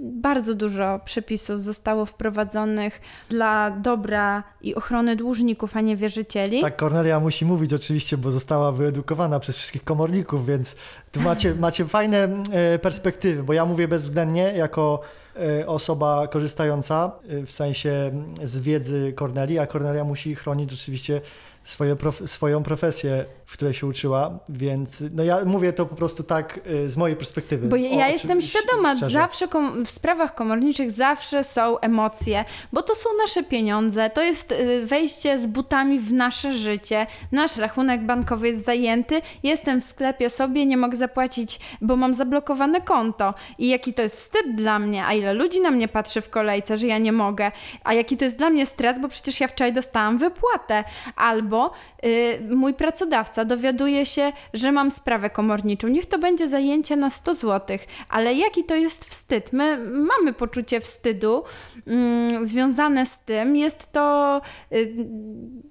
bardzo 0.00 0.54
dużo 0.54 1.00
przepisów 1.04 1.62
zostało 1.62 2.06
wprowadzonych 2.06 3.00
dla 3.28 3.70
dobra 3.70 4.42
i 4.60 4.74
ochrony 4.74 5.16
dłużników, 5.16 5.76
a 5.76 5.80
nie 5.80 5.96
wierzycieli. 5.96 6.60
Tak, 6.60 6.76
Kornelia 6.76 7.20
musi 7.20 7.44
mówić 7.44 7.74
oczywiście, 7.74 8.16
bo 8.16 8.30
została 8.30 8.72
wyedukowana 8.72 9.40
przez 9.40 9.56
wszystkich 9.56 9.84
komorników, 9.84 10.46
więc 10.46 10.76
tu 11.12 11.20
macie, 11.20 11.54
macie 11.66 11.84
fajne 11.84 12.28
e, 12.52 12.78
perspektywy, 12.78 13.42
bo 13.42 13.52
ja 13.52 13.66
mówię 13.66 13.88
bezwzględnie 13.88 14.42
jako 14.42 15.00
e, 15.36 15.66
osoba 15.66 16.28
korzystająca 16.28 17.12
e, 17.28 17.46
w 17.46 17.50
sensie 17.52 18.10
z 18.44 18.60
wiedzy 18.60 19.12
Kornelii, 19.16 19.58
a 19.58 19.66
Kornelia 19.66 20.04
musi 20.04 20.34
chronić 20.34 20.72
oczywiście 20.72 21.20
swoje 21.64 21.96
prof, 21.96 22.22
swoją 22.26 22.62
profesję, 22.62 23.24
w 23.52 23.54
której 23.54 23.74
się 23.74 23.86
uczyła, 23.86 24.38
więc 24.48 25.02
no 25.14 25.24
ja 25.24 25.44
mówię 25.44 25.72
to 25.72 25.86
po 25.86 25.94
prostu 25.94 26.22
tak 26.22 26.60
e, 26.84 26.88
z 26.88 26.96
mojej 26.96 27.16
perspektywy. 27.16 27.68
Bo 27.68 27.76
ja, 27.76 28.06
O, 28.06 28.10
jestem 28.10 28.42
świadoma, 28.42 28.96
szczerze. 28.96 29.12
zawsze 29.12 29.46
w 29.86 29.90
sprawach 29.90 30.34
komorniczych 30.34 30.90
zawsze 30.90 31.44
są 31.44 31.78
emocje, 31.78 32.44
bo 32.72 32.82
to 32.82 32.94
są 32.94 33.08
nasze 33.22 33.42
pieniądze, 33.42 34.10
to 34.10 34.22
jest 34.22 34.52
y, 34.52 34.86
wejście 34.86 35.38
z 35.38 35.46
butami 35.46 35.98
w 35.98 36.12
nasze 36.12 36.54
życie, 36.54 37.06
nasz 37.32 37.56
rachunek 37.56 38.06
bankowy 38.06 38.48
jest 38.48 38.64
zajęty, 38.64 39.22
jestem 39.42 39.80
w 39.82 39.84
sklepie 39.84 40.30
sobie, 40.30 40.66
nie 40.66 40.76
mogę 40.76 40.96
zapłacić, 40.96 41.60
bo 41.80 41.96
mam 41.96 42.14
zablokowane 42.14 42.80
konto 42.80 43.34
i 43.58 43.68
jaki 43.68 43.94
to 43.94 44.02
jest 44.02 44.16
wstyd 44.16 44.56
dla 44.56 44.78
mnie, 44.78 45.06
a 45.06 45.12
ile 45.14 45.34
ludzi 45.34 45.60
na 45.60 45.70
mnie 45.70 45.88
patrzy 45.88 46.20
w 46.20 46.30
kolejce, 46.30 46.76
że 46.76 46.86
ja 46.86 46.98
nie 46.98 47.12
mogę, 47.12 47.52
a 47.84 47.94
jaki 47.94 48.16
to 48.16 48.24
jest 48.24 48.38
dla 48.38 48.50
mnie 48.50 48.66
stres, 48.66 49.00
bo 49.00 49.08
przecież 49.08 49.40
ja 49.40 49.48
wczoraj 49.48 49.72
dostałam 49.72 50.18
wypłatę, 50.18 50.84
albo 51.16 51.70
y, 52.04 52.40
mój 52.50 52.74
pracodawca 52.74 53.41
dowiaduje 53.44 54.06
się, 54.06 54.32
że 54.54 54.72
mam 54.72 54.90
sprawę 54.90 55.30
komorniczą, 55.30 55.88
niech 55.88 56.06
to 56.06 56.18
będzie 56.18 56.48
zajęcie 56.48 56.96
na 56.96 57.10
100 57.10 57.34
zł, 57.34 57.78
ale 58.08 58.34
jaki 58.34 58.64
to 58.64 58.74
jest 58.74 59.04
wstyd? 59.04 59.52
My 59.52 59.78
mamy 59.84 60.32
poczucie 60.32 60.80
wstydu 60.80 61.44
mm, 61.86 62.46
związane 62.46 63.06
z 63.06 63.18
tym, 63.18 63.56
jest 63.56 63.92
to 63.92 64.40
y, 64.72 64.94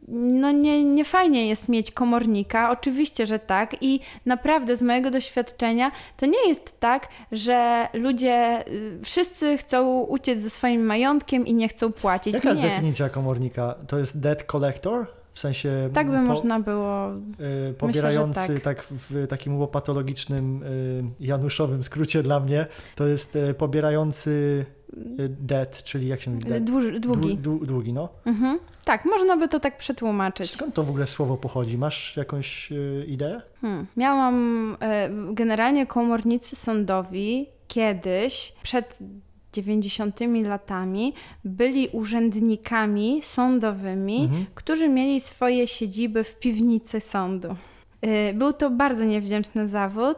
no 0.08 0.52
nie, 0.52 0.84
nie 0.84 1.06
fajnie 1.06 1.48
jest 1.48 1.70
mieć 1.70 1.92
komornika, 1.92 2.72
oczywiście, 2.72 3.28
że 3.28 3.40
tak 3.40 3.76
i 3.82 4.00
naprawdę 4.26 4.76
z 4.76 4.82
mojego 4.82 5.12
doświadczenia 5.12 5.92
to 6.18 6.26
nie 6.26 6.48
jest 6.48 6.80
tak, 6.80 7.08
że 7.32 7.88
ludzie 7.94 8.68
y, 8.68 9.00
wszyscy 9.04 9.58
chcą 9.58 10.00
uciec 10.00 10.40
ze 10.40 10.50
swoim 10.50 10.86
majątkiem 10.86 11.46
i 11.48 11.54
nie 11.54 11.68
chcą 11.68 11.92
płacić. 11.92 12.34
Jaka 12.34 12.50
jest 12.50 12.62
nie. 12.62 12.68
definicja 12.68 13.10
komornika? 13.10 13.76
To 13.88 14.00
jest 14.00 14.20
debt 14.20 14.44
collector? 14.44 15.21
W 15.34 15.40
sensie 15.40 15.90
Tak 15.94 16.08
by 16.10 16.14
po- 16.18 16.22
można 16.22 16.60
było 16.60 17.12
y, 17.70 17.74
pobierający 17.74 18.40
Myślę, 18.40 18.56
że 18.56 18.62
tak. 18.62 18.84
w 18.84 19.28
takim 19.28 19.58
łopatologicznym 19.60 20.64
y, 20.64 21.04
januszowym 21.20 21.84
skrócie 21.84 22.24
dla 22.24 22.40
mnie, 22.40 22.66
to 22.96 23.08
jest 23.08 23.36
y, 23.36 23.54
pobierający 23.54 24.66
y, 25.20 25.30
debt, 25.30 25.84
czyli 25.84 26.08
jak 26.08 26.22
się 26.22 26.32
mówi? 26.32 26.44
Debt? 26.50 26.64
Dłuż, 26.64 27.00
długi. 27.00 27.38
Dłu- 27.38 27.42
dłu- 27.42 27.66
długi, 27.66 27.94
no. 27.94 28.10
Mhm. 28.26 28.60
Tak, 28.86 29.06
można 29.06 29.38
by 29.38 29.48
to 29.48 29.60
tak 29.60 29.78
przetłumaczyć. 29.78 30.52
Skąd 30.52 30.74
to 30.76 30.84
w 30.84 30.90
ogóle 30.90 31.08
słowo 31.08 31.38
pochodzi? 31.38 31.78
Masz 31.78 32.18
jakąś 32.18 32.72
y, 32.72 33.06
ideę? 33.08 33.42
Hmm. 33.62 33.88
Miałam 33.98 34.78
generalnie 35.34 35.88
komornicy 35.88 36.56
sądowi 36.56 37.50
kiedyś 37.68 38.54
przed 38.64 39.00
90 39.54 40.20
latami 40.47 41.14
byli 41.45 41.88
urzędnikami 41.88 43.22
sądowymi, 43.22 44.24
Mhm. 44.24 44.45
którzy 44.56 44.89
mieli 44.89 45.22
swoje 45.22 45.68
siedziby 45.68 46.24
w 46.24 46.39
piwnicy 46.39 46.99
sądu. 46.99 47.56
Y, 48.06 48.34
Był 48.34 48.54
to 48.54 48.70
bardzo 48.70 49.06
niewdzięczny 49.06 49.68
zawód, 49.68 50.18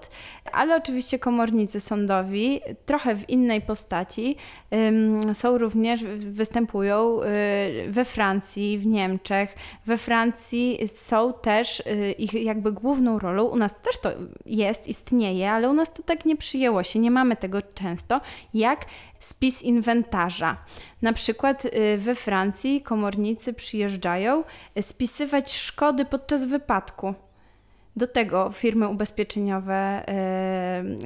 ale 0.52 0.76
oczywiście 0.76 1.20
komornicy 1.20 1.80
sądowi, 1.80 2.62
trochę 2.86 3.16
w 3.16 3.30
innej 3.30 3.62
postaci, 3.62 4.36
są 5.34 5.58
również, 5.58 6.04
występują 6.18 7.22
y, 7.22 7.92
we 7.92 8.06
Francji, 8.06 8.80
w 8.80 8.86
Niemczech. 8.86 9.56
We 9.86 9.98
Francji 9.98 10.80
są 10.88 11.34
też 11.34 11.80
y, 11.80 12.12
ich 12.12 12.34
jakby 12.34 12.72
główną 12.72 13.20
rolą, 13.20 13.44
u 13.44 13.56
nas 13.56 13.76
też 13.82 13.98
to 13.98 14.10
jest, 14.46 14.88
istnieje, 14.88 15.52
ale 15.52 15.70
u 15.70 15.74
nas 15.74 15.94
to 15.94 16.04
tak 16.04 16.26
nie 16.26 16.38
przyjęło 16.38 16.84
się, 16.84 17.00
nie 17.00 17.12
mamy 17.12 17.36
tego 17.36 17.62
często, 17.62 18.22
jak 18.54 18.86
spis 19.20 19.62
inwentarza. 19.64 20.58
Na 21.02 21.14
przykład 21.14 21.68
we 21.98 22.16
Francji 22.16 22.82
komornicy 22.82 23.54
przyjeżdżają 23.54 24.44
spisywać 24.82 25.54
szkody 25.54 26.06
podczas 26.06 26.46
wypadku. 26.46 27.14
Do 27.96 28.08
tego 28.08 28.52
firmy 28.52 28.88
ubezpieczeniowe 28.88 30.06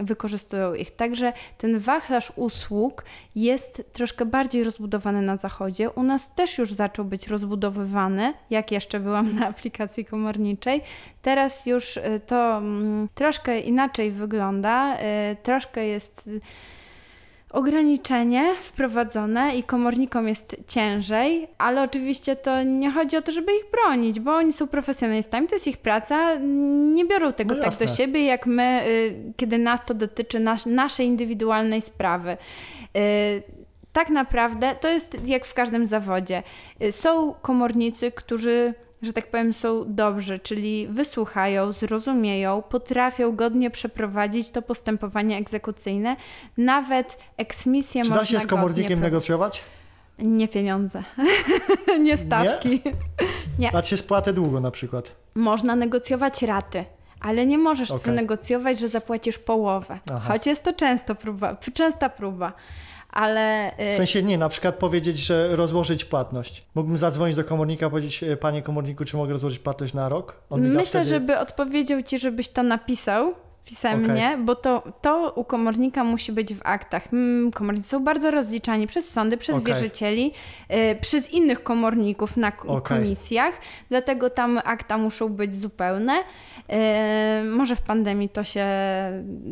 wykorzystują 0.03 0.73
ich. 0.73 0.95
Także 0.95 1.33
ten 1.57 1.79
wachlarz 1.79 2.33
usług 2.35 3.05
jest 3.35 3.83
troszkę 3.93 4.25
bardziej 4.25 4.63
rozbudowany 4.63 5.21
na 5.21 5.35
zachodzie. 5.35 5.89
U 5.89 6.03
nas 6.03 6.35
też 6.35 6.57
już 6.57 6.73
zaczął 6.73 7.05
być 7.05 7.27
rozbudowywany, 7.27 8.33
jak 8.49 8.71
jeszcze 8.71 8.99
byłam 8.99 9.35
na 9.35 9.47
aplikacji 9.47 10.05
komorniczej. 10.05 10.81
Teraz 11.21 11.65
już 11.65 11.97
y, 11.97 12.21
to 12.25 12.57
mm, 12.57 13.07
troszkę 13.15 13.59
inaczej 13.59 14.11
wygląda, 14.11 14.97
y, 14.97 15.35
troszkę 15.43 15.85
jest. 15.85 16.29
Ograniczenie 17.51 18.53
wprowadzone 18.61 19.55
i 19.57 19.63
komornikom 19.63 20.27
jest 20.27 20.55
ciężej, 20.67 21.47
ale 21.57 21.83
oczywiście 21.83 22.35
to 22.35 22.63
nie 22.63 22.91
chodzi 22.91 23.17
o 23.17 23.21
to, 23.21 23.31
żeby 23.31 23.51
ich 23.55 23.71
bronić, 23.71 24.19
bo 24.19 24.35
oni 24.35 24.53
są 24.53 24.67
profesjonalistami, 24.67 25.47
to 25.47 25.55
jest 25.55 25.67
ich 25.67 25.77
praca, 25.77 26.35
nie 26.93 27.05
biorą 27.05 27.33
tego 27.33 27.55
No 27.55 27.63
tak 27.63 27.77
do 27.79 27.87
siebie, 27.87 28.25
jak 28.25 28.45
my, 28.45 28.83
y, 28.87 29.33
kiedy 29.37 29.57
nas 29.57 29.85
to 29.85 29.93
dotyczy 29.93 30.39
nas, 30.39 30.65
naszej 30.65 31.07
indywidualnej 31.07 31.81
sprawy. 31.81 32.37
Y, 32.97 33.43
Tak 33.93 34.09
naprawdę 34.09 34.75
to 34.81 34.87
jest 34.87 35.27
jak 35.27 35.45
w 35.45 35.53
każdym 35.53 35.85
zawodzie. 35.85 36.43
Y, 36.81 36.91
Są 36.91 37.33
komornicy, 37.41 38.11
którzy 38.11 38.73
że 39.01 39.13
tak 39.13 39.31
powiem, 39.31 39.53
są 39.53 39.83
dobrzy, 39.87 40.39
czyli 40.39 40.87
wysłuchają, 40.87 41.71
zrozumieją, 41.71 42.61
potrafią 42.61 43.35
godnie 43.35 43.69
przeprowadzić 43.69 44.49
to 44.49 44.61
postępowanie 44.61 45.37
egzekucyjne. 45.37 46.15
Nawet 46.57 47.17
eksmisję 47.37 48.03
Czy 48.03 48.09
można 48.09 48.21
da 48.21 48.27
się 48.27 48.39
z 48.39 48.47
komornikiem 48.47 48.99
negocjować? 48.99 49.63
Nie 50.19 50.47
pieniądze, 50.47 51.03
nie 52.03 52.17
stawki. 52.17 52.81
Nie. 53.59 53.69
Znaczy 53.69 53.97
spłatę 53.97 54.33
długu 54.33 54.59
na 54.59 54.71
przykład. 54.71 55.15
Można 55.35 55.75
negocjować 55.75 56.41
raty, 56.41 56.85
ale 57.19 57.45
nie 57.45 57.57
możesz 57.57 57.91
Okej. 57.91 58.03
wynegocjować, 58.05 58.79
że 58.79 58.87
zapłacisz 58.89 59.39
połowę. 59.39 59.99
Aha. 60.13 60.33
Choć 60.33 60.45
jest 60.47 60.63
to 60.63 60.73
często 60.73 61.15
próba, 61.15 61.55
częsta 61.73 62.09
próba. 62.09 62.53
Ale 63.17 63.71
y, 63.79 63.91
W 63.91 63.93
sensie 63.93 64.23
nie, 64.23 64.37
na 64.37 64.49
przykład 64.49 64.75
powiedzieć, 64.75 65.17
że 65.17 65.55
rozłożyć 65.55 66.05
płatność. 66.05 66.65
Mógłbym 66.75 66.97
zadzwonić 66.97 67.35
do 67.35 67.43
komornika, 67.43 67.89
powiedzieć, 67.89 68.23
e, 68.23 68.37
panie 68.37 68.61
komorniku, 68.61 69.05
czy 69.05 69.17
mogę 69.17 69.33
rozłożyć 69.33 69.59
płatność 69.59 69.93
na 69.93 70.09
rok? 70.09 70.35
Myślę, 70.51 70.85
wtedy... 70.85 71.05
żeby 71.05 71.37
odpowiedział 71.37 72.01
ci, 72.01 72.19
żebyś 72.19 72.49
to 72.49 72.63
napisał 72.63 73.33
pisemnie, 73.65 74.37
bo 74.45 74.55
to, 74.55 74.83
to 75.01 75.33
u 75.35 75.43
komornika 75.43 76.03
musi 76.03 76.31
być 76.31 76.53
w 76.53 76.59
aktach. 76.63 77.13
Mm, 77.13 77.51
Komornicy 77.51 77.89
są 77.89 78.03
bardzo 78.03 78.31
rozliczani 78.31 78.87
przez 78.87 79.09
sądy, 79.09 79.37
przez 79.37 79.55
Okej. 79.57 79.73
wierzycieli, 79.73 80.33
y, 80.73 80.97
przez 81.01 81.31
innych 81.31 81.63
komorników 81.63 82.37
na 82.37 82.47
Okej. 82.47 82.81
komisjach, 82.97 83.53
dlatego 83.89 84.29
tam 84.29 84.59
akta 84.63 84.97
muszą 84.97 85.29
być 85.29 85.55
zupełne. 85.55 86.13
Y, 86.13 87.43
może 87.43 87.75
w 87.75 87.81
pandemii 87.81 88.29
to 88.29 88.43
się 88.43 88.65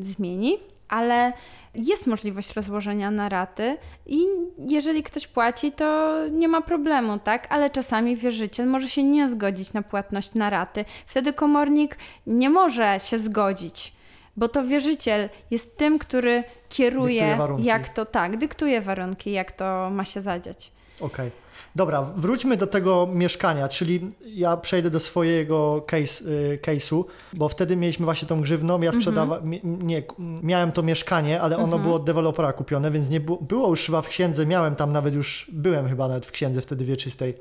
zmieni, 0.02 0.58
ale 0.90 1.34
jest 1.78 2.08
możliwość 2.08 2.54
rozłożenia 2.54 3.12
na 3.12 3.30
raty 3.30 3.78
i 4.06 4.26
jeżeli 4.60 5.04
ktoś 5.04 5.28
płaci, 5.28 5.72
to 5.72 6.18
nie 6.32 6.48
ma 6.48 6.62
problemu, 6.62 7.20
tak? 7.20 7.48
Ale 7.50 7.70
czasami 7.70 8.16
wierzyciel 8.16 8.68
może 8.68 8.90
się 8.90 9.04
nie 9.04 9.28
zgodzić 9.28 9.74
na 9.74 9.82
płatność 9.82 10.34
na 10.34 10.50
raty. 10.50 10.86
Wtedy 11.06 11.34
komornik 11.34 11.98
nie 12.28 12.50
może 12.50 12.98
się 13.00 13.20
zgodzić, 13.20 13.94
bo 14.38 14.50
to 14.50 14.64
wierzyciel 14.64 15.30
jest 15.52 15.78
tym, 15.78 16.00
który 16.00 16.44
kieruje, 16.70 17.38
jak 17.60 17.90
to 17.90 18.06
tak, 18.06 18.38
dyktuje 18.38 18.82
warunki, 18.82 19.32
jak 19.32 19.52
to 19.52 19.90
ma 19.90 20.06
się 20.06 20.22
zadziać. 20.22 20.72
Okej. 21.00 21.32
Dobra, 21.76 22.02
wróćmy 22.02 22.58
do 22.58 22.68
tego 22.68 23.08
mieszkania, 23.14 23.68
czyli 23.68 24.10
ja 24.26 24.58
przejdę 24.58 24.90
do 24.90 25.00
swojego 25.00 25.86
case, 25.88 26.26
y, 26.26 26.60
case'u, 26.62 27.04
bo 27.34 27.50
wtedy 27.50 27.76
mieliśmy 27.76 28.06
właśnie 28.06 28.28
tą 28.28 28.42
grzywną, 28.42 28.82
ja 28.82 28.92
sprzedawa... 28.92 29.40
mi- 29.42 29.62
nie, 29.64 30.04
miałem 30.44 30.72
to 30.72 30.84
mieszkanie, 30.84 31.42
ale 31.42 31.58
ono 31.58 31.80
było 31.80 31.96
od 31.96 32.06
dewelopera 32.06 32.54
kupione, 32.54 32.92
więc 32.92 33.10
nie 33.10 33.20
było, 33.20 33.38
było 33.38 33.70
już 33.70 33.86
chyba 33.86 34.02
w 34.02 34.08
księdze, 34.08 34.46
miałem 34.46 34.76
tam 34.76 34.92
nawet 34.92 35.14
już, 35.14 35.52
byłem 35.54 35.90
chyba 35.90 36.08
nawet 36.08 36.26
w 36.26 36.32
księdze 36.32 36.62
wtedy 36.62 36.86
wieczystej, 36.86 37.34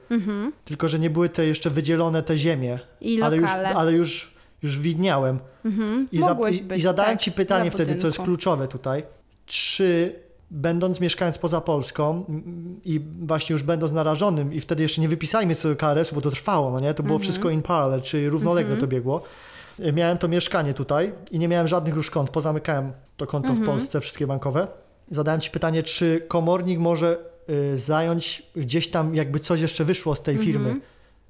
tylko 0.64 0.88
że 0.88 0.98
nie 0.98 1.10
były 1.10 1.28
te 1.28 1.46
jeszcze 1.46 1.70
wydzielone 1.70 2.22
te 2.22 2.38
ziemie, 2.38 2.78
I 3.00 3.22
ale 3.22 3.36
już, 3.36 3.50
ale 3.50 3.92
już, 3.92 4.34
już 4.62 4.78
widniałem. 4.78 5.38
I, 6.12 6.18
Mogłeś 6.18 6.58
i, 6.58 6.62
być, 6.62 6.78
I 6.78 6.82
zadałem 6.82 7.12
tak, 7.12 7.20
Ci 7.20 7.32
pytanie 7.32 7.70
wtedy, 7.70 7.96
co 7.96 8.06
jest 8.06 8.18
kluczowe 8.18 8.68
tutaj. 8.68 9.04
Czy 9.46 10.14
będąc 10.54 11.00
mieszkając 11.00 11.38
poza 11.38 11.60
Polską 11.60 12.24
mm, 12.28 12.80
i 12.84 13.00
właśnie 13.22 13.52
już 13.52 13.62
będąc 13.62 13.92
narażonym 13.92 14.52
i 14.52 14.60
wtedy 14.60 14.82
jeszcze 14.82 15.00
nie 15.00 15.08
wypisajmy 15.08 15.54
sobie 15.54 15.76
KRS-u, 15.76 16.14
bo 16.14 16.20
to 16.20 16.30
trwało, 16.30 16.70
no 16.70 16.80
nie? 16.80 16.94
To 16.94 17.02
było 17.02 17.14
Mhm. 17.14 17.22
wszystko 17.22 17.50
in 17.50 17.62
parallel, 17.62 18.00
czy 18.02 18.30
równolegle 18.30 18.76
to 18.76 18.86
biegło. 18.86 19.22
Y, 19.80 19.92
Miałem 19.92 20.18
to 20.18 20.28
mieszkanie 20.28 20.74
tutaj 20.74 21.12
i 21.30 21.38
nie 21.38 21.48
miałem 21.48 21.68
żadnych 21.68 21.94
już 21.96 22.10
kont, 22.10 22.30
pozamykałem 22.30 22.92
to 23.16 23.26
konto 23.26 23.48
Mhm. 23.48 23.64
w 23.66 23.68
Polsce, 23.70 24.00
wszystkie 24.00 24.26
bankowe. 24.26 24.66
Zadałem 25.10 25.40
Ci 25.40 25.50
pytanie, 25.50 25.82
czy 25.82 26.24
komornik 26.28 26.78
może 26.78 27.18
y, 27.50 27.78
zająć 27.78 28.42
gdzieś 28.56 28.88
tam 28.90 29.14
jakby 29.14 29.40
coś 29.40 29.60
jeszcze 29.60 29.84
wyszło 29.84 30.14
z 30.14 30.22
tej 30.22 30.36
firmy, 30.38 30.64
Mhm. 30.70 30.80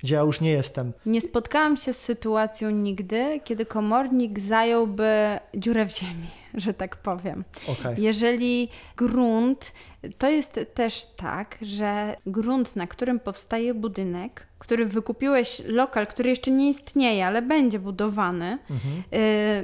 Gdzie 0.05 0.15
ja 0.15 0.21
już 0.21 0.41
nie 0.41 0.51
jestem. 0.51 0.93
Nie 1.07 1.21
spotkałam 1.21 1.77
się 1.77 1.93
z 1.93 2.01
sytuacją 2.01 2.71
nigdy, 2.71 3.41
kiedy 3.45 3.67
komornik 3.67 4.39
zająłby 4.39 5.39
dziurę 5.55 5.87
w 5.87 5.99
ziemi, 5.99 6.27
że 6.55 6.75
tak 6.75 6.97
powiem. 6.97 7.45
Okej. 7.69 8.03
Jeżeli 8.03 8.69
grunt, 8.97 9.73
to 10.19 10.29
jest 10.29 10.61
też 10.75 11.07
tak, 11.17 11.59
że 11.63 12.17
grunt, 12.27 12.77
na 12.77 12.87
którym 12.87 13.21
powstaje 13.21 13.75
budynek, 13.75 14.47
który 14.59 14.87
wykupiłeś 14.87 15.63
lokal, 15.67 16.07
który 16.07 16.31
jeszcze 16.31 16.51
nie 16.51 16.69
istnieje, 16.69 17.27
ale 17.27 17.43
będzie 17.43 17.79
budowany, 17.79 18.59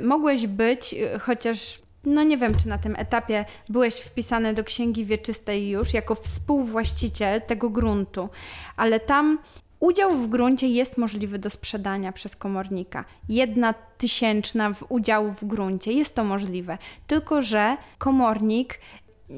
y, 0.00 0.04
mogłeś 0.04 0.46
być, 0.46 0.94
y, 0.94 1.18
chociaż 1.18 1.82
no 2.04 2.22
nie 2.22 2.36
wiem, 2.36 2.54
czy 2.54 2.68
na 2.68 2.78
tym 2.78 2.96
etapie 2.96 3.44
byłeś 3.68 3.94
wpisany 3.94 4.54
do 4.54 4.64
księgi 4.64 5.04
wieczystej 5.04 5.70
już 5.70 5.94
jako 5.94 6.14
współwłaściciel 6.14 7.42
tego 7.42 7.70
gruntu, 7.70 8.28
ale 8.76 9.00
tam 9.00 9.38
Udział 9.80 10.16
w 10.16 10.28
gruncie 10.28 10.68
jest 10.68 10.98
możliwy 10.98 11.38
do 11.38 11.50
sprzedania 11.50 12.12
przez 12.12 12.36
komornika. 12.36 13.04
Jedna 13.28 13.74
tysięczna 13.98 14.74
w 14.74 14.84
udziału 14.88 15.32
w 15.32 15.44
gruncie 15.44 15.92
jest 15.92 16.16
to 16.16 16.24
możliwe, 16.24 16.78
tylko 17.06 17.42
że 17.42 17.76
komornik 17.98 18.78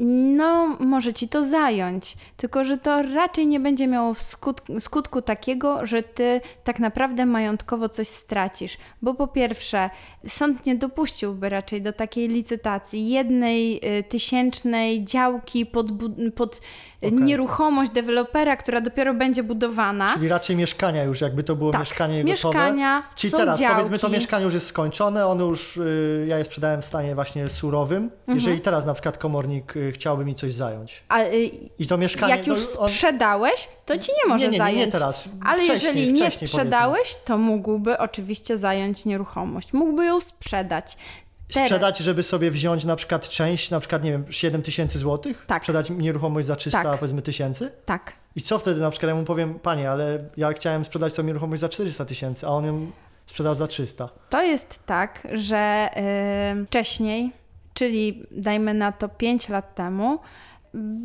no, 0.01 0.76
może 0.80 1.12
ci 1.12 1.28
to 1.28 1.45
zająć, 1.45 2.16
tylko 2.36 2.64
że 2.64 2.78
to 2.78 3.03
raczej 3.03 3.47
nie 3.47 3.61
będzie 3.61 3.86
miało 3.86 4.12
skut- 4.12 4.80
skutku 4.80 5.22
takiego, 5.22 5.86
że 5.86 6.03
ty 6.03 6.40
tak 6.64 6.78
naprawdę 6.78 7.26
majątkowo 7.26 7.88
coś 7.88 8.09
stracisz. 8.09 8.76
Bo 9.03 9.14
po 9.14 9.26
pierwsze, 9.28 9.90
sąd 10.26 10.66
nie 10.66 10.74
dopuściłby 10.74 11.49
raczej 11.49 11.82
do 11.82 11.93
takiej 11.93 12.28
licytacji 12.28 13.09
jednej 13.11 13.80
y, 13.99 14.03
tysięcznej 14.03 15.05
działki 15.05 15.66
pod, 15.66 15.86
pod 16.34 16.57
y, 16.57 17.07
Okej. 17.07 17.12
nieruchomość 17.12 17.90
dewelopera, 17.90 18.57
która 18.57 18.80
dopiero 18.80 19.14
będzie 19.14 19.43
budowana. 19.43 20.14
Czyli 20.14 20.28
raczej 20.28 20.57
mieszkania 20.57 21.05
już, 21.05 21.20
jakby 21.20 21.43
to 21.43 21.57
było 21.57 21.70
Tak, 21.72 21.80
mieszkanie 21.80 22.14
gotowe. 22.24 22.30
mieszkania, 22.30 23.03
Czyli 23.16 23.30
są 23.30 23.36
teraz 23.38 23.59
działki. 23.61 23.74
powiedzmy 23.76 23.99
to 23.99 24.09
mieszkanie 24.09 24.45
już 24.45 24.55
jest 24.55 24.66
skończone, 24.66 25.26
ono 25.26 25.45
już, 25.45 25.76
y, 25.76 26.24
ja 26.28 26.38
je 26.38 26.45
sprzedałem 26.45 26.82
w 26.82 26.84
stanie 26.84 27.14
właśnie 27.14 27.49
surowym. 27.49 28.03
Mhm. 28.05 28.38
Jeżeli 28.38 28.61
teraz 28.61 28.86
na 28.86 28.95
przykład 28.95 29.18
komornik 29.18 29.74
chciałby 29.93 30.24
mi 30.24 30.35
coś 30.35 30.55
zająć. 30.55 31.03
A, 31.09 31.22
y, 31.22 31.51
I 31.78 31.87
to 31.87 31.99
mieszkanie... 31.99 32.37
jak 32.37 32.47
już 32.47 32.74
no, 32.74 32.80
on- 32.80 32.89
sprzedałeś, 32.89 33.68
to 33.87 33.99
ci 33.99 34.12
nie 34.24 34.28
może 34.28 34.45
nie, 34.45 34.51
nie, 34.51 34.53
nie, 34.53 34.64
zająć. 34.64 34.87
nie 34.87 34.93
teraz. 34.93 35.24
Ale 35.45 35.64
Wcześniej, 35.64 35.95
jeżeli 35.95 36.12
nie 36.12 36.30
sprzedałeś, 36.30 37.16
to 37.24 37.39
mógłby 37.39 37.99
oczywiście 37.99 38.59
zająć 38.59 39.05
nieruchomość. 39.05 39.72
Mógłby 39.72 40.05
ją 40.05 40.20
sprzedać. 40.20 40.97
Teraz- 41.53 41.68
Sprzedać, 41.68 41.99
żeby 41.99 42.22
sobie 42.22 42.51
wziąć 42.51 42.85
na 42.85 42.97
przykład 42.97 43.28
część, 43.28 43.70
na 43.70 43.80
przykład, 43.80 44.05
nie 44.05 44.11
wiem, 44.11 44.24
7 44.30 44.62
tysięcy 44.62 44.99
złotych? 44.99 45.45
Tak. 45.47 45.62
Sprzedać 45.62 45.91
nieruchomość 45.91 46.47
za 46.47 46.57
300, 46.57 46.83
Tak. 46.83 46.99
powiedzmy, 46.99 47.22
tysięcy? 47.22 47.72
Tak. 47.85 48.12
I 48.37 48.43
co 48.43 48.59
wtedy 48.59 48.80
na 48.80 48.91
przykład 48.91 49.09
ja 49.09 49.14
mu 49.14 49.24
powiem, 49.24 49.55
panie, 49.59 49.91
ale 49.91 50.24
ja 50.37 50.53
chciałem 50.53 50.85
sprzedać 50.85 51.14
tą 51.14 51.22
nieruchomość 51.22 51.61
za 51.61 51.68
400 51.68 52.05
tysięcy, 52.05 52.47
a 52.47 52.51
on 52.51 52.66
ją 52.66 52.91
sprzedał 53.26 53.55
za 53.55 53.66
300. 53.66 54.09
To 54.30 54.43
jest 54.43 54.87
tak, 54.87 55.28
że 55.33 55.89
y, 56.62 56.66
wcześniej, 56.66 57.33
czyli 57.75 58.27
dajmy 58.31 58.75
na 58.75 58.93
to 58.93 59.09
5 59.09 59.49
lat 59.49 59.75
temu, 59.75 60.18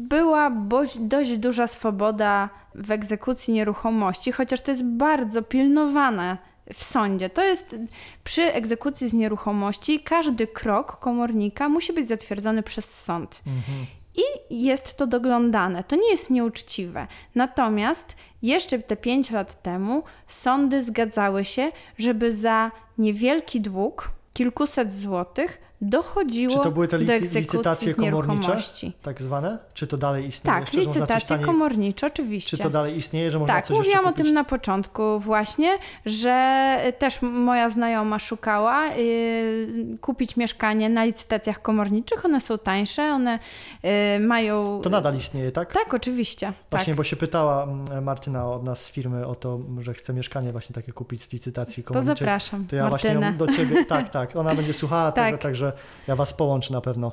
była 0.09 0.51
dość 0.99 1.37
duża 1.37 1.67
swoboda 1.67 2.49
w 2.75 2.91
egzekucji 2.91 3.53
nieruchomości, 3.53 4.31
chociaż 4.31 4.61
to 4.61 4.71
jest 4.71 4.85
bardzo 4.85 5.41
pilnowane 5.41 6.37
w 6.73 6.83
sądzie. 6.83 7.29
To 7.29 7.43
jest 7.43 7.75
przy 8.23 8.53
egzekucji 8.53 9.09
z 9.09 9.13
nieruchomości 9.13 9.99
każdy 9.99 10.47
krok 10.47 10.99
komornika 10.99 11.69
musi 11.69 11.93
być 11.93 12.07
zatwierdzony 12.07 12.63
przez 12.63 13.03
sąd. 13.03 13.41
I 14.49 14.63
jest 14.63 14.97
to 14.97 15.07
doglądane. 15.07 15.83
To 15.83 15.95
nie 15.95 16.11
jest 16.11 16.29
nieuczciwe. 16.29 17.07
Natomiast 17.35 18.15
jeszcze 18.41 18.79
te 18.79 18.95
5 18.95 19.31
lat 19.31 19.61
temu 19.61 20.03
sądy 20.27 20.83
zgadzały 20.83 21.45
się, 21.45 21.71
żeby 21.97 22.31
za 22.31 22.71
niewielki 22.97 23.61
dług, 23.61 24.11
kilkuset 24.33 24.93
złotych, 24.93 25.61
dochodziło 25.81 26.53
Czy 26.57 26.59
to 26.63 26.71
były 26.71 26.87
te 26.87 26.97
licy- 26.97 27.39
licytacje 27.39 27.93
komornicze? 27.95 28.57
Tak 29.01 29.21
zwane? 29.21 29.57
Czy 29.73 29.87
to 29.87 29.97
dalej 29.97 30.25
istnieje? 30.27 30.59
Tak, 30.59 30.73
jeszcze, 30.73 30.89
licytacje 30.89 31.37
taniej- 31.37 31.45
komornicze, 31.45 32.07
oczywiście. 32.07 32.57
Czy 32.57 32.63
to 32.63 32.69
dalej 32.69 32.97
istnieje, 32.97 33.31
że 33.31 33.39
można 33.39 33.55
Tak, 33.55 33.65
coś 33.65 33.77
mówiłam 33.77 34.05
o 34.05 34.11
tym 34.11 34.33
na 34.33 34.43
początku 34.43 35.19
właśnie, 35.19 35.77
że 36.05 36.77
też 36.99 37.21
moja 37.21 37.69
znajoma 37.69 38.19
szukała 38.19 38.87
y, 38.97 39.97
kupić 40.01 40.37
mieszkanie 40.37 40.89
na 40.89 41.03
licytacjach 41.05 41.61
komorniczych. 41.61 42.25
One 42.25 42.41
są 42.41 42.57
tańsze, 42.57 43.03
one 43.03 43.39
y, 44.15 44.19
mają... 44.19 44.81
To 44.83 44.89
nadal 44.89 45.15
istnieje, 45.15 45.51
tak? 45.51 45.73
Tak, 45.73 45.93
oczywiście. 45.93 46.53
Właśnie, 46.69 46.93
tak. 46.93 46.97
bo 46.97 47.03
się 47.03 47.15
pytała 47.15 47.63
mm, 47.63 48.03
Martyna 48.03 48.51
od 48.51 48.63
nas 48.63 48.81
z 48.85 48.91
firmy 48.91 49.27
o 49.27 49.35
to, 49.35 49.59
że 49.79 49.93
chce 49.93 50.13
mieszkanie 50.13 50.51
właśnie 50.51 50.73
takie 50.73 50.91
kupić 50.91 51.21
z 51.21 51.33
licytacji 51.33 51.83
To 51.83 51.87
komorniczej. 51.87 52.17
zapraszam, 52.17 52.65
To 52.65 52.75
ja 52.75 52.89
właśnie 52.89 53.09
Martynę. 53.09 53.31
ją 53.31 53.37
do 53.37 53.47
ciebie, 53.47 53.85
tak, 53.95 54.09
tak, 54.09 54.35
ona 54.35 54.55
będzie 54.55 54.73
słuchała 54.73 55.11
Tak. 55.11 55.25
tego, 55.25 55.37
także 55.37 55.66
ja 56.07 56.15
was 56.15 56.33
połączę 56.33 56.73
na 56.73 56.81
pewno. 56.81 57.11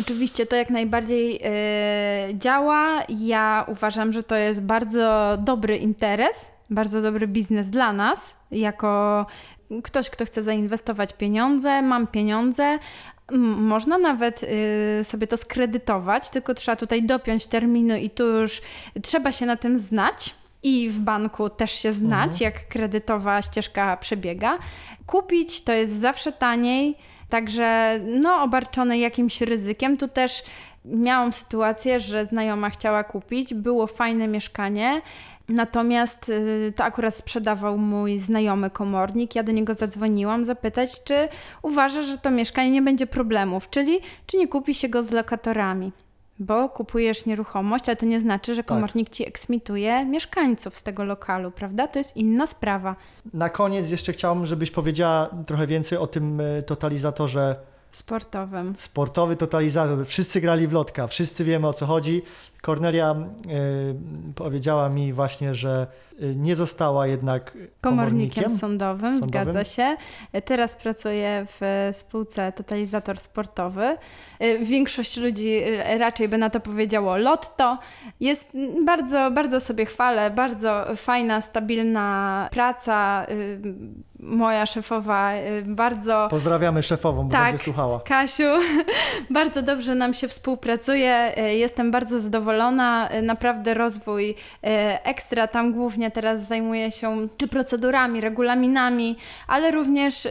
Oczywiście 0.00 0.46
to 0.46 0.56
jak 0.56 0.70
najbardziej 0.70 1.36
y, 1.36 2.38
działa. 2.38 3.02
Ja 3.08 3.64
uważam, 3.68 4.12
że 4.12 4.22
to 4.22 4.36
jest 4.36 4.62
bardzo 4.62 5.38
dobry 5.38 5.76
interes, 5.76 6.52
bardzo 6.70 7.02
dobry 7.02 7.28
biznes 7.28 7.70
dla 7.70 7.92
nas, 7.92 8.36
jako 8.50 9.26
ktoś, 9.82 10.10
kto 10.10 10.24
chce 10.24 10.42
zainwestować 10.42 11.12
pieniądze, 11.12 11.82
mam 11.82 12.06
pieniądze. 12.06 12.78
Można 13.56 13.98
nawet 13.98 14.42
y, 14.42 15.04
sobie 15.04 15.26
to 15.26 15.36
skredytować, 15.36 16.30
tylko 16.30 16.54
trzeba 16.54 16.76
tutaj 16.76 17.02
dopiąć 17.02 17.46
terminu 17.46 17.96
i 17.96 18.10
tu 18.10 18.24
już 18.24 18.62
trzeba 19.02 19.32
się 19.32 19.46
na 19.46 19.56
tym 19.56 19.80
znać. 19.80 20.34
I 20.62 20.90
w 20.90 20.98
banku 20.98 21.50
też 21.50 21.70
się 21.70 21.92
znać, 21.92 22.40
jak 22.40 22.68
kredytowa 22.68 23.42
ścieżka 23.42 23.96
przebiega. 23.96 24.58
Kupić 25.06 25.64
to 25.64 25.72
jest 25.72 26.00
zawsze 26.00 26.32
taniej, 26.32 26.98
Także 27.34 28.00
no, 28.06 28.42
obarczone 28.42 28.98
jakimś 28.98 29.40
ryzykiem. 29.40 29.96
Tu 29.96 30.08
też 30.08 30.42
miałam 30.84 31.32
sytuację, 31.32 32.00
że 32.00 32.24
znajoma 32.24 32.70
chciała 32.70 33.04
kupić, 33.04 33.54
było 33.54 33.86
fajne 33.86 34.28
mieszkanie. 34.28 35.02
Natomiast 35.48 36.28
y, 36.28 36.72
to 36.76 36.84
akurat 36.84 37.14
sprzedawał 37.14 37.78
mój 37.78 38.18
znajomy 38.18 38.70
komornik. 38.70 39.34
Ja 39.34 39.42
do 39.42 39.52
niego 39.52 39.74
zadzwoniłam 39.74 40.44
zapytać, 40.44 41.04
czy 41.04 41.28
uważa, 41.62 42.02
że 42.02 42.18
to 42.18 42.30
mieszkanie 42.30 42.70
nie 42.70 42.82
będzie 42.82 43.06
problemów, 43.06 43.70
czyli 43.70 43.98
czy 44.26 44.36
nie 44.36 44.48
kupi 44.48 44.74
się 44.74 44.88
go 44.88 45.02
z 45.02 45.10
lokatorami. 45.10 45.92
Bo 46.38 46.68
kupujesz 46.68 47.26
nieruchomość, 47.26 47.88
ale 47.88 47.96
to 47.96 48.06
nie 48.06 48.20
znaczy, 48.20 48.54
że 48.54 48.64
komornik 48.64 49.10
ci 49.10 49.28
eksmituje 49.28 50.04
mieszkańców 50.06 50.76
z 50.76 50.82
tego 50.82 51.04
lokalu, 51.04 51.50
prawda? 51.50 51.88
To 51.88 51.98
jest 51.98 52.16
inna 52.16 52.46
sprawa. 52.46 52.96
Na 53.34 53.48
koniec 53.48 53.90
jeszcze 53.90 54.12
chciałbym, 54.12 54.46
żebyś 54.46 54.70
powiedziała 54.70 55.30
trochę 55.46 55.66
więcej 55.66 55.98
o 55.98 56.06
tym 56.06 56.40
e, 56.40 56.62
totalizatorze 56.62 57.56
Sportowym. 57.92 58.74
sportowy 58.78 59.36
totalizator. 59.36 60.06
Wszyscy 60.06 60.40
grali 60.40 60.68
w 60.68 60.72
lotka, 60.72 61.06
wszyscy 61.06 61.44
wiemy 61.44 61.68
o 61.68 61.72
co 61.72 61.86
chodzi. 61.86 62.22
Kornelia 62.64 63.10
e, 63.14 63.14
powiedziała 64.34 64.88
mi 64.88 65.12
właśnie, 65.12 65.54
że 65.54 65.86
e, 66.22 66.26
nie 66.34 66.56
została 66.56 67.06
jednak 67.06 67.50
komornikiem 67.80 67.80
komornikiem. 67.80 68.58
sądowym, 68.58 69.12
Sądowym. 69.20 69.28
zgadza 69.28 69.64
się. 69.64 69.96
Teraz 70.44 70.74
pracuję 70.74 71.46
w 71.60 71.88
spółce 71.92 72.52
Totalizator 72.52 73.18
Sportowy. 73.18 73.96
Y, 74.42 74.58
Większość 74.64 75.16
ludzi 75.16 75.60
raczej 75.98 76.28
by 76.28 76.38
na 76.38 76.50
to 76.50 76.60
powiedziało 76.60 77.16
lotto. 77.16 77.78
Jest 78.20 78.52
bardzo, 78.84 79.30
bardzo 79.30 79.60
sobie 79.60 79.86
chwalę, 79.86 80.30
bardzo 80.30 80.84
fajna, 80.96 81.40
stabilna 81.40 82.48
praca. 82.52 83.26
Y, 83.30 83.60
Moja 84.18 84.66
szefowa 84.66 85.34
y, 85.34 85.62
bardzo 85.66 86.26
Pozdrawiamy 86.30 86.82
szefową, 86.82 87.24
bo 87.24 87.32
Tak. 87.32 87.46
będzie 87.52 87.64
słuchała. 87.64 88.00
Kasiu, 88.00 88.42
bardzo 89.30 89.62
dobrze 89.62 89.94
nam 89.94 90.14
się 90.14 90.28
współpracuje. 90.28 91.36
E, 91.36 91.54
Jestem 91.54 91.90
bardzo 91.90 92.20
zadowolona. 92.20 92.53
E, 92.58 93.22
Naprawdę 93.22 93.74
rozwój 93.74 94.34
e, 94.64 95.04
ekstra. 95.04 95.46
Tam 95.46 95.72
głównie 95.72 96.10
teraz 96.10 96.48
zajmuję 96.48 96.90
się 96.90 97.28
czy 97.38 97.48
procedurami, 97.48 98.20
regulaminami, 98.20 99.16
ale 99.46 99.70
również 99.70 100.26
e, 100.26 100.30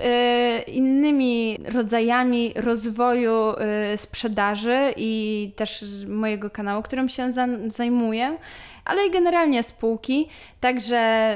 innymi 0.67 1.57
rodzajami 1.73 2.53
rozwoju 2.55 3.53
sprzedaży 3.95 4.93
i 4.97 5.51
też 5.55 5.85
mojego 6.07 6.49
kanału, 6.49 6.83
którym 6.83 7.09
się 7.09 7.31
za- 7.33 7.47
zajmuję. 7.67 8.37
Ale 8.85 9.05
i 9.05 9.11
generalnie 9.11 9.63
spółki, 9.63 10.27
także 10.59 11.35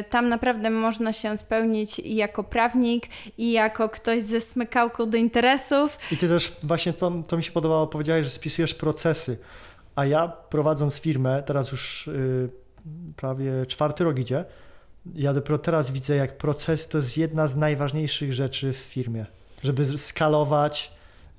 y, 0.00 0.04
tam 0.10 0.28
naprawdę 0.28 0.70
można 0.70 1.12
się 1.12 1.36
spełnić 1.36 1.98
i 1.98 2.14
jako 2.16 2.44
prawnik, 2.44 3.06
i 3.38 3.52
jako 3.52 3.88
ktoś 3.88 4.22
ze 4.22 4.40
smykałką 4.40 5.10
do 5.10 5.16
interesów. 5.16 5.98
I 6.12 6.16
ty 6.16 6.28
też 6.28 6.52
właśnie 6.62 6.92
to, 6.92 7.12
to 7.28 7.36
mi 7.36 7.42
się 7.42 7.52
podobało, 7.52 7.86
powiedziałeś, 7.86 8.24
że 8.24 8.30
spisujesz 8.30 8.74
procesy. 8.74 9.36
A 9.96 10.06
ja 10.06 10.28
prowadząc 10.28 10.98
firmę, 10.98 11.42
teraz 11.42 11.72
już 11.72 12.08
y, 12.08 12.50
prawie 13.16 13.66
czwarty 13.66 14.04
rok 14.04 14.18
idzie, 14.18 14.44
ja 15.14 15.34
dopiero 15.34 15.58
teraz 15.58 15.90
widzę, 15.90 16.16
jak 16.16 16.38
procesy 16.38 16.88
to 16.88 16.98
jest 16.98 17.16
jedna 17.16 17.48
z 17.48 17.56
najważniejszych 17.56 18.32
rzeczy 18.32 18.72
w 18.72 18.76
firmie. 18.76 19.26
Żeby 19.62 19.98
skalować, 19.98 20.92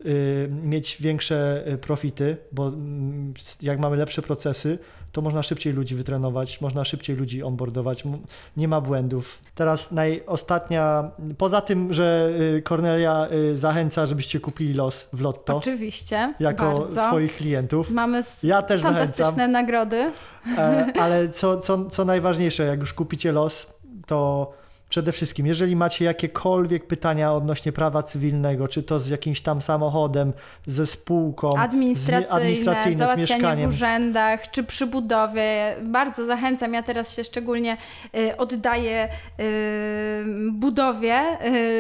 y, 0.05 0.49
mieć 0.63 0.97
większe 1.01 1.63
y, 1.73 1.77
profity, 1.77 2.37
bo 2.51 2.67
mm, 2.67 3.33
jak 3.61 3.79
mamy 3.79 3.97
lepsze 3.97 4.21
procesy, 4.21 4.79
to 5.15 5.21
można 5.21 5.43
szybciej 5.43 5.73
ludzi 5.73 5.95
wytrenować, 5.95 6.61
można 6.61 6.85
szybciej 6.85 7.15
ludzi 7.15 7.43
onboardować, 7.43 8.03
nie 8.57 8.67
ma 8.67 8.81
błędów. 8.81 9.41
Teraz 9.55 9.91
najostatnia, 9.91 11.11
poza 11.37 11.61
tym, 11.61 11.93
że 11.93 12.29
y, 12.57 12.61
Cornelia 12.61 13.27
y, 13.31 13.57
zachęca, 13.57 14.05
żebyście 14.05 14.39
kupili 14.39 14.73
los 14.73 15.07
w 15.13 15.21
lotto 15.21 15.57
Oczywiście, 15.57 16.33
jako 16.39 16.79
bardzo. 16.79 17.01
swoich 17.01 17.35
klientów. 17.35 17.91
Mamy 17.91 18.23
Ja 18.43 18.61
też 18.61 18.81
fantastyczne 18.81 19.25
zachęcam, 19.25 19.51
nagrody. 19.51 20.11
e, 20.57 20.85
ale 21.01 21.29
co, 21.29 21.57
co, 21.57 21.85
co 21.85 22.05
najważniejsze, 22.05 22.63
jak 22.65 22.79
już 22.79 22.93
kupicie 22.93 23.31
los, 23.31 23.67
to 24.05 24.51
przede 24.95 25.11
wszystkim, 25.11 25.47
jeżeli 25.47 25.75
macie 25.75 26.05
jakiekolwiek 26.05 26.87
pytania 26.87 27.33
odnośnie 27.33 27.71
prawa 27.71 28.03
cywilnego, 28.03 28.67
czy 28.67 28.83
to 28.83 28.99
z 28.99 29.07
jakimś 29.07 29.41
tam 29.41 29.61
samochodem, 29.61 30.33
ze 30.65 30.85
spółką, 30.85 31.51
z, 31.51 31.55
Administracyjne, 31.55 32.31
administracyjne, 32.31 32.95
z 32.95 32.99
załatwianie 32.99 33.27
w 33.27 33.29
mieszkaniem, 33.31 33.69
urzędach, 33.69 34.51
czy 34.51 34.63
przy 34.63 34.87
budowie. 34.87 35.75
Bardzo 35.81 36.25
zachęcam. 36.25 36.73
Ja 36.73 36.83
teraz 36.83 37.15
się 37.15 37.23
szczególnie 37.23 37.77
y, 38.17 38.37
oddaję 38.37 39.09
y, 39.39 40.25
budowie 40.51 41.21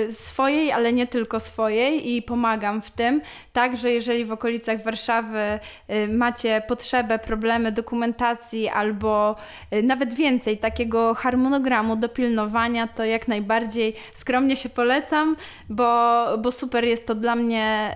y, 0.07 0.11
swojej, 0.11 0.71
ale 0.71 0.93
nie 0.93 1.07
tylko 1.07 1.39
swojej 1.39 2.15
i 2.15 2.21
pomagam 2.21 2.81
w 2.81 2.91
tym. 2.91 3.21
Także 3.53 3.91
jeżeli 3.91 4.25
w 4.25 4.31
okolicach 4.31 4.83
Warszawy 4.83 5.59
macie 6.09 6.61
potrzebę, 6.67 7.19
problemy 7.19 7.71
dokumentacji 7.71 8.69
albo 8.69 9.35
nawet 9.83 10.13
więcej 10.13 10.57
takiego 10.57 11.13
harmonogramu 11.13 11.95
do 11.95 12.09
pilnowania, 12.09 12.87
to 12.87 13.04
jak 13.05 13.27
najbardziej 13.27 13.95
skromnie 14.13 14.55
się 14.55 14.69
polecam, 14.69 15.35
bo, 15.69 16.23
bo 16.37 16.51
super 16.51 16.83
jest 16.83 17.07
to 17.07 17.15
dla 17.15 17.35
mnie 17.35 17.95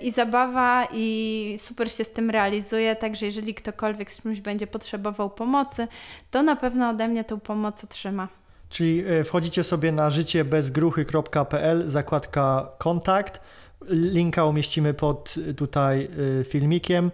y, 0.00 0.04
i 0.04 0.10
zabawa, 0.10 0.88
i 0.92 1.54
super 1.58 1.92
się 1.92 2.04
z 2.04 2.12
tym 2.12 2.30
realizuje. 2.30 2.96
Także 2.96 3.26
jeżeli 3.26 3.54
ktokolwiek 3.54 4.12
z 4.12 4.22
czymś 4.22 4.40
będzie 4.40 4.66
potrzebował 4.66 5.30
pomocy, 5.30 5.88
to 6.30 6.42
na 6.42 6.56
pewno 6.56 6.88
ode 6.88 7.08
mnie 7.08 7.24
tą 7.24 7.40
pomoc 7.40 7.84
otrzyma. 7.84 8.28
Czyli 8.70 9.04
e, 9.06 9.24
wchodzicie 9.24 9.64
sobie 9.64 9.92
na 9.92 10.10
życiebezgruchy.pl, 10.10 11.88
zakładka 11.88 12.68
kontakt. 12.78 13.40
Linka 13.88 14.44
umieścimy 14.44 14.94
pod 14.94 15.34
e, 15.50 15.54
tutaj 15.54 16.08
e, 16.40 16.44
filmikiem 16.44 17.10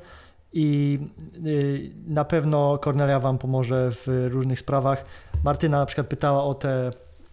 i 0.53 0.99
na 2.07 2.25
pewno 2.25 2.79
Kornelia 2.79 3.21
Wam 3.21 3.39
pomoże 3.39 3.91
w 3.93 4.29
różnych 4.31 4.59
sprawach. 4.59 5.05
Martyna 5.45 5.79
na 5.79 5.87
przykład 5.87 6.07
pytała 6.07 6.45
o 6.45 6.55
te 6.55 6.91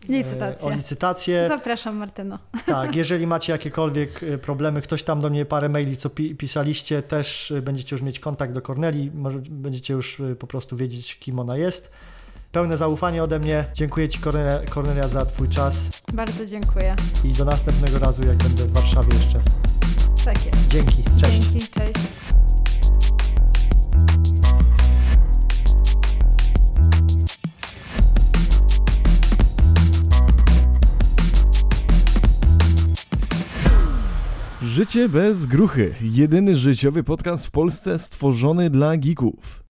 Licytacje. 0.10 0.68
o 0.68 0.70
licytacje. 0.76 1.48
Zapraszam, 1.48 1.96
Martyno. 1.98 2.40
Tak, 2.66 2.96
jeżeli 2.96 3.28
macie 3.28 3.52
jakiekolwiek 3.52 4.24
e, 4.24 4.38
problemy, 4.38 4.82
ktoś 4.82 5.04
tam 5.04 5.22
do 5.22 5.30
mnie 5.30 5.46
parę 5.46 5.70
maili, 5.70 5.98
co 5.98 6.10
pi 6.10 6.36
pisaliście, 6.36 7.02
też 7.02 7.52
e, 7.52 7.62
będziecie 7.62 7.96
już 7.96 8.04
mieć 8.04 8.20
kontakt 8.20 8.54
do 8.54 8.62
Korneli, 8.62 9.12
będziecie 9.50 9.94
już 9.94 10.20
e, 10.20 10.36
po 10.36 10.48
prostu 10.48 10.78
wiedzieć, 10.78 11.20
kim 11.20 11.40
ona 11.40 11.58
jest. 11.58 11.92
Pełne 12.52 12.78
zaufanie 12.78 13.24
ode 13.24 13.40
mnie. 13.40 13.66
Dziękuję 13.74 14.10
Ci, 14.10 14.20
Kornelia, 14.20 14.60
Kornelia 14.70 15.08
za 15.08 15.26
Twój 15.26 15.50
czas 15.50 15.90
Bardzo 16.14 16.46
dziękuję. 16.46 16.96
i 17.24 17.34
do 17.34 17.46
następnego 17.46 18.00
razu, 18.00 18.24
jak 18.28 18.38
będę 18.38 18.64
w 18.64 18.72
Warszawie 18.74 19.14
jeszcze. 19.18 19.42
Tak 20.26 20.46
jest. 20.46 20.68
Dzięki, 20.68 21.04
cześć. 21.22 21.40
Dzięki, 21.42 21.68
cześć. 21.68 22.23
Życie 34.74 35.10
bez 35.10 35.46
gruchy. 35.46 35.96
Jedyny 36.02 36.56
życiowy 36.56 37.04
podcast 37.04 37.48
w 37.48 37.52
Polsce 37.52 38.00
stworzony 38.00 38.70
dla 38.70 38.98
geeków. 38.98 39.62